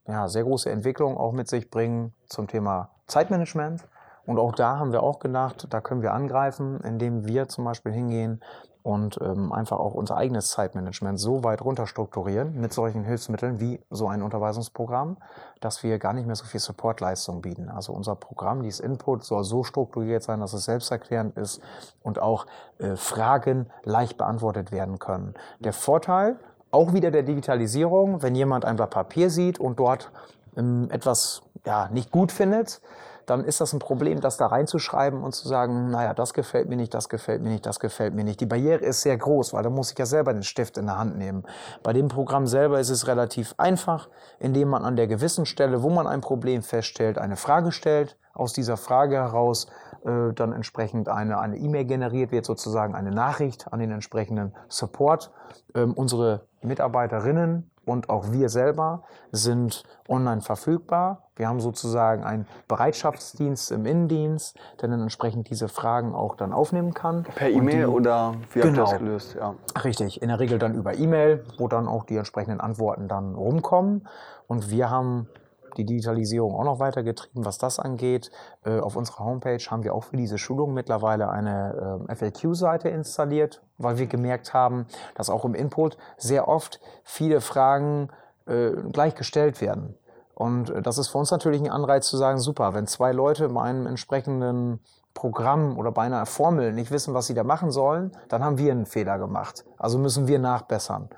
ja, 0.08 0.28
sehr 0.28 0.44
große 0.44 0.70
Entwicklung 0.70 1.18
auch 1.18 1.34
mit 1.34 1.48
sich 1.48 1.70
bringen 1.70 2.14
zum 2.28 2.48
Thema 2.48 2.92
Zeitmanagement. 3.10 3.84
Und 4.26 4.38
auch 4.38 4.54
da 4.54 4.78
haben 4.78 4.92
wir 4.92 5.02
auch 5.02 5.20
gedacht, 5.20 5.68
da 5.70 5.82
können 5.82 6.02
wir 6.02 6.14
angreifen, 6.14 6.80
indem 6.82 7.26
wir 7.26 7.48
zum 7.48 7.66
Beispiel 7.66 7.92
hingehen 7.92 8.42
und 8.84 9.20
ähm, 9.22 9.52
einfach 9.52 9.78
auch 9.78 9.94
unser 9.94 10.18
eigenes 10.18 10.50
Zeitmanagement 10.50 11.20
so 11.20 11.44
weit 11.44 11.62
runterstrukturieren 11.62 12.60
mit 12.60 12.74
solchen 12.74 13.04
Hilfsmitteln 13.04 13.60
wie 13.60 13.82
so 13.90 14.08
ein 14.08 14.22
Unterweisungsprogramm, 14.22 15.18
dass 15.60 15.84
wir 15.84 16.00
gar 16.00 16.14
nicht 16.14 16.26
mehr 16.26 16.36
so 16.36 16.46
viel 16.46 16.60
Supportleistung 16.60 17.42
bieten. 17.42 17.70
Also 17.70 17.92
unser 17.92 18.16
Programm, 18.16 18.64
dieses 18.64 18.80
Input, 18.80 19.24
soll 19.24 19.44
so 19.44 19.64
strukturiert 19.64 20.24
sein, 20.24 20.40
dass 20.40 20.54
es 20.54 20.66
selbsterklärend 20.66 21.38
ist 21.38 21.62
und 22.02 22.20
auch 22.20 22.46
äh, 22.78 22.96
Fragen 22.96 23.70
leicht 23.84 24.18
beantwortet 24.18 24.72
werden 24.72 24.98
können. 24.98 25.34
Der 25.60 25.74
Vorteil 25.74 26.40
auch 26.72 26.94
wieder 26.94 27.12
der 27.12 27.24
Digitalisierung, 27.24 28.22
wenn 28.22 28.36
jemand 28.36 28.64
ein 28.64 28.76
Blatt 28.76 28.92
Papier 28.92 29.30
sieht 29.30 29.60
und 29.60 29.80
dort 29.80 30.12
ähm, 30.56 30.88
etwas 30.92 31.42
ja, 31.66 31.90
nicht 31.90 32.12
gut 32.12 32.32
findet, 32.32 32.82
dann 33.30 33.44
ist 33.44 33.62
das 33.62 33.74
ein 33.74 33.80
Problem, 33.80 34.22
das 34.22 34.38
da 34.38 34.48
reinzuschreiben 34.48 35.24
und 35.24 35.34
zu 35.34 35.48
sagen, 35.48 35.92
naja, 35.92 36.14
das 36.14 36.34
gefällt 36.34 36.68
mir 36.68 36.76
nicht, 36.76 36.94
das 36.94 37.10
gefällt 37.10 37.44
mir 37.44 37.50
nicht, 37.50 37.66
das 37.66 37.80
gefällt 37.80 38.16
mir 38.16 38.24
nicht. 38.24 38.42
Die 38.42 38.48
Barriere 38.48 38.84
ist 38.84 39.02
sehr 39.02 39.18
groß, 39.18 39.54
weil 39.54 39.62
da 39.62 39.70
muss 39.70 39.92
ich 39.92 39.98
ja 40.00 40.06
selber 40.06 40.34
den 40.34 40.44
Stift 40.44 40.78
in 40.78 40.88
der 40.88 40.98
Hand 40.98 41.18
nehmen. 41.18 41.44
Bei 41.84 41.94
dem 41.94 42.08
Programm 42.08 42.48
selber 42.48 42.80
ist 42.80 42.90
es 42.90 43.08
relativ 43.08 43.54
einfach, 43.58 44.10
indem 44.40 44.70
man 44.70 44.84
an 44.84 44.96
der 44.96 45.08
gewissen 45.08 45.46
Stelle, 45.46 45.84
wo 45.84 45.90
man 45.90 46.08
ein 46.08 46.22
Problem 46.22 46.64
feststellt, 46.64 47.20
eine 47.20 47.36
Frage 47.36 47.72
stellt, 47.72 48.18
aus 48.34 48.54
dieser 48.54 48.78
Frage 48.78 49.16
heraus 49.16 49.68
äh, 50.06 50.34
dann 50.34 50.54
entsprechend 50.54 51.10
eine 51.10 51.40
eine 51.40 51.58
E-Mail 51.58 51.86
generiert 51.86 52.32
wird, 52.32 52.46
sozusagen 52.46 52.96
eine 52.96 53.12
Nachricht 53.12 53.72
an 53.72 53.80
den 53.80 53.92
entsprechenden 53.92 54.56
Support. 54.70 55.32
Ähm, 55.76 55.94
unsere 55.94 56.48
Mitarbeiterinnen 56.62 57.69
und 57.90 58.10
auch 58.10 58.32
wir 58.32 58.50
selber 58.50 59.04
sind 59.32 59.84
online 60.08 60.42
verfügbar. 60.42 61.24
Wir 61.36 61.48
haben 61.48 61.60
sozusagen 61.60 62.24
einen 62.24 62.48
Bereitschaftsdienst 62.68 63.72
im 63.72 63.86
Innendienst, 63.86 64.58
der 64.82 64.90
dann 64.90 65.02
entsprechend 65.02 65.50
diese 65.50 65.68
Fragen 65.68 66.14
auch 66.14 66.36
dann 66.36 66.54
aufnehmen 66.54 66.94
kann. 66.94 67.24
Per 67.36 67.50
E-Mail 67.50 67.88
oder 67.88 68.34
wie 68.54 68.60
habt 68.62 68.66
ihr 68.66 68.72
Genau. 68.72 68.84
das 68.86 68.98
gelöst? 69.00 69.36
Ja. 69.40 69.56
Richtig, 69.84 70.22
in 70.22 70.30
der 70.30 70.40
Regel 70.40 70.60
dann 70.60 70.76
über 70.76 70.96
E-Mail, 70.98 71.46
wo 71.58 71.68
dann 71.68 71.88
auch 71.88 72.04
die 72.06 72.18
entsprechenden 72.18 72.60
Antworten 72.60 73.08
dann 73.08 73.36
rumkommen. 73.36 74.08
Und 74.48 74.70
wir 74.70 74.90
haben 74.90 75.28
die 75.78 75.86
Digitalisierung 75.86 76.56
auch 76.56 76.64
noch 76.64 76.80
weitergetrieben, 76.80 77.46
was 77.46 77.58
das 77.58 77.80
angeht. 77.80 78.32
Äh, 78.64 78.80
auf 78.80 78.96
unserer 78.96 79.26
Homepage 79.26 79.64
haben 79.70 79.84
wir 79.84 79.94
auch 79.94 80.04
für 80.04 80.18
diese 80.18 80.38
Schulung 80.38 80.74
mittlerweile 80.74 81.30
eine 81.30 82.08
äh, 82.10 82.16
FAQ-Seite 82.16 82.90
installiert, 82.90 83.62
weil 83.78 83.98
wir 83.98 84.08
gemerkt 84.08 84.54
haben, 84.54 84.86
dass 85.16 85.30
auch 85.30 85.46
im 85.46 85.56
Input 85.56 85.98
sehr 86.18 86.48
oft 86.48 86.80
viele 87.04 87.42
Fragen 87.42 88.10
äh, 88.46 88.72
gleich 88.92 89.16
gestellt 89.16 89.62
werden. 89.62 89.96
Und 90.36 90.70
äh, 90.70 90.82
das 90.82 90.98
ist 90.98 91.10
für 91.10 91.18
uns 91.18 91.32
natürlich 91.32 91.62
ein 91.62 91.70
Anreiz 91.70 92.08
zu 92.08 92.18
sagen, 92.18 92.40
super, 92.40 92.74
wenn 92.74 92.88
zwei 92.88 93.12
Leute 93.12 93.50
bei 93.50 93.62
einem 93.62 93.86
entsprechenden 93.88 94.80
Programm 95.14 95.78
oder 95.78 95.92
bei 95.92 96.04
einer 96.04 96.26
Formel 96.26 96.72
nicht 96.72 96.92
wissen, 96.92 97.14
was 97.14 97.28
sie 97.28 97.34
da 97.34 97.44
machen 97.44 97.72
sollen, 97.72 98.12
dann 98.30 98.44
haben 98.44 98.58
wir 98.58 98.72
einen 98.72 98.86
Fehler 98.86 99.20
gemacht. 99.20 99.66
Also 99.78 99.98
müssen 99.98 100.28
wir 100.28 100.40
nachbessern. 100.40 101.10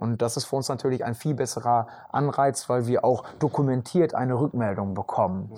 Und 0.00 0.22
das 0.22 0.36
ist 0.36 0.46
für 0.46 0.56
uns 0.56 0.68
natürlich 0.68 1.04
ein 1.04 1.14
viel 1.14 1.34
besserer 1.34 1.86
Anreiz, 2.10 2.68
weil 2.68 2.86
wir 2.86 3.04
auch 3.04 3.24
dokumentiert 3.38 4.14
eine 4.14 4.40
Rückmeldung 4.40 4.94
bekommen. 4.94 5.52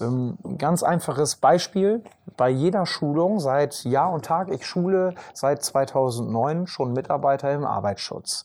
Ähm, 0.00 0.36
ganz 0.58 0.82
einfaches 0.82 1.36
Beispiel. 1.36 2.02
Bei 2.36 2.48
jeder 2.48 2.86
Schulung 2.86 3.38
seit 3.38 3.84
Jahr 3.84 4.12
und 4.12 4.24
Tag, 4.24 4.50
ich 4.50 4.66
schule 4.66 5.14
seit 5.32 5.62
2009 5.62 6.66
schon 6.66 6.92
Mitarbeiter 6.92 7.52
im 7.52 7.64
Arbeitsschutz. 7.64 8.44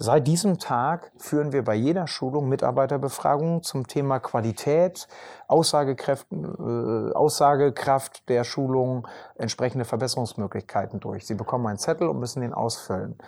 Seit 0.00 0.28
diesem 0.28 0.58
Tag 0.58 1.10
führen 1.16 1.52
wir 1.52 1.64
bei 1.64 1.74
jeder 1.74 2.06
Schulung 2.06 2.48
Mitarbeiterbefragungen 2.48 3.64
zum 3.64 3.88
Thema 3.88 4.20
Qualität, 4.20 5.08
Aussagekraft, 5.48 6.28
äh, 6.30 7.12
Aussagekraft 7.14 8.28
der 8.28 8.44
Schulung, 8.44 9.08
entsprechende 9.36 9.84
Verbesserungsmöglichkeiten 9.84 11.00
durch. 11.00 11.26
Sie 11.26 11.34
bekommen 11.34 11.66
einen 11.66 11.78
Zettel 11.78 12.06
und 12.08 12.20
müssen 12.20 12.42
den 12.42 12.54
ausfüllen. 12.54 13.18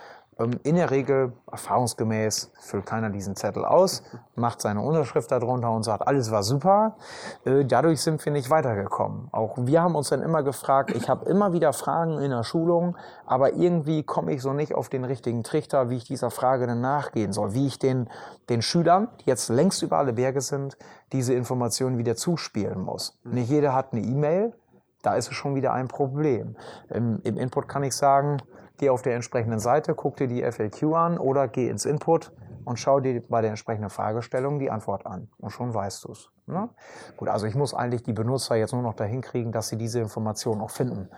Ähm, 0.41 0.59
In 0.63 0.75
der 0.75 0.91
Regel, 0.91 1.33
erfahrungsgemäß, 1.51 2.51
füllt 2.59 2.85
keiner 2.85 3.09
diesen 3.09 3.35
Zettel 3.35 3.65
aus, 3.65 4.03
macht 4.35 4.61
seine 4.61 4.81
Unterschrift 4.81 5.31
darunter 5.31 5.71
und 5.71 5.83
sagt, 5.83 6.07
alles 6.07 6.31
war 6.31 6.43
super. 6.43 6.95
Äh, 7.45 7.65
Dadurch 7.65 8.01
sind 8.01 8.23
wir 8.25 8.31
nicht 8.31 8.49
weitergekommen. 8.49 9.27
Auch 9.31 9.57
wir 9.57 9.81
haben 9.81 9.95
uns 9.95 10.09
dann 10.09 10.21
immer 10.21 10.43
gefragt, 10.43 10.91
ich 10.95 11.09
habe 11.09 11.25
immer 11.29 11.53
wieder 11.53 11.73
Fragen 11.73 12.19
in 12.19 12.31
der 12.31 12.43
Schulung, 12.43 12.97
aber 13.25 13.53
irgendwie 13.53 14.03
komme 14.03 14.33
ich 14.33 14.41
so 14.41 14.53
nicht 14.53 14.75
auf 14.75 14.89
den 14.89 15.03
richtigen 15.03 15.43
Trichter, 15.43 15.89
wie 15.89 15.97
ich 15.97 16.05
dieser 16.05 16.31
Frage 16.31 16.67
dann 16.67 16.81
nachgehen 16.81 17.33
soll, 17.33 17.53
wie 17.53 17.67
ich 17.67 17.79
den, 17.79 18.09
den 18.49 18.61
Schülern, 18.61 19.07
die 19.21 19.25
jetzt 19.25 19.49
längst 19.49 19.81
über 19.83 19.97
alle 19.97 20.13
Berge 20.13 20.41
sind, 20.41 20.77
diese 21.11 21.33
Informationen 21.33 21.97
wieder 21.97 22.15
zuspielen 22.15 22.81
muss. 22.81 23.19
Nicht 23.23 23.49
jeder 23.49 23.73
hat 23.73 23.93
eine 23.93 24.01
E-Mail, 24.01 24.53
da 25.01 25.15
ist 25.15 25.29
es 25.29 25.35
schon 25.35 25.55
wieder 25.55 25.73
ein 25.73 25.87
Problem. 25.87 26.55
Im, 26.89 27.19
Im 27.23 27.37
Input 27.37 27.67
kann 27.67 27.83
ich 27.83 27.95
sagen, 27.95 28.37
geh 28.81 28.89
auf 28.89 29.03
der 29.03 29.15
entsprechenden 29.15 29.59
Seite, 29.59 29.93
guck 29.95 30.17
dir 30.17 30.27
die 30.27 30.43
FAQ 30.43 30.95
an 30.95 31.17
oder 31.17 31.47
geh 31.47 31.69
ins 31.69 31.85
Input 31.85 32.33
und 32.65 32.77
schau 32.77 32.99
dir 32.99 33.21
bei 33.21 33.41
der 33.41 33.51
entsprechenden 33.51 33.91
Fragestellung 33.91 34.59
die 34.59 34.71
Antwort 34.71 35.05
an. 35.05 35.29
Und 35.37 35.51
schon 35.51 35.73
weißt 35.73 36.03
du 36.03 36.11
es. 36.11 36.29
Ne? 36.47 36.67
Gut, 37.15 37.29
also 37.29 37.45
ich 37.45 37.55
muss 37.55 37.73
eigentlich 37.73 38.03
die 38.03 38.13
Benutzer 38.13 38.55
jetzt 38.55 38.73
nur 38.73 38.81
noch 38.81 38.95
dahin 38.95 39.21
kriegen, 39.21 39.51
dass 39.51 39.69
sie 39.69 39.77
diese 39.77 39.99
Informationen 39.99 40.61
auch 40.61 40.71
finden. 40.71 41.09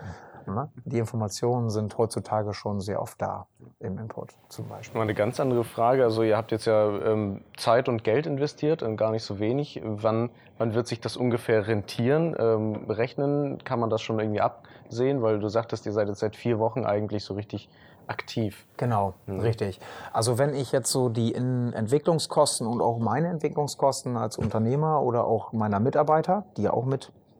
Ne? 0.52 0.70
Die 0.84 0.98
Informationen 0.98 1.70
sind 1.70 1.96
heutzutage 1.98 2.54
schon 2.54 2.80
sehr 2.80 3.00
oft 3.00 3.20
da 3.20 3.46
im 3.80 3.98
Input 3.98 4.34
zum 4.48 4.68
Beispiel. 4.68 4.98
Mal 4.98 5.04
eine 5.04 5.14
ganz 5.14 5.40
andere 5.40 5.64
Frage. 5.64 6.04
Also 6.04 6.22
ihr 6.22 6.36
habt 6.36 6.52
jetzt 6.52 6.66
ja 6.66 6.88
ähm, 7.00 7.42
Zeit 7.56 7.88
und 7.88 8.04
Geld 8.04 8.26
investiert, 8.26 8.82
und 8.82 8.96
gar 8.96 9.10
nicht 9.10 9.24
so 9.24 9.38
wenig. 9.38 9.80
Wann, 9.84 10.30
wann 10.58 10.74
wird 10.74 10.86
sich 10.86 11.00
das 11.00 11.16
ungefähr 11.16 11.66
rentieren? 11.66 12.34
Ähm, 12.38 12.90
rechnen 12.90 13.62
kann 13.64 13.80
man 13.80 13.90
das 13.90 14.02
schon 14.02 14.18
irgendwie 14.18 14.40
absehen, 14.40 15.22
weil 15.22 15.38
du 15.38 15.48
sagtest, 15.48 15.86
ihr 15.86 15.92
seid 15.92 16.08
jetzt 16.08 16.20
seit 16.20 16.36
vier 16.36 16.58
Wochen 16.58 16.84
eigentlich 16.84 17.24
so 17.24 17.34
richtig 17.34 17.68
aktiv. 18.06 18.66
Genau, 18.76 19.14
richtig. 19.28 19.80
Also 20.12 20.38
wenn 20.38 20.54
ich 20.54 20.72
jetzt 20.72 20.90
so 20.90 21.08
die 21.08 21.34
Entwicklungskosten 21.34 22.66
und 22.66 22.80
auch 22.80 22.98
meine 22.98 23.28
Entwicklungskosten 23.28 24.16
als 24.16 24.36
Unternehmer 24.36 25.02
oder 25.02 25.24
auch 25.24 25.52
meiner 25.52 25.80
Mitarbeiter, 25.80 26.44
die 26.56 26.62
ja 26.62 26.72
auch 26.72 26.84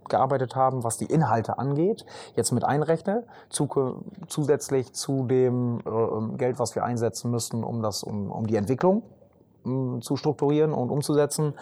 mitgearbeitet 0.05 0.55
haben, 0.55 0.85
was 0.85 0.99
die 0.99 1.07
Inhalte 1.07 1.59
angeht, 1.59 2.05
jetzt 2.37 2.53
mit 2.53 2.65
einrechne, 2.65 3.25
zu, 3.49 4.05
zusätzlich 4.29 4.93
zu 4.93 5.25
dem 5.25 5.81
äh, 5.81 6.37
Geld, 6.37 6.59
was 6.59 6.75
wir 6.75 6.85
einsetzen 6.85 7.31
müssen, 7.31 7.65
um, 7.65 7.83
das, 7.83 8.03
um, 8.03 8.31
um 8.31 8.47
die 8.47 8.57
Entwicklung 8.57 9.03
ähm, 9.65 10.01
zu 10.03 10.17
strukturieren 10.17 10.73
und 10.73 10.91
umzusetzen, 10.91 11.55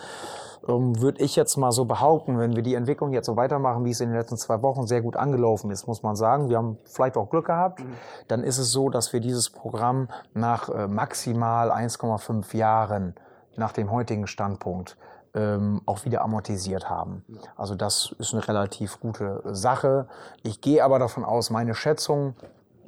ähm, 0.68 1.00
würde 1.00 1.22
ich 1.22 1.36
jetzt 1.36 1.56
mal 1.56 1.70
so 1.70 1.84
behaupten, 1.84 2.38
wenn 2.38 2.56
wir 2.56 2.62
die 2.62 2.74
Entwicklung 2.74 3.12
jetzt 3.12 3.26
so 3.26 3.36
weitermachen, 3.36 3.84
wie 3.84 3.90
es 3.90 4.00
in 4.00 4.08
den 4.08 4.18
letzten 4.18 4.36
zwei 4.36 4.60
Wochen 4.62 4.86
sehr 4.86 5.02
gut 5.02 5.16
angelaufen 5.16 5.70
ist, 5.70 5.86
muss 5.86 6.02
man 6.02 6.16
sagen, 6.16 6.48
wir 6.48 6.58
haben 6.58 6.78
vielleicht 6.84 7.16
auch 7.16 7.30
Glück 7.30 7.46
gehabt, 7.46 7.80
dann 8.28 8.42
ist 8.42 8.58
es 8.58 8.72
so, 8.72 8.90
dass 8.90 9.12
wir 9.12 9.20
dieses 9.20 9.50
Programm 9.50 10.08
nach 10.34 10.68
äh, 10.68 10.88
maximal 10.88 11.70
1,5 11.70 12.56
Jahren 12.56 13.14
nach 13.56 13.72
dem 13.72 13.90
heutigen 13.90 14.26
Standpunkt 14.26 14.96
ähm, 15.34 15.80
auch 15.86 16.04
wieder 16.04 16.22
amortisiert 16.22 16.90
haben. 16.90 17.24
Also 17.56 17.74
das 17.74 18.14
ist 18.18 18.34
eine 18.34 18.46
relativ 18.46 19.00
gute 19.00 19.42
Sache. 19.44 20.06
Ich 20.42 20.60
gehe 20.60 20.84
aber 20.84 20.98
davon 20.98 21.24
aus, 21.24 21.50
meine 21.50 21.74
Schätzung, 21.74 22.34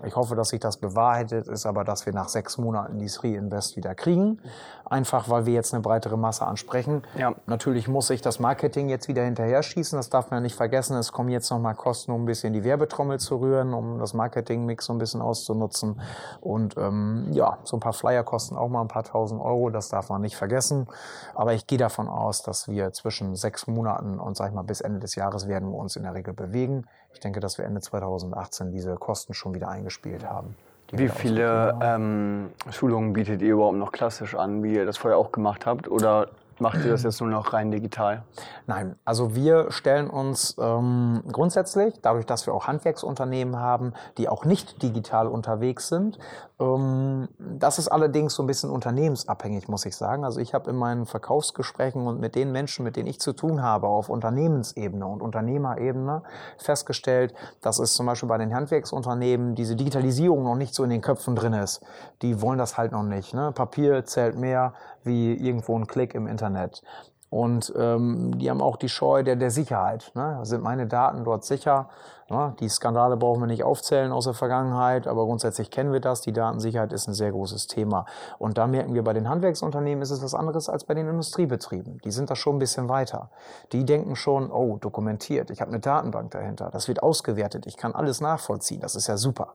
ich 0.04 0.16
hoffe, 0.16 0.34
dass 0.34 0.50
sich 0.50 0.60
das 0.60 0.76
bewahrheitet, 0.76 1.48
ist 1.48 1.66
aber, 1.66 1.84
dass 1.84 2.04
wir 2.04 2.12
nach 2.12 2.28
sechs 2.28 2.58
Monaten 2.58 2.98
dieses 2.98 3.24
Reinvest 3.24 3.76
wieder 3.76 3.94
kriegen. 3.94 4.40
Einfach, 4.84 5.30
weil 5.30 5.46
wir 5.46 5.54
jetzt 5.54 5.72
eine 5.72 5.82
breitere 5.82 6.18
Masse 6.18 6.46
ansprechen. 6.46 7.02
Ja. 7.16 7.34
Natürlich 7.46 7.88
muss 7.88 8.10
ich 8.10 8.20
das 8.20 8.38
Marketing 8.38 8.88
jetzt 8.88 9.08
wieder 9.08 9.22
hinterher 9.22 9.62
schießen. 9.62 9.96
Das 9.96 10.10
darf 10.10 10.30
man 10.30 10.42
nicht 10.42 10.56
vergessen. 10.56 10.96
Es 10.96 11.12
kommen 11.12 11.30
jetzt 11.30 11.50
nochmal 11.50 11.74
Kosten, 11.74 12.12
um 12.12 12.22
ein 12.22 12.26
bisschen 12.26 12.52
die 12.52 12.64
Werbetrommel 12.64 13.18
zu 13.18 13.36
rühren, 13.36 13.72
um 13.72 13.98
das 13.98 14.12
Marketing-Mix 14.12 14.84
so 14.84 14.92
ein 14.92 14.98
bisschen 14.98 15.22
auszunutzen. 15.22 16.00
Und 16.40 16.76
ähm, 16.76 17.28
ja, 17.32 17.58
so 17.64 17.76
ein 17.76 17.80
paar 17.80 17.94
Flyer 17.94 18.24
kosten 18.24 18.56
auch 18.56 18.68
mal 18.68 18.82
ein 18.82 18.88
paar 18.88 19.04
tausend 19.04 19.40
Euro. 19.40 19.70
Das 19.70 19.88
darf 19.88 20.10
man 20.10 20.20
nicht 20.20 20.36
vergessen. 20.36 20.86
Aber 21.34 21.54
ich 21.54 21.66
gehe 21.66 21.78
davon 21.78 22.08
aus, 22.08 22.42
dass 22.42 22.68
wir 22.68 22.92
zwischen 22.92 23.36
sechs 23.36 23.66
Monaten 23.66 24.18
und 24.18 24.36
sag 24.36 24.48
ich 24.48 24.54
mal 24.54 24.62
bis 24.62 24.82
Ende 24.82 25.00
des 25.00 25.14
Jahres 25.14 25.48
werden 25.48 25.70
wir 25.70 25.78
uns 25.78 25.96
in 25.96 26.02
der 26.02 26.14
Regel 26.14 26.34
bewegen. 26.34 26.84
Ich 27.14 27.20
denke, 27.20 27.40
dass 27.40 27.56
wir 27.56 27.64
Ende 27.64 27.80
2018 27.80 28.70
diese 28.70 28.96
Kosten 28.96 29.32
schon 29.34 29.54
wieder 29.54 29.68
eingespielt 29.68 30.28
haben. 30.28 30.56
Wie 30.94 31.04
wir 31.04 31.10
viele 31.10 31.76
haben. 31.80 32.50
ähm, 32.66 32.72
Schulungen 32.72 33.12
bietet 33.12 33.42
ihr 33.42 33.54
überhaupt 33.54 33.76
noch 33.76 33.92
klassisch 33.92 34.34
an, 34.34 34.62
wie 34.62 34.74
ihr 34.74 34.86
das 34.86 34.96
vorher 34.96 35.18
auch 35.18 35.32
gemacht 35.32 35.66
habt? 35.66 35.88
Oder 35.88 36.28
macht 36.58 36.84
ihr 36.84 36.90
das 36.90 37.02
jetzt 37.02 37.20
nur 37.20 37.30
noch 37.30 37.52
rein 37.52 37.70
digital? 37.70 38.22
Nein, 38.66 38.96
also 39.04 39.34
wir 39.34 39.70
stellen 39.70 40.08
uns 40.08 40.56
ähm, 40.60 41.22
grundsätzlich, 41.30 41.94
dadurch, 42.00 42.26
dass 42.26 42.46
wir 42.46 42.54
auch 42.54 42.66
Handwerksunternehmen 42.66 43.58
haben, 43.58 43.92
die 44.18 44.28
auch 44.28 44.44
nicht 44.44 44.82
digital 44.82 45.26
unterwegs 45.26 45.88
sind, 45.88 46.18
das 46.56 47.80
ist 47.80 47.88
allerdings 47.88 48.34
so 48.34 48.42
ein 48.44 48.46
bisschen 48.46 48.70
unternehmensabhängig, 48.70 49.66
muss 49.66 49.86
ich 49.86 49.96
sagen. 49.96 50.24
Also 50.24 50.38
ich 50.38 50.54
habe 50.54 50.70
in 50.70 50.76
meinen 50.76 51.04
Verkaufsgesprächen 51.04 52.06
und 52.06 52.20
mit 52.20 52.36
den 52.36 52.52
Menschen, 52.52 52.84
mit 52.84 52.94
denen 52.94 53.08
ich 53.08 53.18
zu 53.18 53.32
tun 53.32 53.60
habe, 53.60 53.88
auf 53.88 54.08
Unternehmensebene 54.08 55.04
und 55.04 55.20
Unternehmerebene 55.20 56.22
festgestellt, 56.58 57.34
dass 57.60 57.80
es 57.80 57.94
zum 57.94 58.06
Beispiel 58.06 58.28
bei 58.28 58.38
den 58.38 58.54
Handwerksunternehmen 58.54 59.56
diese 59.56 59.74
Digitalisierung 59.74 60.44
noch 60.44 60.54
nicht 60.54 60.76
so 60.76 60.84
in 60.84 60.90
den 60.90 61.00
Köpfen 61.00 61.34
drin 61.34 61.54
ist. 61.54 61.84
Die 62.22 62.40
wollen 62.40 62.58
das 62.58 62.78
halt 62.78 62.92
noch 62.92 63.02
nicht. 63.02 63.34
Ne? 63.34 63.50
Papier 63.50 64.04
zählt 64.04 64.38
mehr 64.38 64.74
wie 65.02 65.34
irgendwo 65.34 65.76
ein 65.76 65.88
Klick 65.88 66.14
im 66.14 66.28
Internet. 66.28 66.84
Und 67.30 67.72
ähm, 67.76 68.38
die 68.38 68.48
haben 68.48 68.62
auch 68.62 68.76
die 68.76 68.88
Scheu 68.88 69.24
der, 69.24 69.34
der 69.34 69.50
Sicherheit. 69.50 70.12
Ne? 70.14 70.38
Sind 70.44 70.62
meine 70.62 70.86
Daten 70.86 71.24
dort 71.24 71.44
sicher? 71.44 71.88
Ja, 72.30 72.54
die 72.58 72.70
Skandale 72.70 73.18
brauchen 73.18 73.42
wir 73.42 73.46
nicht 73.46 73.64
aufzählen 73.64 74.10
aus 74.10 74.24
der 74.24 74.32
Vergangenheit, 74.32 75.06
aber 75.06 75.26
grundsätzlich 75.26 75.70
kennen 75.70 75.92
wir 75.92 76.00
das. 76.00 76.22
Die 76.22 76.32
Datensicherheit 76.32 76.92
ist 76.94 77.06
ein 77.06 77.12
sehr 77.12 77.30
großes 77.32 77.66
Thema. 77.66 78.06
Und 78.38 78.56
da 78.56 78.66
merken 78.66 78.94
wir, 78.94 79.04
bei 79.04 79.12
den 79.12 79.28
Handwerksunternehmen 79.28 80.00
ist 80.00 80.10
es 80.10 80.22
was 80.22 80.34
anderes 80.34 80.70
als 80.70 80.84
bei 80.84 80.94
den 80.94 81.06
Industriebetrieben. 81.06 81.98
Die 82.02 82.10
sind 82.10 82.30
da 82.30 82.36
schon 82.36 82.56
ein 82.56 82.58
bisschen 82.58 82.88
weiter. 82.88 83.30
Die 83.72 83.84
denken 83.84 84.16
schon, 84.16 84.50
oh, 84.50 84.78
dokumentiert, 84.78 85.50
ich 85.50 85.60
habe 85.60 85.70
eine 85.70 85.80
Datenbank 85.80 86.30
dahinter, 86.30 86.70
das 86.70 86.88
wird 86.88 87.02
ausgewertet, 87.02 87.66
ich 87.66 87.76
kann 87.76 87.94
alles 87.94 88.22
nachvollziehen, 88.22 88.80
das 88.80 88.94
ist 88.94 89.06
ja 89.06 89.18
super. 89.18 89.54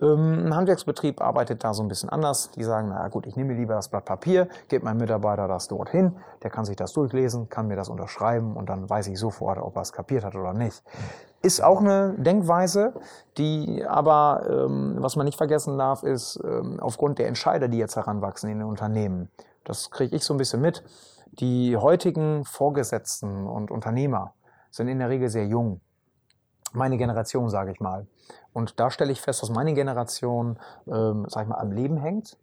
Ähm, 0.00 0.46
ein 0.46 0.54
Handwerksbetrieb 0.54 1.20
arbeitet 1.20 1.64
da 1.64 1.74
so 1.74 1.82
ein 1.82 1.88
bisschen 1.88 2.10
anders. 2.10 2.50
Die 2.52 2.62
sagen, 2.62 2.90
na 2.90 3.08
gut, 3.08 3.26
ich 3.26 3.34
nehme 3.34 3.54
lieber 3.54 3.74
das 3.74 3.88
Blatt 3.88 4.04
Papier, 4.04 4.48
gebe 4.68 4.84
meinem 4.84 4.98
Mitarbeiter 4.98 5.48
das 5.48 5.66
dorthin, 5.66 6.16
der 6.44 6.50
kann 6.50 6.64
sich 6.64 6.76
das 6.76 6.92
durchlesen, 6.92 7.48
kann 7.48 7.66
mir 7.66 7.76
das 7.76 7.88
unterschreiben 7.88 8.56
und 8.56 8.68
dann 8.68 8.88
weiß 8.88 9.08
ich 9.08 9.18
sofort, 9.18 9.58
ob 9.58 9.74
er 9.76 9.82
es 9.82 9.92
kapiert 9.92 10.24
hat 10.24 10.36
oder 10.36 10.52
nicht. 10.52 10.82
Ist 11.44 11.62
auch 11.62 11.80
eine 11.80 12.14
Denkweise, 12.16 12.94
die 13.36 13.84
aber, 13.86 14.46
ähm, 14.48 14.96
was 15.00 15.14
man 15.14 15.26
nicht 15.26 15.36
vergessen 15.36 15.76
darf, 15.76 16.02
ist 16.02 16.40
ähm, 16.42 16.80
aufgrund 16.80 17.18
der 17.18 17.28
Entscheider, 17.28 17.68
die 17.68 17.76
jetzt 17.76 17.96
heranwachsen 17.96 18.48
in 18.48 18.60
den 18.60 18.66
Unternehmen, 18.66 19.28
das 19.62 19.90
kriege 19.90 20.16
ich 20.16 20.24
so 20.24 20.32
ein 20.32 20.38
bisschen 20.38 20.62
mit, 20.62 20.82
die 21.32 21.76
heutigen 21.76 22.46
Vorgesetzten 22.46 23.46
und 23.46 23.70
Unternehmer 23.70 24.32
sind 24.70 24.88
in 24.88 24.98
der 24.98 25.10
Regel 25.10 25.28
sehr 25.28 25.46
jung. 25.46 25.82
Meine 26.72 26.96
Generation, 26.96 27.50
sage 27.50 27.72
ich 27.72 27.80
mal. 27.80 28.06
Und 28.54 28.80
da 28.80 28.90
stelle 28.90 29.12
ich 29.12 29.20
fest, 29.20 29.42
dass 29.42 29.50
meine 29.50 29.74
Generation, 29.74 30.58
ähm, 30.86 31.26
sag 31.28 31.42
ich 31.42 31.48
mal, 31.50 31.58
am 31.58 31.72
Leben 31.72 31.98
hängt. 31.98 32.38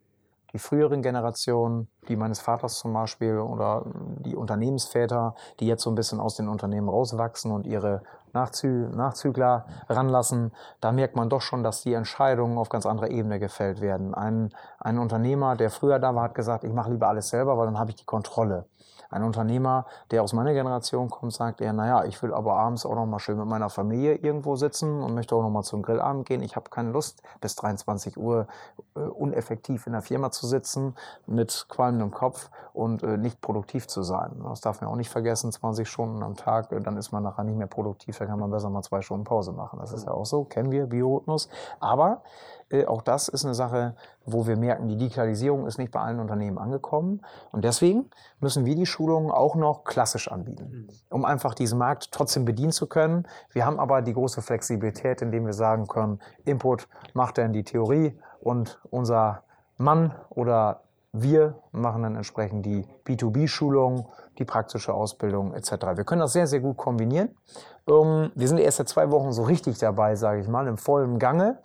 Die 0.53 0.59
früheren 0.59 1.01
Generationen, 1.01 1.87
die 2.07 2.15
meines 2.15 2.41
Vaters 2.41 2.79
zum 2.79 2.93
Beispiel 2.93 3.37
oder 3.37 3.85
die 4.19 4.35
Unternehmensväter, 4.35 5.35
die 5.59 5.67
jetzt 5.67 5.83
so 5.83 5.91
ein 5.91 5.95
bisschen 5.95 6.19
aus 6.19 6.35
den 6.35 6.49
Unternehmen 6.49 6.89
rauswachsen 6.89 7.51
und 7.51 7.65
ihre 7.65 8.03
Nachzü 8.33 8.87
Nachzügler 8.93 9.65
ranlassen, 9.89 10.51
da 10.79 10.91
merkt 10.91 11.15
man 11.15 11.29
doch 11.29 11.41
schon, 11.41 11.63
dass 11.63 11.81
die 11.81 11.93
Entscheidungen 11.93 12.57
auf 12.57 12.69
ganz 12.69 12.85
anderer 12.85 13.09
Ebene 13.09 13.39
gefällt 13.39 13.81
werden. 13.81 14.13
Ein, 14.13 14.53
ein 14.79 14.99
Unternehmer, 14.99 15.55
der 15.55 15.69
früher 15.69 15.99
da 15.99 16.15
war, 16.15 16.23
hat 16.23 16.35
gesagt, 16.35 16.63
ich 16.63 16.73
mache 16.73 16.91
lieber 16.91 17.07
alles 17.07 17.29
selber, 17.29 17.57
weil 17.57 17.65
dann 17.65 17.79
habe 17.79 17.91
ich 17.91 17.97
die 17.97 18.05
Kontrolle. 18.05 18.65
Ein 19.11 19.23
Unternehmer, 19.23 19.85
der 20.09 20.23
aus 20.23 20.33
meiner 20.33 20.53
Generation 20.53 21.09
kommt, 21.09 21.33
sagt 21.33 21.61
eher, 21.61 21.73
naja, 21.73 22.05
ich 22.05 22.21
will 22.23 22.33
aber 22.33 22.55
abends 22.55 22.85
auch 22.85 22.95
noch 22.95 23.05
mal 23.05 23.19
schön 23.19 23.37
mit 23.37 23.45
meiner 23.45 23.69
Familie 23.69 24.15
irgendwo 24.15 24.55
sitzen 24.55 25.03
und 25.03 25.13
möchte 25.13 25.35
auch 25.35 25.41
noch 25.43 25.49
mal 25.49 25.63
zum 25.63 25.81
Grillabend 25.81 26.25
gehen. 26.25 26.41
Ich 26.41 26.55
habe 26.55 26.69
keine 26.69 26.91
Lust, 26.91 27.21
bis 27.41 27.55
23 27.55 28.17
Uhr 28.17 28.47
äh, 28.95 28.99
uneffektiv 28.99 29.85
in 29.85 29.93
der 29.93 30.01
Firma 30.01 30.31
zu 30.31 30.47
sitzen, 30.47 30.95
mit 31.27 31.65
qualmendem 31.69 32.11
Kopf 32.11 32.49
und 32.73 33.03
äh, 33.03 33.17
nicht 33.17 33.41
produktiv 33.41 33.87
zu 33.87 34.01
sein. 34.01 34.41
Das 34.43 34.61
darf 34.61 34.81
man 34.81 34.89
auch 34.89 34.95
nicht 34.95 35.09
vergessen, 35.09 35.51
20 35.51 35.87
Stunden 35.87 36.23
am 36.23 36.35
Tag, 36.35 36.71
äh, 36.71 36.79
dann 36.79 36.95
ist 36.97 37.11
man 37.11 37.23
nachher 37.23 37.43
nicht 37.43 37.57
mehr 37.57 37.67
produktiv, 37.67 38.17
da 38.17 38.25
kann 38.25 38.39
man 38.39 38.49
besser 38.49 38.69
mal 38.69 38.81
zwei 38.81 39.01
Stunden 39.01 39.25
Pause 39.25 39.51
machen. 39.51 39.79
Das 39.79 39.91
ist 39.91 40.05
ja 40.05 40.11
auch 40.13 40.25
so, 40.25 40.45
kennen 40.45 40.71
wir, 40.71 40.87
Biorhythmus. 40.87 41.49
Aber 41.79 42.21
auch 42.87 43.01
das 43.01 43.27
ist 43.27 43.45
eine 43.45 43.53
Sache, 43.53 43.95
wo 44.25 44.47
wir 44.47 44.57
merken, 44.57 44.87
die 44.87 44.97
Digitalisierung 44.97 45.65
ist 45.65 45.77
nicht 45.77 45.91
bei 45.91 45.99
allen 45.99 46.19
Unternehmen 46.19 46.57
angekommen. 46.57 47.21
Und 47.51 47.63
deswegen 47.63 48.09
müssen 48.39 48.65
wir 48.65 48.75
die 48.75 48.85
Schulungen 48.85 49.31
auch 49.31 49.55
noch 49.55 49.83
klassisch 49.83 50.31
anbieten, 50.31 50.69
mhm. 50.71 50.89
um 51.09 51.25
einfach 51.25 51.53
diesen 51.53 51.77
Markt 51.77 52.11
trotzdem 52.11 52.45
bedienen 52.45 52.71
zu 52.71 52.87
können. 52.87 53.27
Wir 53.51 53.65
haben 53.65 53.79
aber 53.79 54.01
die 54.01 54.13
große 54.13 54.41
Flexibilität, 54.41 55.21
indem 55.21 55.45
wir 55.45 55.53
sagen 55.53 55.87
können, 55.87 56.19
Input 56.45 56.87
macht 57.13 57.37
dann 57.37 57.53
die 57.53 57.63
Theorie 57.63 58.17
und 58.39 58.79
unser 58.89 59.43
Mann 59.77 60.15
oder 60.29 60.81
wir 61.13 61.55
machen 61.71 62.03
dann 62.03 62.15
entsprechend 62.15 62.65
die 62.65 62.85
B2B-Schulung, 63.05 64.07
die 64.37 64.45
praktische 64.45 64.93
Ausbildung 64.93 65.53
etc. 65.53 65.71
Wir 65.95 66.05
können 66.05 66.21
das 66.21 66.33
sehr, 66.33 66.47
sehr 66.47 66.61
gut 66.61 66.77
kombinieren. 66.77 67.35
Ähm, 67.87 68.31
wir 68.33 68.47
sind 68.47 68.59
erst 68.59 68.77
seit 68.77 68.87
zwei 68.87 69.11
Wochen 69.11 69.33
so 69.33 69.43
richtig 69.43 69.77
dabei, 69.79 70.15
sage 70.15 70.39
ich 70.39 70.47
mal, 70.47 70.67
im 70.67 70.77
vollen 70.77 71.19
Gange. 71.19 71.59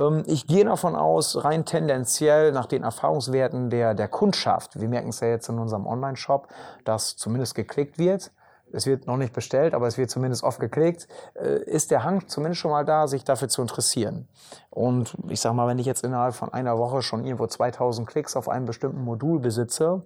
Ähm, 0.00 0.24
ich 0.26 0.46
gehe 0.46 0.64
davon 0.64 0.96
aus, 0.96 1.44
rein 1.44 1.64
tendenziell 1.64 2.52
nach 2.52 2.66
den 2.66 2.82
Erfahrungswerten 2.82 3.70
der, 3.70 3.94
der 3.94 4.08
Kundschaft, 4.08 4.80
wir 4.80 4.88
merken 4.88 5.10
es 5.10 5.20
ja 5.20 5.28
jetzt 5.28 5.48
in 5.48 5.58
unserem 5.58 5.86
Online-Shop, 5.86 6.48
dass 6.84 7.16
zumindest 7.16 7.54
geklickt 7.54 7.98
wird, 7.98 8.32
es 8.72 8.86
wird 8.86 9.06
noch 9.06 9.16
nicht 9.16 9.32
bestellt, 9.32 9.74
aber 9.74 9.86
es 9.88 9.98
wird 9.98 10.10
zumindest 10.10 10.44
oft 10.44 10.60
geklickt, 10.60 11.08
äh, 11.34 11.62
ist 11.64 11.90
der 11.90 12.04
Hang 12.04 12.28
zumindest 12.28 12.60
schon 12.60 12.70
mal 12.70 12.84
da, 12.84 13.08
sich 13.08 13.24
dafür 13.24 13.48
zu 13.48 13.62
interessieren. 13.62 14.28
Und 14.70 15.16
ich 15.28 15.40
sage 15.40 15.54
mal, 15.54 15.66
wenn 15.66 15.78
ich 15.78 15.86
jetzt 15.86 16.04
innerhalb 16.04 16.34
von 16.34 16.52
einer 16.52 16.78
Woche 16.78 17.02
schon 17.02 17.24
irgendwo 17.24 17.46
2000 17.46 18.08
Klicks 18.08 18.36
auf 18.36 18.48
einem 18.48 18.66
bestimmten 18.66 19.02
Modul 19.02 19.40
besitze, 19.40 20.02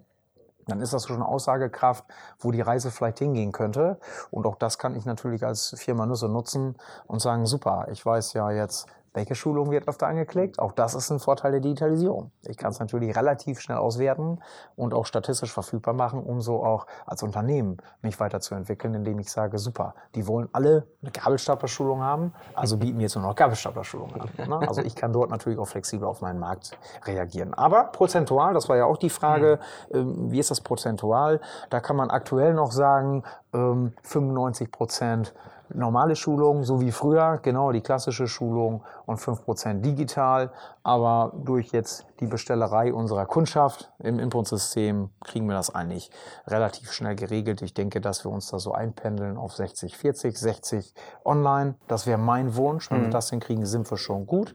dann 0.66 0.80
ist 0.80 0.94
das 0.94 1.06
schon 1.06 1.16
eine 1.16 1.28
Aussagekraft, 1.28 2.06
wo 2.38 2.50
die 2.50 2.62
Reise 2.62 2.90
vielleicht 2.90 3.18
hingehen 3.18 3.52
könnte. 3.52 3.98
Und 4.30 4.46
auch 4.46 4.56
das 4.56 4.78
kann 4.78 4.96
ich 4.96 5.04
natürlich 5.04 5.44
als 5.44 5.74
Firma 5.78 6.06
Nüsse 6.06 6.28
nutzen 6.30 6.76
und 7.06 7.20
sagen, 7.20 7.44
super, 7.44 7.88
ich 7.90 8.04
weiß 8.04 8.32
ja 8.32 8.50
jetzt, 8.50 8.86
welche 9.14 9.36
Schulung 9.36 9.70
wird 9.70 9.88
öfter 9.88 10.08
angeklickt? 10.08 10.58
Auch 10.58 10.72
das 10.72 10.94
ist 10.94 11.10
ein 11.10 11.20
Vorteil 11.20 11.52
der 11.52 11.60
Digitalisierung. 11.60 12.32
Ich 12.42 12.56
kann 12.56 12.72
es 12.72 12.80
natürlich 12.80 13.16
relativ 13.16 13.60
schnell 13.60 13.78
auswerten 13.78 14.40
und 14.76 14.92
auch 14.92 15.06
statistisch 15.06 15.52
verfügbar 15.52 15.94
machen, 15.94 16.22
um 16.22 16.40
so 16.40 16.64
auch 16.64 16.86
als 17.06 17.22
Unternehmen 17.22 17.78
mich 18.02 18.18
weiterzuentwickeln, 18.18 18.92
indem 18.94 19.20
ich 19.20 19.30
sage, 19.30 19.58
super, 19.58 19.94
die 20.16 20.26
wollen 20.26 20.48
alle 20.52 20.88
eine 21.00 21.12
Gabelstaplerschulung 21.12 22.02
haben, 22.02 22.34
also 22.54 22.76
bieten 22.76 22.98
wir 22.98 23.04
jetzt 23.04 23.14
nur 23.14 23.24
noch 23.24 23.36
Gabelstaplerschulungen 23.36 24.20
an. 24.20 24.30
Ne? 24.48 24.68
Also 24.68 24.82
ich 24.82 24.96
kann 24.96 25.12
dort 25.12 25.30
natürlich 25.30 25.58
auch 25.58 25.68
flexibel 25.68 26.08
auf 26.08 26.20
meinen 26.20 26.40
Markt 26.40 26.76
reagieren. 27.04 27.54
Aber 27.54 27.84
prozentual, 27.84 28.52
das 28.52 28.68
war 28.68 28.76
ja 28.76 28.84
auch 28.84 28.96
die 28.96 29.10
Frage, 29.10 29.60
ähm, 29.92 30.32
wie 30.32 30.40
ist 30.40 30.50
das 30.50 30.60
prozentual? 30.60 31.40
Da 31.70 31.78
kann 31.80 31.94
man 31.94 32.10
aktuell 32.10 32.52
noch 32.52 32.72
sagen, 32.72 33.22
95 33.52 34.66
ähm, 34.66 34.70
Prozent 34.72 35.34
normale 35.72 36.16
Schulung, 36.16 36.64
so 36.64 36.80
wie 36.80 36.92
früher, 36.92 37.38
genau 37.42 37.72
die 37.72 37.80
klassische 37.80 38.26
Schulung 38.26 38.82
und 39.06 39.18
5% 39.18 39.80
digital. 39.80 40.52
Aber 40.82 41.32
durch 41.44 41.72
jetzt 41.72 42.06
die 42.20 42.26
Bestellerei 42.26 42.92
unserer 42.92 43.26
Kundschaft 43.26 43.92
im 43.98 44.18
Input-System 44.18 45.10
kriegen 45.24 45.46
wir 45.46 45.54
das 45.54 45.74
eigentlich 45.74 46.10
relativ 46.46 46.92
schnell 46.92 47.16
geregelt. 47.16 47.62
Ich 47.62 47.74
denke, 47.74 48.00
dass 48.00 48.24
wir 48.24 48.30
uns 48.30 48.48
da 48.48 48.58
so 48.58 48.72
einpendeln 48.72 49.36
auf 49.36 49.54
60, 49.54 49.96
40, 49.96 50.38
60 50.38 50.94
online. 51.24 51.76
Das 51.88 52.06
wäre 52.06 52.18
mein 52.18 52.56
Wunsch. 52.56 52.90
Wenn 52.90 53.00
mhm. 53.00 53.04
wir 53.04 53.10
das 53.10 53.30
hinkriegen, 53.30 53.64
sind 53.66 53.90
wir 53.90 53.98
schon 53.98 54.26
gut. 54.26 54.54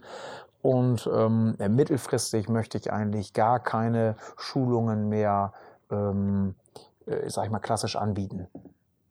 Und 0.62 1.10
ähm, 1.14 1.55
mittelfristig 1.57 2.49
möchte 2.49 2.78
ich 2.78 2.91
eigentlich 2.91 3.34
gar 3.34 3.60
keine 3.60 4.16
Schulungen 4.38 5.07
mehr, 5.07 5.53
ähm, 5.89 6.55
äh, 7.05 7.30
sag 7.30 7.45
ich 7.45 7.51
mal, 7.51 7.60
klassisch 7.60 7.95
anbieten 7.95 8.47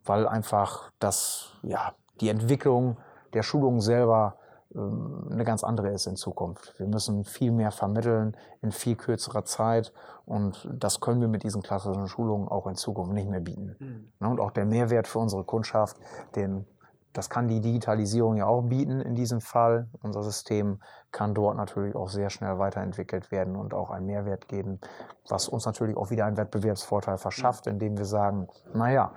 weil 0.09 0.27
einfach 0.27 0.91
das, 0.99 1.53
ja, 1.63 1.93
die 2.21 2.29
Entwicklung 2.29 2.99
der 3.35 3.43
Schulung 3.43 3.81
selber 3.81 4.39
ähm, 4.75 5.29
eine 5.31 5.45
ganz 5.45 5.65
andere 5.65 5.91
ist 5.91 6.07
in 6.07 6.17
Zukunft. 6.17 6.75
Wir 6.79 6.87
müssen 6.87 7.25
viel 7.25 7.53
mehr 7.53 7.71
vermitteln 7.71 8.37
in 8.61 8.73
viel 8.73 8.97
kürzerer 8.97 9.45
Zeit 9.45 9.93
und 10.27 10.69
das 10.73 11.01
können 11.01 11.21
wir 11.21 11.29
mit 11.29 11.43
diesen 11.43 11.63
klassischen 11.63 12.09
Schulungen 12.09 12.49
auch 12.49 12.67
in 12.67 12.75
Zukunft 12.75 13.13
nicht 13.13 13.29
mehr 13.29 13.41
bieten. 13.41 13.77
Mhm. 14.21 14.27
Und 14.29 14.41
auch 14.41 14.51
der 14.51 14.67
Mehrwert 14.67 15.09
für 15.09 15.21
unsere 15.21 15.45
Kundschaft, 15.45 15.97
den, 16.37 16.67
das 17.15 17.31
kann 17.31 17.49
die 17.49 17.61
Digitalisierung 17.61 18.37
ja 18.37 18.47
auch 18.47 18.63
bieten 18.63 19.01
in 19.01 19.15
diesem 19.15 19.41
Fall. 19.41 19.89
Unser 20.03 20.23
System 20.23 20.81
kann 21.13 21.35
dort 21.35 21.57
natürlich 21.57 21.97
auch 21.97 22.09
sehr 22.09 22.29
schnell 22.29 22.59
weiterentwickelt 22.59 23.31
werden 23.31 23.57
und 23.57 23.73
auch 23.73 23.91
einen 23.91 24.07
Mehrwert 24.07 24.49
geben, 24.49 24.81
was 25.29 25.49
uns 25.49 25.65
natürlich 25.65 25.97
auch 25.97 26.11
wieder 26.11 26.27
einen 26.27 26.37
Wettbewerbsvorteil 26.37 27.17
verschafft, 27.17 27.65
hm. 27.65 27.73
indem 27.73 27.97
wir 27.97 28.05
sagen, 28.05 28.49
naja, 28.75 29.13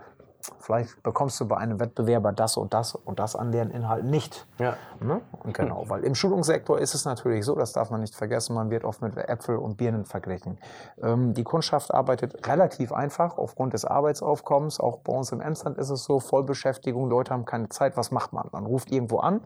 Vielleicht 0.59 1.01
bekommst 1.03 1.39
du 1.39 1.47
bei 1.47 1.57
einem 1.57 1.79
Wettbewerber 1.79 2.31
das 2.31 2.57
und 2.57 2.73
das 2.73 2.95
und 2.95 3.19
das 3.19 3.35
an 3.35 3.51
deren 3.51 3.71
Inhalt 3.71 4.05
nicht. 4.05 4.47
Ja. 4.59 4.75
Ne? 4.99 5.21
Genau, 5.53 5.85
weil 5.87 6.03
im 6.03 6.15
Schulungssektor 6.15 6.79
ist 6.79 6.93
es 6.95 7.05
natürlich 7.05 7.45
so, 7.45 7.55
das 7.55 7.73
darf 7.73 7.89
man 7.89 8.01
nicht 8.01 8.15
vergessen, 8.15 8.55
man 8.55 8.69
wird 8.69 8.83
oft 8.83 9.01
mit 9.01 9.17
Äpfel 9.17 9.57
und 9.57 9.77
Birnen 9.77 10.05
verglichen. 10.05 10.57
Ähm, 11.01 11.33
die 11.33 11.43
Kundschaft 11.43 11.93
arbeitet 11.93 12.47
relativ 12.47 12.91
einfach 12.91 13.37
aufgrund 13.37 13.73
des 13.73 13.85
Arbeitsaufkommens. 13.85 14.79
Auch 14.79 14.99
bei 14.99 15.13
uns 15.13 15.31
im 15.31 15.41
Emsland 15.41 15.77
ist 15.77 15.89
es 15.89 16.03
so, 16.03 16.19
Vollbeschäftigung, 16.19 17.09
Leute 17.09 17.31
haben 17.33 17.45
keine 17.45 17.69
Zeit. 17.69 17.97
Was 17.97 18.11
macht 18.11 18.33
man? 18.33 18.47
Man 18.51 18.65
ruft 18.65 18.91
irgendwo 18.91 19.19
an, 19.19 19.41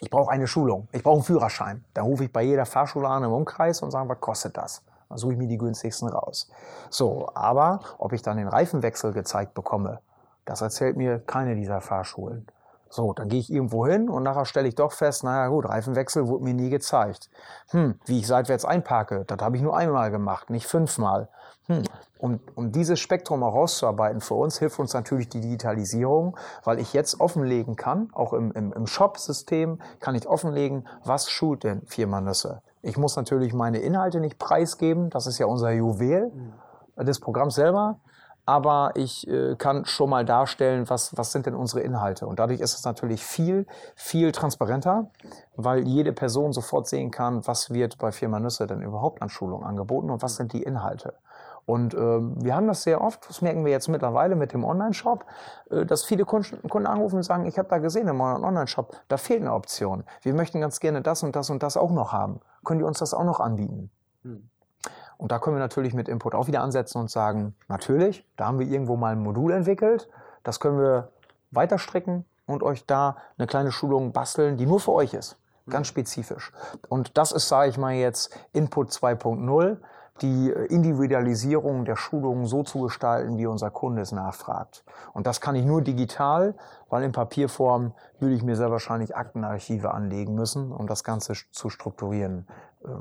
ich 0.00 0.10
brauche 0.10 0.30
eine 0.30 0.46
Schulung, 0.46 0.88
ich 0.92 1.02
brauche 1.02 1.16
einen 1.16 1.24
Führerschein. 1.24 1.84
Dann 1.94 2.04
rufe 2.04 2.24
ich 2.24 2.32
bei 2.32 2.42
jeder 2.42 2.64
Fahrschule 2.64 3.08
an 3.08 3.24
im 3.24 3.32
Umkreis 3.32 3.82
und 3.82 3.90
sage, 3.90 4.08
was 4.08 4.20
kostet 4.20 4.56
das? 4.56 4.82
Suche 5.14 5.32
ich 5.32 5.38
mir 5.38 5.48
die 5.48 5.58
günstigsten 5.58 6.08
raus. 6.08 6.50
So, 6.88 7.28
aber 7.34 7.80
ob 7.98 8.12
ich 8.12 8.22
dann 8.22 8.36
den 8.36 8.48
Reifenwechsel 8.48 9.12
gezeigt 9.12 9.54
bekomme, 9.54 10.00
das 10.44 10.60
erzählt 10.60 10.96
mir 10.96 11.18
keine 11.18 11.56
dieser 11.56 11.80
Fahrschulen. 11.80 12.46
So, 12.92 13.12
dann 13.12 13.28
gehe 13.28 13.38
ich 13.38 13.52
irgendwo 13.52 13.86
hin 13.86 14.08
und 14.08 14.24
nachher 14.24 14.44
stelle 14.44 14.66
ich 14.66 14.74
doch 14.74 14.90
fest, 14.90 15.22
naja 15.22 15.46
gut, 15.46 15.68
Reifenwechsel 15.68 16.26
wurde 16.26 16.42
mir 16.42 16.54
nie 16.54 16.70
gezeigt. 16.70 17.30
Hm, 17.68 18.00
wie 18.06 18.18
ich 18.18 18.26
seitwärts 18.26 18.64
einparke, 18.64 19.24
das 19.26 19.38
habe 19.40 19.56
ich 19.56 19.62
nur 19.62 19.76
einmal 19.76 20.10
gemacht, 20.10 20.50
nicht 20.50 20.66
fünfmal. 20.66 21.28
Hm, 21.66 21.84
um, 22.18 22.40
um 22.56 22.72
dieses 22.72 22.98
Spektrum 22.98 23.42
herauszuarbeiten 23.42 24.20
für 24.20 24.34
uns, 24.34 24.58
hilft 24.58 24.80
uns 24.80 24.92
natürlich 24.92 25.28
die 25.28 25.40
Digitalisierung, 25.40 26.36
weil 26.64 26.80
ich 26.80 26.92
jetzt 26.92 27.20
offenlegen 27.20 27.76
kann, 27.76 28.10
auch 28.12 28.32
im, 28.32 28.50
im, 28.52 28.72
im 28.72 28.88
Shop-System 28.88 29.80
kann 30.00 30.16
ich 30.16 30.26
offenlegen, 30.26 30.88
was 31.04 31.30
schult 31.30 31.62
denn 31.62 31.82
Firma 31.86 32.20
Nüsse. 32.20 32.60
Ich 32.82 32.96
muss 32.96 33.16
natürlich 33.16 33.52
meine 33.52 33.78
Inhalte 33.78 34.20
nicht 34.20 34.38
preisgeben, 34.38 35.10
das 35.10 35.26
ist 35.26 35.38
ja 35.38 35.46
unser 35.46 35.70
Juwel 35.70 36.32
des 36.96 37.20
Programms 37.20 37.54
selber 37.54 38.00
aber 38.50 38.92
ich 38.96 39.28
äh, 39.28 39.54
kann 39.56 39.84
schon 39.84 40.10
mal 40.10 40.24
darstellen, 40.24 40.90
was, 40.90 41.16
was 41.16 41.30
sind 41.30 41.46
denn 41.46 41.54
unsere 41.54 41.82
Inhalte. 41.82 42.26
Und 42.26 42.40
dadurch 42.40 42.60
ist 42.60 42.74
es 42.74 42.84
natürlich 42.84 43.24
viel, 43.24 43.64
viel 43.94 44.32
transparenter, 44.32 45.10
weil 45.54 45.86
jede 45.86 46.12
Person 46.12 46.52
sofort 46.52 46.88
sehen 46.88 47.12
kann, 47.12 47.46
was 47.46 47.70
wird 47.70 47.98
bei 47.98 48.10
Firma 48.10 48.40
Nüsse 48.40 48.66
denn 48.66 48.82
überhaupt 48.82 49.22
an 49.22 49.28
Schulung 49.28 49.64
angeboten 49.64 50.10
und 50.10 50.22
was 50.22 50.34
sind 50.34 50.52
die 50.52 50.64
Inhalte. 50.64 51.14
Und 51.70 51.94
äh, 51.94 51.98
wir 51.98 52.56
haben 52.56 52.66
das 52.66 52.82
sehr 52.82 53.00
oft, 53.00 53.28
das 53.28 53.42
merken 53.42 53.64
wir 53.64 53.70
jetzt 53.70 53.86
mittlerweile 53.86 54.34
mit 54.34 54.52
dem 54.52 54.64
Online-Shop, 54.64 55.24
äh, 55.70 55.86
dass 55.86 56.02
viele 56.02 56.24
Kunden, 56.24 56.68
Kunden 56.68 56.88
anrufen 56.88 57.18
und 57.18 57.22
sagen, 57.22 57.46
ich 57.46 57.58
habe 57.58 57.68
da 57.68 57.78
gesehen 57.78 58.08
im 58.08 58.20
Online-Shop, 58.20 58.96
da 59.06 59.16
fehlt 59.16 59.40
eine 59.40 59.52
Option. 59.52 60.02
Wir 60.22 60.34
möchten 60.34 60.60
ganz 60.60 60.80
gerne 60.80 61.00
das 61.00 61.22
und 61.22 61.36
das 61.36 61.48
und 61.48 61.62
das 61.62 61.76
auch 61.76 61.92
noch 61.92 62.12
haben. 62.12 62.40
Können 62.64 62.80
die 62.80 62.84
uns 62.84 62.98
das 62.98 63.14
auch 63.14 63.22
noch 63.22 63.38
anbieten? 63.38 63.88
Hm. 64.24 64.50
Und 65.16 65.30
da 65.30 65.38
können 65.38 65.54
wir 65.54 65.60
natürlich 65.60 65.94
mit 65.94 66.08
Input 66.08 66.34
auch 66.34 66.48
wieder 66.48 66.60
ansetzen 66.60 66.98
und 66.98 67.08
sagen, 67.08 67.54
natürlich, 67.68 68.26
da 68.36 68.46
haben 68.46 68.58
wir 68.58 68.66
irgendwo 68.66 68.96
mal 68.96 69.12
ein 69.12 69.22
Modul 69.22 69.52
entwickelt, 69.52 70.08
das 70.42 70.58
können 70.58 70.80
wir 70.80 71.12
weiter 71.52 71.78
stricken 71.78 72.24
und 72.46 72.64
euch 72.64 72.84
da 72.84 73.16
eine 73.38 73.46
kleine 73.46 73.70
Schulung 73.70 74.10
basteln, 74.10 74.56
die 74.56 74.66
nur 74.66 74.80
für 74.80 74.90
euch 74.90 75.14
ist, 75.14 75.36
ganz 75.68 75.86
mhm. 75.86 75.90
spezifisch. 75.90 76.50
Und 76.88 77.16
das 77.16 77.30
ist, 77.30 77.46
sage 77.46 77.70
ich 77.70 77.78
mal 77.78 77.94
jetzt, 77.94 78.36
Input 78.52 78.88
2.0, 78.88 79.76
die 80.22 80.50
Individualisierung 80.50 81.84
der 81.84 81.96
Schulungen 81.96 82.46
so 82.46 82.62
zu 82.62 82.80
gestalten, 82.82 83.38
wie 83.38 83.46
unser 83.46 83.70
Kunde 83.70 84.02
es 84.02 84.12
nachfragt. 84.12 84.84
Und 85.12 85.26
das 85.26 85.40
kann 85.40 85.54
ich 85.54 85.64
nur 85.64 85.82
digital, 85.82 86.54
weil 86.88 87.04
in 87.04 87.12
Papierform 87.12 87.92
würde 88.18 88.34
ich 88.34 88.42
mir 88.42 88.56
sehr 88.56 88.70
wahrscheinlich 88.70 89.16
Aktenarchive 89.16 89.92
anlegen 89.92 90.34
müssen, 90.34 90.72
um 90.72 90.86
das 90.86 91.04
Ganze 91.04 91.32
zu 91.50 91.70
strukturieren. 91.70 92.46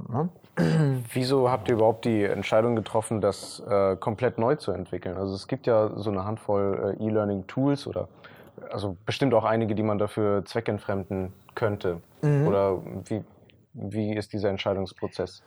Ne? 0.09 0.29
Wieso 1.13 1.49
habt 1.49 1.69
ihr 1.69 1.75
überhaupt 1.75 2.05
die 2.05 2.23
Entscheidung 2.23 2.75
getroffen, 2.75 3.21
das 3.21 3.61
äh, 3.67 3.95
komplett 3.95 4.37
neu 4.37 4.55
zu 4.55 4.71
entwickeln? 4.71 5.17
Also 5.17 5.33
es 5.35 5.47
gibt 5.47 5.67
ja 5.67 5.91
so 5.95 6.09
eine 6.09 6.25
Handvoll 6.25 6.97
äh, 6.99 7.03
E-Learning-Tools 7.05 7.87
oder 7.87 8.07
also 8.71 8.97
bestimmt 9.05 9.33
auch 9.33 9.45
einige, 9.45 9.75
die 9.75 9.83
man 9.83 9.97
dafür 9.97 10.43
zweckentfremden 10.45 11.33
könnte. 11.55 12.01
Mhm. 12.21 12.47
Oder 12.47 12.77
wie, 13.05 13.23
wie 13.73 14.13
ist 14.13 14.33
dieser 14.33 14.49
Entscheidungsprozess? 14.49 15.43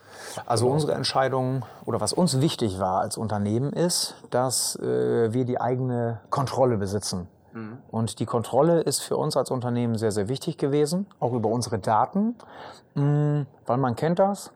Also 0.47 0.69
unsere 0.69 0.95
Entscheidung 0.95 1.65
oder 1.85 2.01
was 2.01 2.13
uns 2.13 2.41
wichtig 2.41 2.79
war 2.79 3.01
als 3.01 3.17
Unternehmen 3.17 3.73
ist, 3.73 4.15
dass 4.31 4.77
äh, 4.77 5.33
wir 5.33 5.45
die 5.45 5.61
eigene 5.61 6.21
Kontrolle 6.31 6.77
besitzen. 6.77 7.29
Mhm. 7.53 7.79
Und 7.91 8.21
die 8.21 8.27
Kontrolle 8.27 8.81
ist 8.81 9.01
für 9.01 9.17
uns 9.17 9.37
als 9.37 9.51
Unternehmen 9.51 9.97
sehr, 9.97 10.13
sehr 10.13 10.29
wichtig 10.29 10.57
gewesen, 10.57 11.07
auch 11.21 11.33
über 11.33 11.49
unsere 11.49 11.79
Daten, 11.79 12.37
mm, 12.95 13.43
weil 13.67 13.77
man 13.79 13.97
kennt 13.97 14.19
das. 14.19 14.53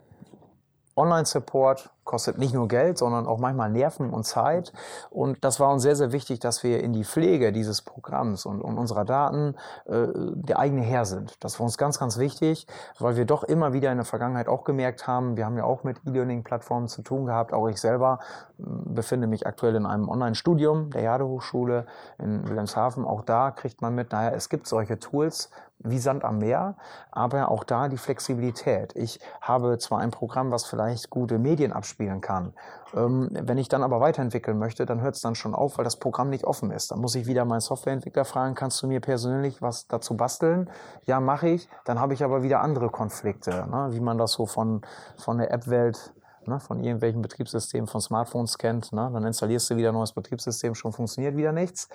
Online-Support 0.96 1.90
kostet 2.06 2.38
nicht 2.38 2.54
nur 2.54 2.68
Geld, 2.68 2.96
sondern 2.96 3.26
auch 3.26 3.38
manchmal 3.38 3.68
Nerven 3.68 4.10
und 4.10 4.24
Zeit. 4.24 4.72
Und 5.10 5.44
das 5.44 5.60
war 5.60 5.70
uns 5.70 5.82
sehr, 5.82 5.96
sehr 5.96 6.12
wichtig, 6.12 6.38
dass 6.40 6.62
wir 6.62 6.82
in 6.82 6.94
die 6.94 7.04
Pflege 7.04 7.52
dieses 7.52 7.82
Programms 7.82 8.46
und, 8.46 8.62
und 8.62 8.78
unserer 8.78 9.04
Daten 9.04 9.54
äh, 9.84 10.06
der 10.14 10.58
eigene 10.58 10.82
Herr 10.82 11.04
sind. 11.04 11.44
Das 11.44 11.58
war 11.58 11.64
uns 11.64 11.76
ganz, 11.76 11.98
ganz 11.98 12.16
wichtig, 12.16 12.66
weil 12.98 13.16
wir 13.16 13.26
doch 13.26 13.44
immer 13.44 13.72
wieder 13.72 13.90
in 13.90 13.98
der 13.98 14.06
Vergangenheit 14.06 14.48
auch 14.48 14.64
gemerkt 14.64 15.06
haben, 15.06 15.36
wir 15.36 15.44
haben 15.44 15.58
ja 15.58 15.64
auch 15.64 15.84
mit 15.84 15.98
E-Learning-Plattformen 16.06 16.88
zu 16.88 17.02
tun 17.02 17.26
gehabt. 17.26 17.52
Auch 17.52 17.68
ich 17.68 17.80
selber 17.80 18.20
äh, 18.58 18.62
befinde 18.64 19.26
mich 19.26 19.46
aktuell 19.46 19.74
in 19.74 19.84
einem 19.84 20.08
Online-Studium 20.08 20.90
der 20.90 21.02
Jade 21.02 21.26
Hochschule 21.26 21.86
in 22.18 22.48
Wilhelmshaven. 22.48 23.04
Auch 23.04 23.22
da 23.22 23.50
kriegt 23.50 23.82
man 23.82 23.94
mit, 23.94 24.12
naja, 24.12 24.30
es 24.30 24.48
gibt 24.48 24.66
solche 24.66 24.98
Tools, 24.98 25.50
wie 25.78 25.98
Sand 25.98 26.24
am 26.24 26.38
Meer, 26.38 26.76
aber 27.10 27.50
auch 27.50 27.64
da 27.64 27.88
die 27.88 27.98
Flexibilität. 27.98 28.94
Ich 28.96 29.20
habe 29.40 29.78
zwar 29.78 30.00
ein 30.00 30.10
Programm, 30.10 30.50
was 30.50 30.64
vielleicht 30.64 31.10
gute 31.10 31.38
Medien 31.38 31.72
abspielen 31.96 32.20
kann. 32.20 32.52
Ähm, 32.94 33.28
wenn 33.32 33.58
ich 33.58 33.68
dann 33.68 33.82
aber 33.82 34.00
weiterentwickeln 34.00 34.58
möchte, 34.58 34.86
dann 34.86 35.00
hört 35.00 35.16
es 35.16 35.22
dann 35.22 35.34
schon 35.34 35.54
auf, 35.54 35.78
weil 35.78 35.84
das 35.84 35.96
Programm 35.96 36.30
nicht 36.30 36.44
offen 36.44 36.70
ist. 36.70 36.90
Dann 36.90 37.00
muss 37.00 37.14
ich 37.14 37.26
wieder 37.26 37.44
meinen 37.44 37.60
Softwareentwickler 37.60 38.24
fragen, 38.24 38.54
kannst 38.54 38.82
du 38.82 38.86
mir 38.86 39.00
persönlich 39.00 39.62
was 39.62 39.86
dazu 39.88 40.16
basteln? 40.16 40.70
Ja, 41.04 41.20
mache 41.20 41.48
ich. 41.48 41.68
Dann 41.84 41.98
habe 41.98 42.14
ich 42.14 42.22
aber 42.22 42.42
wieder 42.42 42.60
andere 42.60 42.90
Konflikte, 42.90 43.50
ne? 43.50 43.88
wie 43.90 44.00
man 44.00 44.18
das 44.18 44.32
so 44.32 44.46
von, 44.46 44.82
von 45.16 45.38
der 45.38 45.50
App-Welt 45.50 46.12
ne, 46.46 46.60
von 46.60 46.78
irgendwelchen 46.78 47.22
Betriebssystemen, 47.22 47.88
von 47.88 48.00
Smartphones 48.00 48.56
kennt, 48.56 48.92
ne, 48.92 49.10
dann 49.12 49.24
installierst 49.24 49.70
du 49.70 49.76
wieder 49.76 49.88
ein 49.88 49.94
neues 49.94 50.12
Betriebssystem, 50.12 50.76
schon 50.76 50.92
funktioniert 50.92 51.36
wieder 51.36 51.50
nichts. 51.50 51.88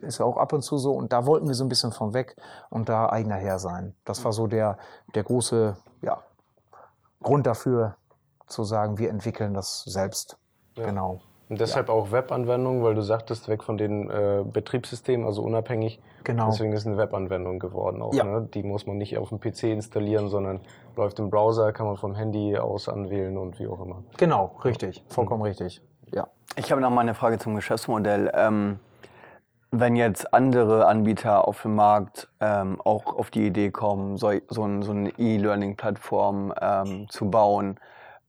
Ist 0.00 0.18
ja 0.18 0.24
auch 0.24 0.36
ab 0.36 0.52
und 0.52 0.62
zu 0.62 0.78
so. 0.78 0.92
Und 0.92 1.12
da 1.12 1.26
wollten 1.26 1.48
wir 1.48 1.54
so 1.54 1.64
ein 1.64 1.68
bisschen 1.68 1.90
von 1.90 2.14
weg 2.14 2.36
und 2.70 2.88
da 2.88 3.08
eigener 3.10 3.34
Herr 3.34 3.58
sein. 3.58 3.96
Das 4.04 4.24
war 4.24 4.32
so 4.32 4.46
der, 4.46 4.78
der 5.16 5.24
große 5.24 5.76
ja, 6.02 6.22
Grund 7.20 7.46
dafür, 7.46 7.96
zu 8.46 8.64
sagen, 8.64 8.98
wir 8.98 9.10
entwickeln 9.10 9.54
das 9.54 9.84
selbst. 9.84 10.38
Ja. 10.76 10.86
Genau. 10.86 11.20
Und 11.48 11.60
deshalb 11.60 11.88
ja. 11.88 11.94
auch 11.94 12.10
Webanwendungen, 12.10 12.82
weil 12.82 12.94
du 12.94 13.02
sagtest, 13.02 13.48
weg 13.48 13.62
von 13.62 13.78
den 13.78 14.10
äh, 14.10 14.44
Betriebssystemen, 14.44 15.24
also 15.24 15.42
unabhängig. 15.42 16.00
Genau. 16.24 16.46
Deswegen 16.50 16.72
ist 16.72 16.86
eine 16.86 16.96
Webanwendung 16.96 17.60
geworden 17.60 18.02
auch. 18.02 18.12
Ja. 18.12 18.24
Ne? 18.24 18.48
Die 18.52 18.64
muss 18.64 18.86
man 18.86 18.98
nicht 18.98 19.16
auf 19.16 19.28
dem 19.28 19.38
PC 19.38 19.64
installieren, 19.64 20.28
sondern 20.28 20.60
läuft 20.96 21.20
im 21.20 21.30
Browser, 21.30 21.72
kann 21.72 21.86
man 21.86 21.96
vom 21.96 22.16
Handy 22.16 22.56
aus 22.58 22.88
anwählen 22.88 23.38
und 23.38 23.60
wie 23.60 23.68
auch 23.68 23.80
immer. 23.80 24.02
Genau, 24.16 24.56
richtig. 24.64 25.04
Vollkommen 25.08 25.40
mhm. 25.40 25.46
richtig. 25.46 25.82
Ja. 26.12 26.26
Ich 26.56 26.72
habe 26.72 26.80
noch 26.80 26.90
mal 26.90 27.02
eine 27.02 27.14
Frage 27.14 27.38
zum 27.38 27.54
Geschäftsmodell. 27.54 28.32
Ähm, 28.34 28.80
wenn 29.70 29.94
jetzt 29.94 30.32
andere 30.34 30.86
Anbieter 30.86 31.46
auf 31.46 31.62
dem 31.62 31.76
Markt 31.76 32.28
ähm, 32.40 32.80
auch 32.80 33.16
auf 33.16 33.30
die 33.30 33.46
Idee 33.46 33.70
kommen, 33.70 34.16
so, 34.16 34.32
so, 34.48 34.64
ein, 34.64 34.82
so 34.82 34.92
eine 34.92 35.10
E-Learning-Plattform 35.10 36.54
ähm, 36.60 37.06
zu 37.08 37.30
bauen, 37.30 37.78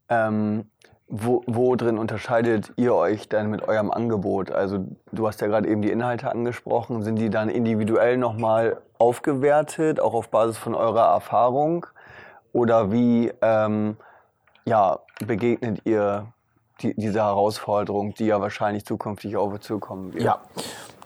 ähm, 0.08 0.66
wo, 1.08 1.42
wo 1.46 1.74
drin 1.74 1.96
unterscheidet 1.96 2.72
ihr 2.76 2.94
euch 2.94 3.28
denn 3.28 3.48
mit 3.48 3.66
eurem 3.66 3.90
Angebot? 3.90 4.50
Also 4.50 4.84
du 5.10 5.26
hast 5.26 5.40
ja 5.40 5.46
gerade 5.46 5.68
eben 5.68 5.80
die 5.80 5.90
Inhalte 5.90 6.30
angesprochen. 6.30 7.02
Sind 7.02 7.16
die 7.16 7.30
dann 7.30 7.48
individuell 7.48 8.18
nochmal 8.18 8.76
aufgewertet, 8.98 10.00
auch 10.00 10.12
auf 10.12 10.28
Basis 10.28 10.58
von 10.58 10.74
eurer 10.74 11.06
Erfahrung? 11.06 11.86
Oder 12.52 12.92
wie 12.92 13.32
ähm, 13.40 13.96
ja, 14.66 14.98
begegnet 15.26 15.80
ihr 15.86 16.26
die, 16.80 16.94
dieser 16.94 17.24
Herausforderung, 17.24 18.14
die 18.14 18.26
ja 18.26 18.40
wahrscheinlich 18.40 18.84
zukünftig 18.84 19.36
auf 19.36 19.52
uns 19.52 19.64
zukommen 19.64 20.14
wird? 20.14 20.24
Ja, 20.24 20.40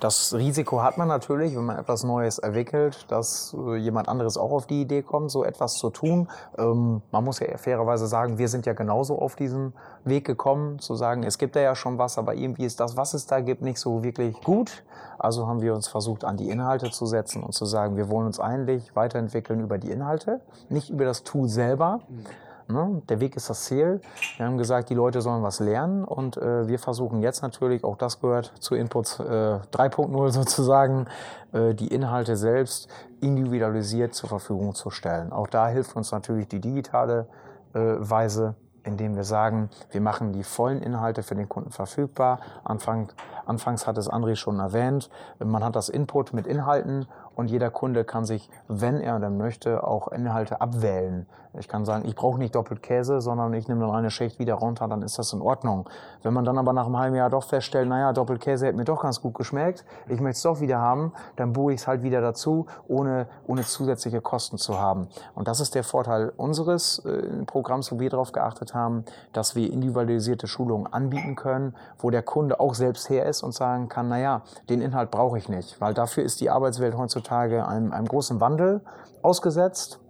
das 0.02 0.34
Risiko 0.34 0.82
hat 0.82 0.98
man 0.98 1.06
natürlich, 1.06 1.54
wenn 1.54 1.64
man 1.64 1.78
etwas 1.78 2.02
Neues 2.02 2.40
entwickelt, 2.40 3.06
dass 3.06 3.56
äh, 3.56 3.76
jemand 3.76 4.08
anderes 4.08 4.36
auch 4.36 4.50
auf 4.50 4.66
die 4.66 4.82
Idee 4.82 5.02
kommt, 5.02 5.30
so 5.30 5.44
etwas 5.44 5.74
zu 5.74 5.90
tun. 5.90 6.28
Ähm, 6.58 7.02
man 7.12 7.22
muss 7.22 7.38
ja 7.38 7.56
fairerweise 7.56 8.08
sagen, 8.08 8.36
wir 8.36 8.48
sind 8.48 8.66
ja 8.66 8.72
genauso 8.72 9.16
auf 9.16 9.36
diesen 9.36 9.74
Weg 10.04 10.24
gekommen, 10.24 10.80
zu 10.80 10.96
sagen, 10.96 11.22
es 11.22 11.38
gibt 11.38 11.54
da 11.54 11.60
ja 11.60 11.76
schon 11.76 11.98
was, 11.98 12.18
aber 12.18 12.34
irgendwie 12.34 12.64
ist 12.64 12.80
das, 12.80 12.96
was 12.96 13.14
es 13.14 13.26
da 13.26 13.38
gibt, 13.38 13.62
nicht 13.62 13.78
so 13.78 14.02
wirklich 14.02 14.40
gut. 14.40 14.82
Also 15.20 15.46
haben 15.46 15.62
wir 15.62 15.72
uns 15.72 15.86
versucht, 15.86 16.24
an 16.24 16.36
die 16.36 16.50
Inhalte 16.50 16.90
zu 16.90 17.06
setzen 17.06 17.44
und 17.44 17.52
zu 17.52 17.64
sagen, 17.64 17.96
wir 17.96 18.10
wollen 18.10 18.26
uns 18.26 18.40
eigentlich 18.40 18.96
weiterentwickeln 18.96 19.60
über 19.60 19.78
die 19.78 19.92
Inhalte, 19.92 20.40
nicht 20.68 20.90
über 20.90 21.04
das 21.04 21.22
Tool 21.22 21.48
selber. 21.48 22.00
Mhm 22.08 22.26
Ne? 22.72 23.02
Der 23.08 23.20
Weg 23.20 23.36
ist 23.36 23.50
das 23.50 23.64
Ziel. 23.64 24.00
Wir 24.36 24.46
haben 24.46 24.58
gesagt, 24.58 24.90
die 24.90 24.94
Leute 24.94 25.20
sollen 25.20 25.42
was 25.42 25.60
lernen 25.60 26.04
und 26.04 26.36
äh, 26.36 26.66
wir 26.68 26.78
versuchen 26.78 27.20
jetzt 27.20 27.42
natürlich, 27.42 27.84
auch 27.84 27.96
das 27.96 28.20
gehört 28.20 28.52
zu 28.60 28.74
Inputs 28.74 29.20
äh, 29.20 29.22
3.0 29.22 30.30
sozusagen, 30.32 31.06
äh, 31.52 31.74
die 31.74 31.88
Inhalte 31.88 32.36
selbst 32.36 32.88
individualisiert 33.20 34.14
zur 34.14 34.28
Verfügung 34.28 34.74
zu 34.74 34.90
stellen. 34.90 35.32
Auch 35.32 35.46
da 35.46 35.68
hilft 35.68 35.96
uns 35.96 36.12
natürlich 36.12 36.48
die 36.48 36.60
digitale 36.60 37.26
äh, 37.74 37.78
Weise, 37.98 38.54
indem 38.84 39.14
wir 39.16 39.24
sagen, 39.24 39.70
wir 39.90 40.00
machen 40.00 40.32
die 40.32 40.42
vollen 40.42 40.82
Inhalte 40.82 41.22
für 41.22 41.34
den 41.34 41.48
Kunden 41.48 41.70
verfügbar. 41.70 42.40
Anfang, 42.64 43.12
anfangs 43.46 43.86
hat 43.86 43.96
es 43.96 44.10
André 44.10 44.36
schon 44.36 44.58
erwähnt, 44.58 45.08
man 45.38 45.62
hat 45.64 45.76
das 45.76 45.88
Input 45.88 46.32
mit 46.32 46.46
Inhalten 46.46 47.06
und 47.34 47.50
jeder 47.50 47.70
Kunde 47.70 48.04
kann 48.04 48.24
sich, 48.24 48.50
wenn 48.68 49.00
er 49.00 49.18
dann 49.20 49.36
möchte, 49.36 49.86
auch 49.86 50.08
Inhalte 50.08 50.60
abwählen. 50.60 51.26
Ich 51.58 51.68
kann 51.68 51.84
sagen, 51.84 52.06
ich 52.06 52.14
brauche 52.14 52.38
nicht 52.38 52.54
doppelt 52.54 52.82
Käse, 52.82 53.20
sondern 53.20 53.52
ich 53.52 53.68
nehme 53.68 53.80
dann 53.82 53.90
eine 53.94 54.10
Schicht 54.10 54.38
wieder 54.38 54.54
runter, 54.54 54.88
dann 54.88 55.02
ist 55.02 55.18
das 55.18 55.34
in 55.34 55.42
Ordnung. 55.42 55.88
Wenn 56.22 56.32
man 56.32 56.46
dann 56.46 56.56
aber 56.56 56.72
nach 56.72 56.86
einem 56.86 56.98
halben 56.98 57.16
Jahr 57.16 57.28
doch 57.28 57.44
feststellt, 57.44 57.88
naja, 57.88 58.14
doppelt 58.14 58.40
Käse 58.40 58.66
hätte 58.66 58.78
mir 58.78 58.84
doch 58.84 59.02
ganz 59.02 59.20
gut 59.20 59.34
geschmeckt, 59.34 59.84
ich 60.08 60.20
möchte 60.20 60.36
es 60.36 60.42
doch 60.42 60.60
wieder 60.60 60.78
haben, 60.78 61.12
dann 61.36 61.52
buche 61.52 61.74
ich 61.74 61.82
es 61.82 61.86
halt 61.86 62.02
wieder 62.02 62.22
dazu, 62.22 62.66
ohne, 62.88 63.26
ohne 63.46 63.64
zusätzliche 63.64 64.22
Kosten 64.22 64.56
zu 64.56 64.78
haben. 64.78 65.08
Und 65.34 65.46
das 65.46 65.60
ist 65.60 65.74
der 65.74 65.84
Vorteil 65.84 66.32
unseres 66.36 67.00
äh, 67.00 67.44
Programms, 67.44 67.92
wo 67.92 68.00
wir 68.00 68.08
darauf 68.08 68.32
geachtet 68.32 68.72
haben, 68.72 69.04
dass 69.34 69.54
wir 69.54 69.70
individualisierte 69.70 70.46
Schulungen 70.46 70.90
anbieten 70.90 71.36
können, 71.36 71.74
wo 71.98 72.08
der 72.08 72.22
Kunde 72.22 72.60
auch 72.60 72.74
selbst 72.74 73.10
her 73.10 73.26
ist 73.26 73.42
und 73.42 73.52
sagen 73.52 73.88
kann, 73.88 74.08
naja, 74.08 74.42
den 74.70 74.80
Inhalt 74.80 75.10
brauche 75.10 75.36
ich 75.36 75.50
nicht, 75.50 75.80
weil 75.82 75.92
dafür 75.92 76.24
ist 76.24 76.40
die 76.40 76.48
Arbeitswelt 76.48 76.96
heutzutage 76.96 77.66
einem, 77.68 77.92
einem 77.92 78.06
großen 78.06 78.40
Wandel 78.40 78.80
ausgesetzt, 79.22 80.01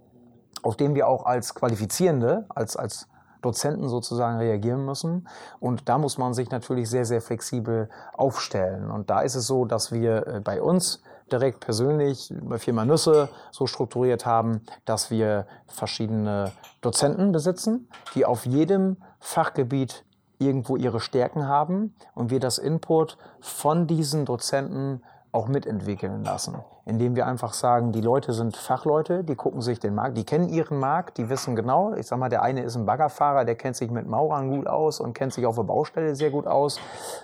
auf 0.63 0.77
den 0.77 0.95
wir 0.95 1.07
auch 1.07 1.25
als 1.25 1.53
Qualifizierende, 1.53 2.45
als, 2.49 2.75
als 2.75 3.07
Dozenten 3.43 3.89
sozusagen 3.89 4.37
reagieren 4.37 4.85
müssen. 4.85 5.27
Und 5.59 5.87
da 5.89 5.97
muss 5.97 6.17
man 6.17 6.33
sich 6.33 6.49
natürlich 6.49 6.89
sehr, 6.89 7.05
sehr 7.05 7.21
flexibel 7.21 7.89
aufstellen. 8.13 8.89
Und 8.89 9.09
da 9.09 9.21
ist 9.21 9.35
es 9.35 9.45
so, 9.45 9.65
dass 9.65 9.91
wir 9.91 10.27
äh, 10.27 10.39
bei 10.39 10.61
uns 10.61 11.03
direkt 11.31 11.59
persönlich 11.59 12.33
bei 12.41 12.57
Firma 12.57 12.85
Nüsse 12.85 13.29
so 13.51 13.67
strukturiert 13.67 14.25
haben, 14.25 14.61
dass 14.85 15.11
wir 15.11 15.45
verschiedene 15.67 16.51
Dozenten 16.81 17.31
besitzen, 17.31 17.89
die 18.15 18.25
auf 18.25 18.45
jedem 18.45 18.97
Fachgebiet 19.19 20.05
irgendwo 20.39 20.75
ihre 20.75 20.99
Stärken 20.99 21.47
haben 21.47 21.95
und 22.13 22.29
wir 22.29 22.39
das 22.39 22.57
Input 22.57 23.17
von 23.39 23.87
diesen 23.87 24.25
Dozenten 24.25 25.01
auch 25.33 25.47
mitentwickeln 25.47 26.23
lassen, 26.23 26.59
indem 26.85 27.15
wir 27.15 27.25
einfach 27.25 27.53
sagen, 27.53 27.91
die 27.91 28.01
Leute 28.01 28.33
sind 28.33 28.55
Fachleute, 28.55 29.23
die 29.23 29.35
gucken 29.35 29.61
sich 29.61 29.79
den 29.79 29.95
Markt, 29.95 30.15
die 30.15 30.25
kennen 30.25 30.47
ihren 30.47 30.77
Markt, 30.77 31.17
die 31.17 31.27
wissen 31.27 31.55
genau, 31.55 31.93
ich 31.95 32.05
sag 32.05 32.19
mal, 32.19 32.29
der 32.29 32.43
eine 32.43 32.61
ist 32.61 32.75
ein 32.75 32.85
Baggerfahrer, 32.85 33.43
der 33.43 33.55
kennt 33.55 33.75
sich 33.75 33.89
mit 33.89 34.07
Maurern 34.07 34.51
gut 34.51 34.67
aus 34.67 34.99
und 34.99 35.13
kennt 35.13 35.33
sich 35.33 35.47
auf 35.47 35.55
der 35.55 35.63
Baustelle 35.63 36.15
sehr 36.15 36.29
gut 36.29 36.45
aus, 36.45 36.79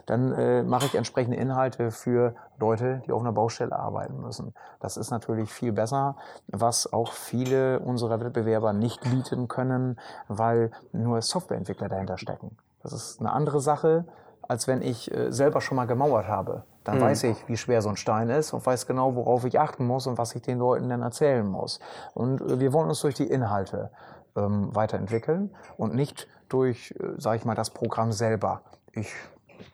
dann 0.07 0.31
äh, 0.33 0.63
mache 0.63 0.87
ich 0.87 0.95
entsprechende 0.95 1.37
Inhalte 1.37 1.91
für 1.91 2.33
Leute, 2.57 3.03
die 3.05 3.11
auf 3.11 3.21
einer 3.21 3.31
Baustelle 3.31 3.77
arbeiten 3.77 4.19
müssen. 4.19 4.55
Das 4.79 4.97
ist 4.97 5.11
natürlich 5.11 5.51
viel 5.51 5.71
besser, 5.71 6.15
was 6.47 6.91
auch 6.91 7.13
viele 7.13 7.79
unserer 7.79 8.19
Wettbewerber 8.19 8.73
nicht 8.73 9.01
bieten 9.03 9.47
können, 9.47 9.99
weil 10.27 10.71
nur 10.93 11.21
Softwareentwickler 11.21 11.89
dahinter 11.89 12.17
stecken. 12.17 12.57
Das 12.81 12.91
ist 12.91 13.19
eine 13.19 13.31
andere 13.31 13.61
Sache, 13.61 14.05
als 14.49 14.67
wenn 14.67 14.81
ich 14.81 15.13
äh, 15.15 15.31
selber 15.31 15.61
schon 15.61 15.77
mal 15.77 15.85
gemauert 15.85 16.27
habe. 16.27 16.63
Dann 16.83 16.97
mhm. 16.97 17.01
weiß 17.01 17.23
ich, 17.25 17.47
wie 17.47 17.55
schwer 17.55 17.81
so 17.83 17.89
ein 17.89 17.97
Stein 17.97 18.29
ist 18.29 18.51
und 18.51 18.65
weiß 18.65 18.87
genau, 18.87 19.15
worauf 19.15 19.45
ich 19.45 19.59
achten 19.59 19.85
muss 19.85 20.07
und 20.07 20.17
was 20.17 20.35
ich 20.35 20.41
den 20.41 20.57
Leuten 20.57 20.89
dann 20.89 21.03
erzählen 21.03 21.45
muss. 21.45 21.79
Und 22.15 22.41
äh, 22.41 22.59
wir 22.59 22.73
wollen 22.73 22.89
uns 22.89 22.99
durch 22.99 23.13
die 23.13 23.27
Inhalte 23.27 23.91
ähm, 24.35 24.75
weiterentwickeln 24.75 25.55
und 25.77 25.93
nicht 25.93 26.27
durch, 26.49 26.95
äh, 26.99 27.21
sage 27.21 27.37
ich 27.37 27.45
mal, 27.45 27.53
das 27.53 27.69
Programm 27.69 28.11
selber. 28.11 28.61
Ich 28.93 29.13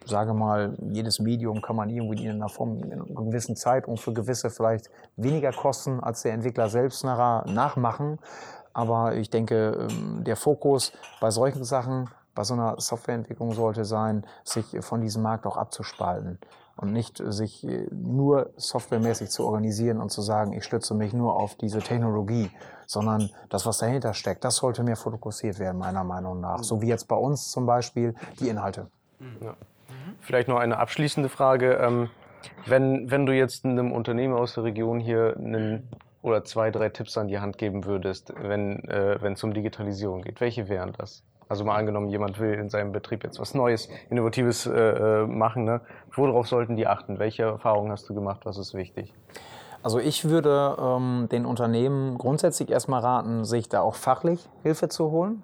sage 0.06 0.34
mal, 0.34 0.76
jedes 0.92 1.20
Medium 1.20 1.62
kann 1.62 1.78
man 1.78 1.90
irgendwie 1.90 2.26
in 2.26 2.32
einer 2.32 2.50
Form 2.50 2.80
in 2.80 2.92
einer 2.92 3.06
gewissen 3.06 3.56
Zeit 3.56 3.88
und 3.88 3.98
für 3.98 4.12
gewisse 4.12 4.50
vielleicht 4.50 4.90
weniger 5.16 5.54
Kosten 5.54 6.02
als 6.02 6.24
der 6.24 6.34
Entwickler 6.34 6.68
selbst 6.68 7.06
nachher 7.06 7.50
nachmachen. 7.50 8.20
Aber 8.74 9.16
ich 9.16 9.30
denke, 9.30 9.88
ähm, 9.90 10.26
der 10.26 10.36
Fokus 10.36 10.92
bei 11.22 11.32
solchen 11.32 11.64
Sachen 11.64 12.10
bei 12.36 12.44
so 12.44 12.54
einer 12.54 12.80
Softwareentwicklung 12.80 13.54
sollte 13.54 13.86
sein, 13.86 14.26
sich 14.44 14.78
von 14.82 15.02
diesem 15.02 15.24
Markt 15.24 15.46
auch 15.46 15.58
abzuspalten 15.58 16.38
und 16.78 16.92
nicht 16.92 17.22
sich 17.26 17.66
nur 17.92 18.50
softwaremäßig 18.58 19.30
zu 19.30 19.46
organisieren 19.46 20.02
und 20.02 20.10
zu 20.12 20.22
sagen, 20.22 20.54
ich 20.54 20.66
stütze 20.66 20.94
mich 20.94 21.14
nur 21.14 21.36
auf 21.36 21.56
diese 21.56 21.80
Technologie, 21.80 22.52
sondern 22.86 23.30
das, 23.50 23.66
was 23.66 23.78
dahinter 23.78 24.14
steckt, 24.14 24.44
das 24.44 24.58
sollte 24.58 24.84
mehr 24.84 24.98
fokussiert 24.98 25.58
werden, 25.58 25.78
meiner 25.80 26.04
Meinung 26.04 26.42
nach. 26.42 26.64
So 26.64 26.82
wie 26.82 26.88
jetzt 26.88 27.08
bei 27.08 27.16
uns 27.16 27.50
zum 27.50 27.66
Beispiel 27.66 28.14
die 28.40 28.50
Inhalte. 28.50 28.88
Ja. 29.42 29.56
Vielleicht 30.20 30.48
noch 30.48 30.60
eine 30.60 30.78
abschließende 30.78 31.30
Frage. 31.30 31.76
Ähm, 31.76 32.10
wenn, 32.66 33.10
wenn 33.10 33.26
du 33.26 33.34
jetzt 33.34 33.66
einem 33.66 33.92
Unternehmen 33.92 34.34
aus 34.34 34.54
der 34.54 34.66
Region 34.66 35.00
hier 35.00 35.36
einen 35.38 35.88
oder 36.22 36.44
zwei, 36.44 36.72
drei 36.72 36.90
Tipps 36.90 37.18
an 37.18 37.28
die 37.28 37.40
Hand 37.40 37.58
geben 37.58 37.86
würdest, 37.86 38.34
wenn 38.42 38.84
äh, 38.90 39.16
es 39.32 39.44
um 39.44 39.54
Digitalisierung 39.54 40.22
geht, 40.22 40.42
welche 40.42 40.68
wären 40.68 40.94
das? 40.98 41.24
Also 41.48 41.64
mal 41.64 41.76
angenommen, 41.76 42.10
jemand 42.10 42.40
will 42.40 42.54
in 42.54 42.70
seinem 42.70 42.92
Betrieb 42.92 43.24
jetzt 43.24 43.40
was 43.40 43.54
Neues, 43.54 43.88
Innovatives 44.10 44.66
äh, 44.66 44.72
äh, 44.72 45.28
machen. 45.28 45.64
Ne? 45.64 45.82
Worauf 46.14 46.48
sollten 46.48 46.76
die 46.76 46.88
achten? 46.88 47.20
Welche 47.20 47.44
Erfahrungen 47.44 47.92
hast 47.92 48.10
du 48.10 48.16
gemacht? 48.16 48.42
Was 48.46 48.58
ist 48.58 48.74
wichtig? 48.74 49.14
Also 49.84 50.00
ich 50.00 50.26
würde 50.26 50.76
ähm, 50.80 51.28
den 51.32 51.46
Unternehmen 51.46 52.18
grundsätzlich 52.18 52.72
erstmal 52.72 53.02
raten, 53.02 53.46
sich 53.46 53.70
da 53.70 53.82
auch 53.82 53.94
fachlich 53.94 54.50
Hilfe 54.64 54.90
zu 54.90 55.12
holen. 55.12 55.44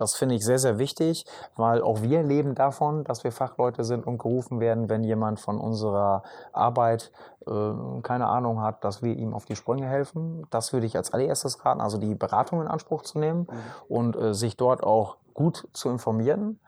Das 0.00 0.14
finde 0.14 0.34
ich 0.34 0.44
sehr, 0.44 0.58
sehr 0.58 0.78
wichtig, 0.78 1.26
weil 1.56 1.82
auch 1.82 2.00
wir 2.00 2.22
leben 2.22 2.54
davon, 2.54 3.04
dass 3.04 3.22
wir 3.22 3.32
Fachleute 3.32 3.84
sind 3.84 4.06
und 4.06 4.18
gerufen 4.18 4.58
werden, 4.58 4.88
wenn 4.88 5.04
jemand 5.04 5.40
von 5.40 5.58
unserer 5.58 6.22
Arbeit 6.52 7.12
äh, 7.46 8.00
keine 8.02 8.26
Ahnung 8.26 8.62
hat, 8.62 8.82
dass 8.82 9.02
wir 9.02 9.14
ihm 9.14 9.34
auf 9.34 9.44
die 9.44 9.56
Sprünge 9.56 9.86
helfen. 9.86 10.46
Das 10.50 10.72
würde 10.72 10.86
ich 10.86 10.96
als 10.96 11.12
allererstes 11.12 11.64
raten, 11.64 11.80
also 11.80 11.98
die 11.98 12.14
Beratung 12.14 12.62
in 12.62 12.68
Anspruch 12.68 13.02
zu 13.02 13.18
nehmen 13.18 13.40
mhm. 13.40 13.56
und 13.88 14.16
äh, 14.16 14.32
sich 14.32 14.56
dort 14.56 14.82
auch 14.82 15.16
gut 15.34 15.68
zu 15.72 15.90
informieren 15.90 16.58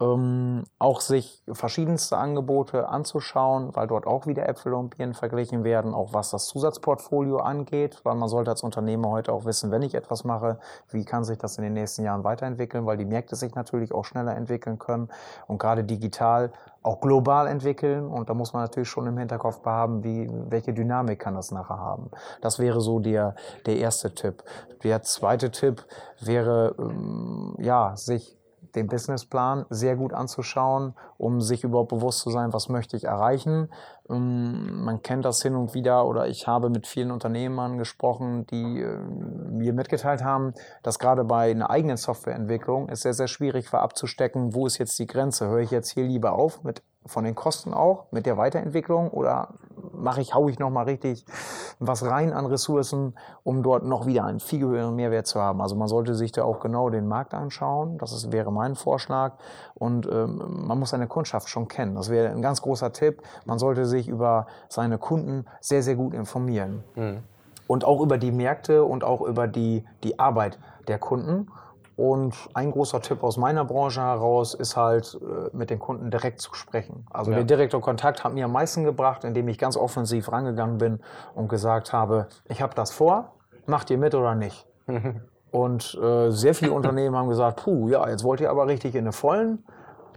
ähm, 0.00 0.64
auch 0.78 1.00
sich 1.00 1.42
verschiedenste 1.50 2.16
Angebote 2.16 2.88
anzuschauen, 2.88 3.74
weil 3.74 3.88
dort 3.88 4.06
auch 4.06 4.26
wieder 4.26 4.48
Äpfel 4.48 4.74
und 4.74 4.96
Birnen 4.96 5.14
verglichen 5.14 5.64
werden, 5.64 5.92
auch 5.92 6.12
was 6.12 6.30
das 6.30 6.46
Zusatzportfolio 6.46 7.38
angeht, 7.38 8.00
weil 8.04 8.14
man 8.14 8.28
sollte 8.28 8.50
als 8.50 8.62
Unternehmer 8.62 9.10
heute 9.10 9.32
auch 9.32 9.44
wissen, 9.44 9.70
wenn 9.72 9.82
ich 9.82 9.94
etwas 9.94 10.22
mache, 10.24 10.58
wie 10.90 11.04
kann 11.04 11.24
sich 11.24 11.38
das 11.38 11.58
in 11.58 11.64
den 11.64 11.72
nächsten 11.72 12.04
Jahren 12.04 12.22
weiterentwickeln, 12.22 12.86
weil 12.86 12.96
die 12.96 13.04
Märkte 13.04 13.34
sich 13.34 13.54
natürlich 13.54 13.92
auch 13.92 14.04
schneller 14.04 14.36
entwickeln 14.36 14.78
können 14.78 15.08
und 15.48 15.58
gerade 15.58 15.82
digital 15.82 16.52
auch 16.82 17.00
global 17.00 17.48
entwickeln 17.48 18.06
und 18.06 18.30
da 18.30 18.34
muss 18.34 18.52
man 18.52 18.62
natürlich 18.62 18.88
schon 18.88 19.06
im 19.08 19.18
Hinterkopf 19.18 19.60
behaben, 19.60 20.04
wie, 20.04 20.30
welche 20.48 20.72
Dynamik 20.72 21.18
kann 21.18 21.34
das 21.34 21.50
nachher 21.50 21.78
haben. 21.78 22.10
Das 22.40 22.60
wäre 22.60 22.80
so 22.80 23.00
der, 23.00 23.34
der 23.66 23.78
erste 23.78 24.14
Tipp. 24.14 24.44
Der 24.84 25.02
zweite 25.02 25.50
Tipp 25.50 25.84
wäre, 26.20 26.76
ähm, 26.78 27.56
ja, 27.58 27.96
sich 27.96 28.37
den 28.78 28.86
Businessplan 28.86 29.66
sehr 29.70 29.96
gut 29.96 30.12
anzuschauen, 30.12 30.94
um 31.18 31.40
sich 31.40 31.64
überhaupt 31.64 31.90
bewusst 31.90 32.20
zu 32.20 32.30
sein, 32.30 32.52
was 32.52 32.68
möchte 32.68 32.96
ich 32.96 33.04
erreichen. 33.04 33.68
Ähm, 34.08 34.84
man 34.84 35.02
kennt 35.02 35.24
das 35.24 35.42
hin 35.42 35.54
und 35.54 35.74
wieder 35.74 36.06
oder 36.06 36.28
ich 36.28 36.46
habe 36.46 36.70
mit 36.70 36.86
vielen 36.86 37.10
Unternehmern 37.10 37.78
gesprochen, 37.78 38.46
die 38.46 38.80
äh, 38.80 38.98
mir 39.50 39.72
mitgeteilt 39.72 40.22
haben, 40.22 40.54
dass 40.82 40.98
gerade 40.98 41.24
bei 41.24 41.50
einer 41.50 41.70
eigenen 41.70 41.96
Softwareentwicklung 41.96 42.88
es 42.88 43.02
sehr, 43.02 43.14
sehr 43.14 43.28
schwierig 43.28 43.72
war 43.72 43.82
abzustecken, 43.82 44.54
wo 44.54 44.66
ist 44.66 44.78
jetzt 44.78 44.98
die 44.98 45.06
Grenze. 45.06 45.48
Höre 45.48 45.60
ich 45.60 45.70
jetzt 45.70 45.90
hier 45.90 46.04
lieber 46.04 46.32
auf 46.32 46.62
mit 46.62 46.82
von 47.08 47.24
den 47.24 47.34
Kosten 47.34 47.74
auch 47.74 48.06
mit 48.10 48.26
der 48.26 48.36
Weiterentwicklung 48.36 49.10
oder 49.10 49.54
mache 49.92 50.20
ich, 50.20 50.34
haue 50.34 50.50
ich 50.50 50.58
nochmal 50.58 50.84
richtig 50.84 51.24
was 51.78 52.04
rein 52.04 52.32
an 52.32 52.46
Ressourcen, 52.46 53.14
um 53.44 53.62
dort 53.62 53.84
noch 53.84 54.06
wieder 54.06 54.24
einen 54.24 54.40
viel 54.40 54.60
höheren 54.60 54.96
Mehrwert 54.96 55.26
zu 55.26 55.40
haben. 55.40 55.60
Also 55.60 55.76
man 55.76 55.88
sollte 55.88 56.14
sich 56.14 56.32
da 56.32 56.44
auch 56.44 56.60
genau 56.60 56.90
den 56.90 57.06
Markt 57.06 57.34
anschauen. 57.34 57.98
Das 57.98 58.12
ist, 58.12 58.32
wäre 58.32 58.52
mein 58.52 58.74
Vorschlag. 58.74 59.34
Und 59.74 60.06
ähm, 60.10 60.66
man 60.66 60.78
muss 60.78 60.90
seine 60.90 61.06
Kundschaft 61.06 61.48
schon 61.48 61.68
kennen. 61.68 61.94
Das 61.94 62.10
wäre 62.10 62.30
ein 62.30 62.42
ganz 62.42 62.62
großer 62.62 62.92
Tipp. 62.92 63.22
Man 63.44 63.58
sollte 63.58 63.86
sich 63.86 64.08
über 64.08 64.46
seine 64.68 64.98
Kunden 64.98 65.46
sehr, 65.60 65.82
sehr 65.82 65.96
gut 65.96 66.14
informieren. 66.14 66.84
Mhm. 66.94 67.22
Und 67.66 67.84
auch 67.84 68.00
über 68.00 68.18
die 68.18 68.32
Märkte 68.32 68.84
und 68.84 69.04
auch 69.04 69.20
über 69.20 69.46
die, 69.46 69.84
die 70.02 70.18
Arbeit 70.18 70.58
der 70.88 70.98
Kunden. 70.98 71.48
Und 71.98 72.36
ein 72.54 72.70
großer 72.70 73.02
Tipp 73.02 73.24
aus 73.24 73.38
meiner 73.38 73.64
Branche 73.64 74.00
heraus 74.00 74.54
ist 74.54 74.76
halt, 74.76 75.18
äh, 75.20 75.56
mit 75.56 75.68
den 75.68 75.80
Kunden 75.80 76.12
direkt 76.12 76.40
zu 76.40 76.54
sprechen. 76.54 77.04
Also 77.10 77.32
ja. 77.32 77.38
der 77.38 77.44
direkte 77.44 77.80
Kontakt 77.80 78.22
hat 78.22 78.34
mir 78.34 78.44
am 78.44 78.52
meisten 78.52 78.84
gebracht, 78.84 79.24
indem 79.24 79.48
ich 79.48 79.58
ganz 79.58 79.76
offensiv 79.76 80.30
rangegangen 80.30 80.78
bin 80.78 81.00
und 81.34 81.48
gesagt 81.48 81.92
habe, 81.92 82.28
ich 82.44 82.62
habe 82.62 82.72
das 82.76 82.92
vor, 82.92 83.32
macht 83.66 83.90
ihr 83.90 83.98
mit 83.98 84.14
oder 84.14 84.36
nicht? 84.36 84.64
und 85.50 85.98
äh, 86.00 86.30
sehr 86.30 86.54
viele 86.54 86.70
Unternehmen 86.70 87.16
haben 87.16 87.30
gesagt, 87.30 87.64
puh, 87.64 87.88
ja, 87.88 88.08
jetzt 88.08 88.22
wollt 88.22 88.40
ihr 88.40 88.50
aber 88.50 88.68
richtig 88.68 88.94
in 88.94 89.06
den 89.06 89.12
Vollen. 89.12 89.64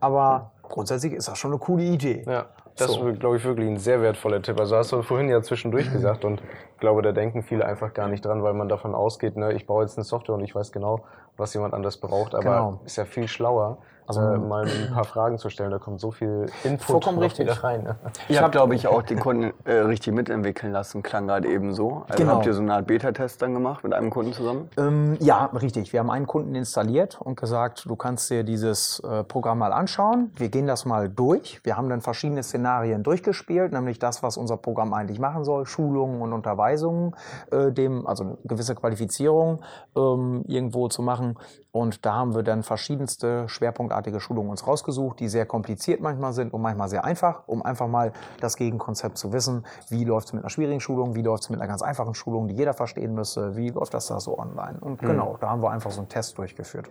Aber 0.01 0.51
grundsätzlich 0.61 1.13
ist 1.13 1.29
das 1.29 1.39
schon 1.39 1.49
eine 1.49 1.59
coole 1.59 1.83
Idee. 1.83 2.23
Ja. 2.27 2.45
Das 2.77 2.91
so. 2.91 3.07
ist, 3.07 3.19
glaube 3.19 3.37
ich, 3.37 3.43
wirklich 3.43 3.67
ein 3.67 3.77
sehr 3.77 4.01
wertvoller 4.01 4.41
Tipp. 4.41 4.59
Also 4.59 4.75
hast 4.77 4.91
du 4.91 5.01
vorhin 5.01 5.29
ja 5.29 5.41
zwischendurch 5.41 5.91
gesagt 5.91 6.25
und 6.25 6.41
ich 6.73 6.79
glaube, 6.79 7.01
da 7.01 7.11
denken 7.11 7.43
viele 7.43 7.65
einfach 7.65 7.93
gar 7.93 8.07
nicht 8.07 8.23
dran, 8.23 8.43
weil 8.43 8.53
man 8.53 8.69
davon 8.69 8.95
ausgeht, 8.95 9.35
ne, 9.35 9.53
ich 9.53 9.65
baue 9.65 9.83
jetzt 9.83 9.97
eine 9.97 10.05
Software 10.05 10.35
und 10.35 10.43
ich 10.43 10.55
weiß 10.55 10.71
genau, 10.71 11.01
was 11.41 11.53
jemand 11.53 11.73
anders 11.73 11.97
braucht, 11.97 12.33
aber 12.35 12.43
Genau. 12.43 12.79
ist 12.85 12.95
ja 12.95 13.05
viel 13.05 13.27
schlauer, 13.27 13.79
Also- 14.07 14.21
äh, 14.21 14.37
mal 14.37 14.65
ein 14.65 14.93
paar 14.93 15.03
Fragen 15.05 15.37
zu 15.37 15.49
stellen. 15.49 15.71
Da 15.71 15.79
kommt 15.79 15.99
so 15.99 16.11
viel 16.11 16.47
Input 16.63 16.81
Vollkommen 16.81 17.19
richtig. 17.19 17.47
wieder 17.47 17.63
rein. 17.63 17.83
Ne? 17.83 17.95
Ich 18.27 18.39
habe, 18.41 18.51
glaube 18.51 18.75
ich, 18.75 18.87
auch 18.87 19.01
den 19.03 19.19
Kunden 19.19 19.53
äh, 19.65 19.73
richtig 19.73 20.13
mitentwickeln 20.13 20.71
lassen, 20.73 21.01
klang 21.03 21.27
gerade 21.27 21.47
eben 21.47 21.73
so. 21.73 22.03
Also 22.09 22.17
Genau. 22.23 22.35
habt 22.35 22.45
ihr 22.45 22.53
so 22.53 22.61
eine 22.61 22.73
Art 22.73 22.87
Beta-Test 22.87 23.41
dann 23.41 23.53
gemacht 23.53 23.83
mit 23.83 23.93
einem 23.93 24.09
Kunden 24.09 24.33
zusammen? 24.33 24.69
Ähm, 24.77 25.17
ja, 25.19 25.45
richtig. 25.45 25.93
Wir 25.93 25.99
haben 25.99 26.09
einen 26.11 26.27
Kunden 26.27 26.55
installiert 26.55 27.19
und 27.21 27.39
gesagt, 27.39 27.85
du 27.87 27.95
kannst 27.95 28.29
dir 28.29 28.43
dieses 28.43 28.99
äh, 29.01 29.23
Programm 29.23 29.59
mal 29.59 29.71
anschauen. 29.73 30.31
Wir 30.35 30.49
gehen 30.49 30.67
das 30.67 30.85
mal 30.85 31.09
durch. 31.09 31.61
Wir 31.63 31.77
haben 31.77 31.89
dann 31.89 32.01
verschiedene 32.01 32.43
Szenarien 32.43 33.03
durchgespielt, 33.03 33.71
nämlich 33.71 33.99
das, 33.99 34.23
was 34.23 34.37
unser 34.37 34.57
Programm 34.57 34.93
eigentlich 34.93 35.19
machen 35.19 35.43
soll, 35.43 35.65
Schulungen 35.65 36.21
und 36.21 36.33
Unterweisungen, 36.33 37.15
äh, 37.51 37.71
dem, 37.71 38.07
also 38.07 38.23
eine 38.23 38.37
gewisse 38.43 38.75
Qualifizierung 38.75 39.61
ähm, 39.95 40.43
irgendwo 40.47 40.87
zu 40.87 41.01
machen. 41.01 41.37
Und 41.73 42.05
da 42.05 42.13
haben 42.15 42.35
wir 42.35 42.43
dann 42.43 42.63
verschiedenste 42.63 43.47
schwerpunktartige 43.91 44.19
Schulungen 44.19 44.49
uns 44.49 44.65
rausgesucht, 44.65 45.19
die 45.19 45.27
sehr 45.27 45.45
kompliziert 45.45 46.01
manchmal 46.01 46.33
sind 46.33 46.53
und 46.53 46.61
manchmal 46.61 46.87
sehr 46.87 47.03
einfach, 47.03 47.43
um 47.47 47.61
einfach 47.61 47.87
mal 47.87 48.13
das 48.39 48.55
Gegenkonzept 48.55 49.17
zu 49.17 49.33
wissen. 49.33 49.65
Wie 49.89 50.03
läuft 50.05 50.27
es 50.27 50.33
mit 50.33 50.43
einer 50.43 50.49
schwierigen 50.49 50.79
Schulung? 50.79 51.15
Wie 51.15 51.21
läuft 51.21 51.43
es 51.43 51.49
mit 51.49 51.59
einer 51.59 51.67
ganz 51.67 51.81
einfachen 51.81 52.13
Schulung, 52.13 52.47
die 52.47 52.55
jeder 52.55 52.73
verstehen 52.73 53.13
müsste? 53.13 53.55
Wie 53.55 53.69
läuft 53.69 53.93
das 53.93 54.07
da 54.07 54.19
so 54.19 54.37
online? 54.37 54.79
Und 54.79 54.99
genau, 54.99 55.37
da 55.39 55.49
haben 55.49 55.61
wir 55.61 55.71
einfach 55.71 55.91
so 55.91 55.99
einen 55.99 56.09
Test 56.09 56.37
durchgeführt. 56.37 56.89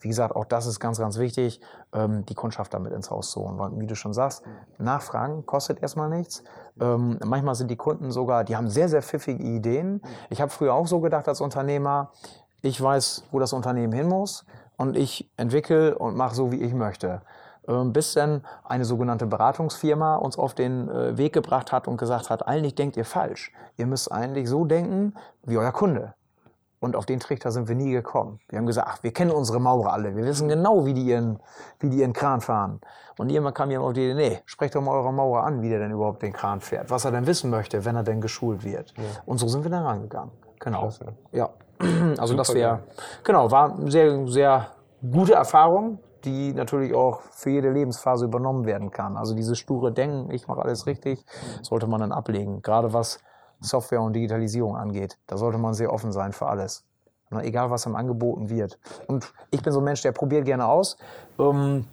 Wie 0.00 0.08
gesagt, 0.08 0.36
auch 0.36 0.44
das 0.44 0.66
ist 0.66 0.80
ganz, 0.80 0.98
ganz 0.98 1.18
wichtig, 1.18 1.60
ähm, 1.92 2.24
die 2.26 2.34
Kundschaft 2.34 2.74
damit 2.74 2.92
ins 2.92 3.10
Haus 3.10 3.30
zu 3.30 3.40
holen. 3.40 3.58
Weil, 3.58 3.70
wie 3.78 3.86
du 3.86 3.94
schon 3.94 4.12
sagst, 4.12 4.42
Nachfragen 4.78 5.46
kostet 5.46 5.82
erstmal 5.82 6.08
nichts. 6.08 6.44
Ähm, 6.80 7.18
manchmal 7.24 7.54
sind 7.54 7.70
die 7.70 7.76
Kunden 7.76 8.10
sogar, 8.10 8.44
die 8.44 8.56
haben 8.56 8.68
sehr, 8.68 8.88
sehr 8.88 9.02
pfiffige 9.02 9.42
Ideen. 9.42 10.02
Ich 10.30 10.40
habe 10.40 10.50
früher 10.50 10.74
auch 10.74 10.86
so 10.86 11.00
gedacht 11.00 11.28
als 11.28 11.40
Unternehmer, 11.40 12.10
ich 12.64 12.80
weiß, 12.80 13.24
wo 13.32 13.40
das 13.40 13.52
Unternehmen 13.52 13.92
hin 13.92 14.08
muss 14.08 14.46
und 14.82 14.96
ich 14.96 15.30
entwickle 15.36 15.96
und 15.96 16.16
mache 16.16 16.34
so, 16.34 16.50
wie 16.50 16.60
ich 16.60 16.74
möchte. 16.74 17.22
Ähm, 17.68 17.92
Bis 17.92 18.14
dann 18.14 18.44
eine 18.64 18.84
sogenannte 18.84 19.26
Beratungsfirma 19.26 20.16
uns 20.16 20.36
auf 20.36 20.54
den 20.54 20.88
äh, 20.88 21.16
Weg 21.16 21.32
gebracht 21.32 21.70
hat 21.70 21.86
und 21.86 21.98
gesagt 21.98 22.30
hat, 22.30 22.48
eigentlich 22.48 22.74
denkt 22.74 22.96
ihr 22.96 23.04
falsch. 23.04 23.52
Ihr 23.76 23.86
müsst 23.86 24.10
eigentlich 24.10 24.48
so 24.48 24.64
denken 24.64 25.14
wie 25.44 25.56
euer 25.56 25.70
Kunde. 25.70 26.14
Und 26.80 26.96
auf 26.96 27.06
den 27.06 27.20
Trichter 27.20 27.52
sind 27.52 27.68
wir 27.68 27.76
nie 27.76 27.92
gekommen. 27.92 28.40
Wir 28.48 28.58
haben 28.58 28.66
gesagt, 28.66 28.88
ach, 28.90 29.02
wir 29.04 29.12
kennen 29.12 29.30
unsere 29.30 29.60
Maurer 29.60 29.92
alle. 29.92 30.16
Wir 30.16 30.24
wissen 30.24 30.48
genau, 30.48 30.84
wie 30.84 30.94
die 30.94 31.04
ihren, 31.04 31.38
wie 31.78 31.88
die 31.88 31.98
ihren 31.98 32.12
Kran 32.12 32.40
fahren. 32.40 32.80
Und 33.18 33.30
irgendwann 33.30 33.54
kam 33.54 33.70
jemand 33.70 33.90
auf 33.90 33.92
die 33.92 34.10
Idee, 34.10 34.14
nee, 34.14 34.38
sprecht 34.46 34.74
doch 34.74 34.82
mal 34.82 34.96
eure 34.96 35.12
Maurer 35.12 35.44
an, 35.44 35.62
wie 35.62 35.68
der 35.68 35.78
denn 35.78 35.92
überhaupt 35.92 36.22
den 36.22 36.32
Kran 36.32 36.60
fährt. 36.60 36.90
Was 36.90 37.04
er 37.04 37.12
denn 37.12 37.28
wissen 37.28 37.50
möchte, 37.50 37.84
wenn 37.84 37.94
er 37.94 38.02
denn 38.02 38.20
geschult 38.20 38.64
wird. 38.64 38.94
Und 39.26 39.38
so 39.38 39.46
sind 39.46 39.62
wir 39.62 39.70
dann 39.70 39.84
rangegangen. 39.84 40.32
Genau. 40.58 40.80
Klasse. 40.80 41.14
Ja. 41.30 41.50
Also 42.18 42.34
das 42.34 42.48
Super 42.48 42.58
wäre, 42.58 42.78
genau, 43.24 43.50
war 43.50 43.74
eine 43.74 43.90
sehr, 43.90 44.26
sehr 44.28 44.68
gute 45.10 45.34
Erfahrung, 45.34 45.98
die 46.24 46.52
natürlich 46.52 46.94
auch 46.94 47.20
für 47.32 47.50
jede 47.50 47.70
Lebensphase 47.70 48.24
übernommen 48.24 48.64
werden 48.64 48.90
kann. 48.90 49.16
Also 49.16 49.34
dieses 49.34 49.58
sture 49.58 49.92
Denken, 49.92 50.30
ich 50.30 50.46
mache 50.46 50.62
alles 50.62 50.86
richtig, 50.86 51.24
sollte 51.62 51.86
man 51.86 52.00
dann 52.00 52.12
ablegen. 52.12 52.62
Gerade 52.62 52.92
was 52.92 53.18
Software 53.60 54.02
und 54.02 54.12
Digitalisierung 54.12 54.76
angeht. 54.76 55.18
Da 55.26 55.36
sollte 55.36 55.58
man 55.58 55.74
sehr 55.74 55.92
offen 55.92 56.12
sein 56.12 56.32
für 56.32 56.46
alles. 56.46 56.84
Egal, 57.30 57.70
was 57.70 57.86
einem 57.86 57.96
angeboten 57.96 58.50
wird. 58.50 58.78
Und 59.06 59.32
ich 59.50 59.62
bin 59.62 59.72
so 59.72 59.80
ein 59.80 59.84
Mensch, 59.84 60.02
der 60.02 60.12
probiert 60.12 60.44
gerne 60.44 60.66
aus. 60.66 60.98
Ähm, 61.38 61.86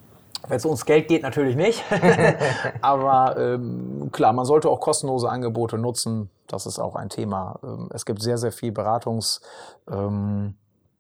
wenn 0.48 0.58
es 0.58 0.66
ums 0.66 0.86
Geld 0.86 1.08
geht, 1.08 1.24
natürlich 1.24 1.56
nicht. 1.56 1.84
Aber 2.82 3.38
ähm, 3.38 4.10
klar, 4.12 4.34
man 4.34 4.46
sollte 4.46 4.70
auch 4.70 4.80
kostenlose 4.80 5.30
Angebote 5.30 5.78
nutzen. 5.78 6.30
Das 6.48 6.66
ist 6.66 6.80
auch 6.80 6.96
ein 6.96 7.10
Thema. 7.10 7.60
Ähm, 7.64 7.90
es 7.94 8.06
gibt 8.06 8.22
sehr, 8.22 8.38
sehr 8.38 8.52
viel 8.52 8.72
Beratungs, 8.72 9.42
ähm, 9.90 10.56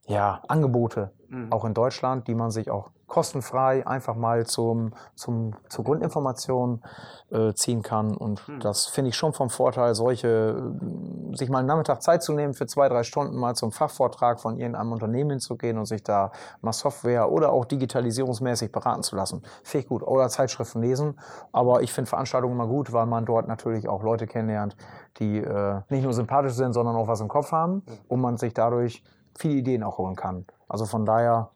ja, 0.07 0.41
Angebote, 0.47 1.11
auch 1.51 1.65
in 1.65 1.75
Deutschland, 1.75 2.27
die 2.27 2.33
man 2.33 2.49
sich 2.49 2.71
auch 2.71 2.89
kostenfrei 3.09 3.85
einfach 3.85 4.15
mal 4.15 4.45
zum, 4.45 4.93
zum, 5.15 5.55
zur 5.67 5.83
Grundinformation 5.83 6.81
äh, 7.31 7.53
ziehen 7.53 7.81
kann. 7.81 8.15
Und 8.15 8.41
das 8.61 8.85
finde 8.85 9.09
ich 9.09 9.15
schon 9.15 9.33
vom 9.33 9.49
Vorteil, 9.49 9.95
solche, 9.95 10.71
äh, 11.31 11.35
sich 11.35 11.49
mal 11.49 11.59
einen 11.59 11.67
Nachmittag 11.67 12.01
Zeit 12.01 12.23
zu 12.23 12.33
nehmen, 12.33 12.53
für 12.53 12.67
zwei, 12.67 12.87
drei 12.87 13.03
Stunden 13.03 13.35
mal 13.35 13.55
zum 13.55 13.71
Fachvortrag 13.71 14.39
von 14.39 14.57
irgendeinem 14.57 14.93
Unternehmen 14.93 15.31
hinzugehen 15.31 15.77
und 15.77 15.85
sich 15.85 16.03
da 16.03 16.31
mal 16.61 16.71
Software 16.71 17.31
oder 17.31 17.51
auch 17.51 17.65
digitalisierungsmäßig 17.65 18.71
beraten 18.71 19.03
zu 19.03 19.15
lassen. 19.15 19.43
Finde 19.63 19.83
ich 19.83 19.89
gut. 19.89 20.03
Oder 20.03 20.29
Zeitschriften 20.29 20.81
lesen. 20.81 21.19
Aber 21.51 21.81
ich 21.81 21.91
finde 21.91 22.09
Veranstaltungen 22.09 22.53
immer 22.53 22.67
gut, 22.67 22.93
weil 22.93 23.07
man 23.07 23.25
dort 23.25 23.47
natürlich 23.47 23.89
auch 23.89 24.03
Leute 24.03 24.27
kennenlernt, 24.27 24.77
die 25.17 25.39
äh, 25.39 25.81
nicht 25.89 26.03
nur 26.03 26.13
sympathisch 26.13 26.53
sind, 26.53 26.73
sondern 26.73 26.95
auch 26.95 27.07
was 27.07 27.21
im 27.21 27.27
Kopf 27.27 27.51
haben 27.51 27.83
und 28.07 28.21
man 28.21 28.37
sich 28.37 28.53
dadurch 28.53 29.03
viele 29.37 29.55
Ideen 29.55 29.83
auch 29.83 29.97
holen 29.97 30.15
kann. 30.15 30.45
Also 30.67 30.85
von 30.85 31.05
daher 31.05 31.49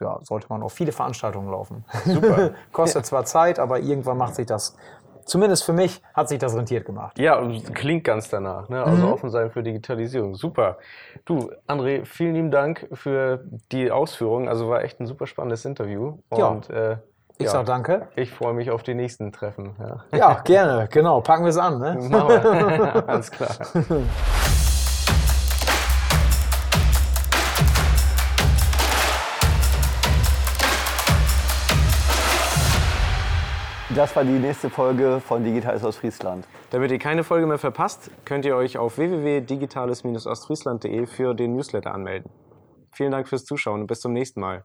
ja, 0.00 0.18
sollte 0.22 0.46
man 0.48 0.62
auf 0.62 0.72
viele 0.72 0.92
Veranstaltungen 0.92 1.50
laufen. 1.50 1.84
Super. 2.04 2.50
Kostet 2.72 3.06
zwar 3.06 3.24
Zeit, 3.24 3.58
aber 3.58 3.80
irgendwann 3.80 4.18
macht 4.18 4.34
sich 4.34 4.46
das, 4.46 4.76
zumindest 5.24 5.64
für 5.64 5.72
mich, 5.72 6.02
hat 6.14 6.28
sich 6.28 6.38
das 6.38 6.54
rentiert 6.54 6.84
gemacht. 6.84 7.18
Ja, 7.18 7.38
und 7.38 7.74
klingt 7.74 8.04
ganz 8.04 8.28
danach. 8.28 8.68
Ne? 8.68 8.78
Mhm. 8.78 8.84
Also 8.84 9.12
offen 9.12 9.30
sein 9.30 9.50
für 9.50 9.62
Digitalisierung. 9.62 10.34
Super. 10.34 10.78
Du, 11.24 11.50
André, 11.66 12.04
vielen 12.04 12.34
lieben 12.34 12.50
Dank 12.50 12.88
für 12.92 13.44
die 13.72 13.90
Ausführungen. 13.90 14.48
Also 14.48 14.68
war 14.68 14.82
echt 14.82 15.00
ein 15.00 15.06
super 15.06 15.26
spannendes 15.26 15.64
Interview. 15.64 16.18
Ja. 16.36 16.46
Und 16.48 16.70
äh, 16.70 16.98
Ich 17.38 17.46
ja, 17.46 17.50
sag 17.50 17.66
danke. 17.66 18.08
ich 18.16 18.30
freue 18.30 18.54
mich 18.54 18.70
auf 18.70 18.82
die 18.82 18.94
nächsten 18.94 19.32
Treffen. 19.32 19.74
Ja. 19.80 20.18
Ja, 20.18 20.40
gerne, 20.44 20.88
genau. 20.90 21.20
Packen 21.20 21.44
wir 21.44 21.50
es 21.50 21.58
an. 21.58 21.78
Ne? 21.78 21.98
Alles 23.06 23.30
klar. 23.30 23.48
Das 33.94 34.16
war 34.16 34.24
die 34.24 34.32
nächste 34.32 34.70
Folge 34.70 35.20
von 35.20 35.44
Digital 35.44 35.76
ist 35.76 35.84
aus 35.84 35.98
Friesland. 35.98 36.48
Damit 36.70 36.90
ihr 36.90 36.98
keine 36.98 37.22
Folge 37.22 37.46
mehr 37.46 37.58
verpasst, 37.58 38.10
könnt 38.24 38.44
ihr 38.44 38.56
euch 38.56 38.76
auf 38.76 38.98
www.digitales-ostfriesland.de 38.98 41.06
für 41.06 41.32
den 41.32 41.54
Newsletter 41.54 41.94
anmelden. 41.94 42.28
Vielen 42.90 43.12
Dank 43.12 43.28
fürs 43.28 43.44
Zuschauen 43.44 43.82
und 43.82 43.86
bis 43.86 44.00
zum 44.00 44.12
nächsten 44.12 44.40
Mal. 44.40 44.64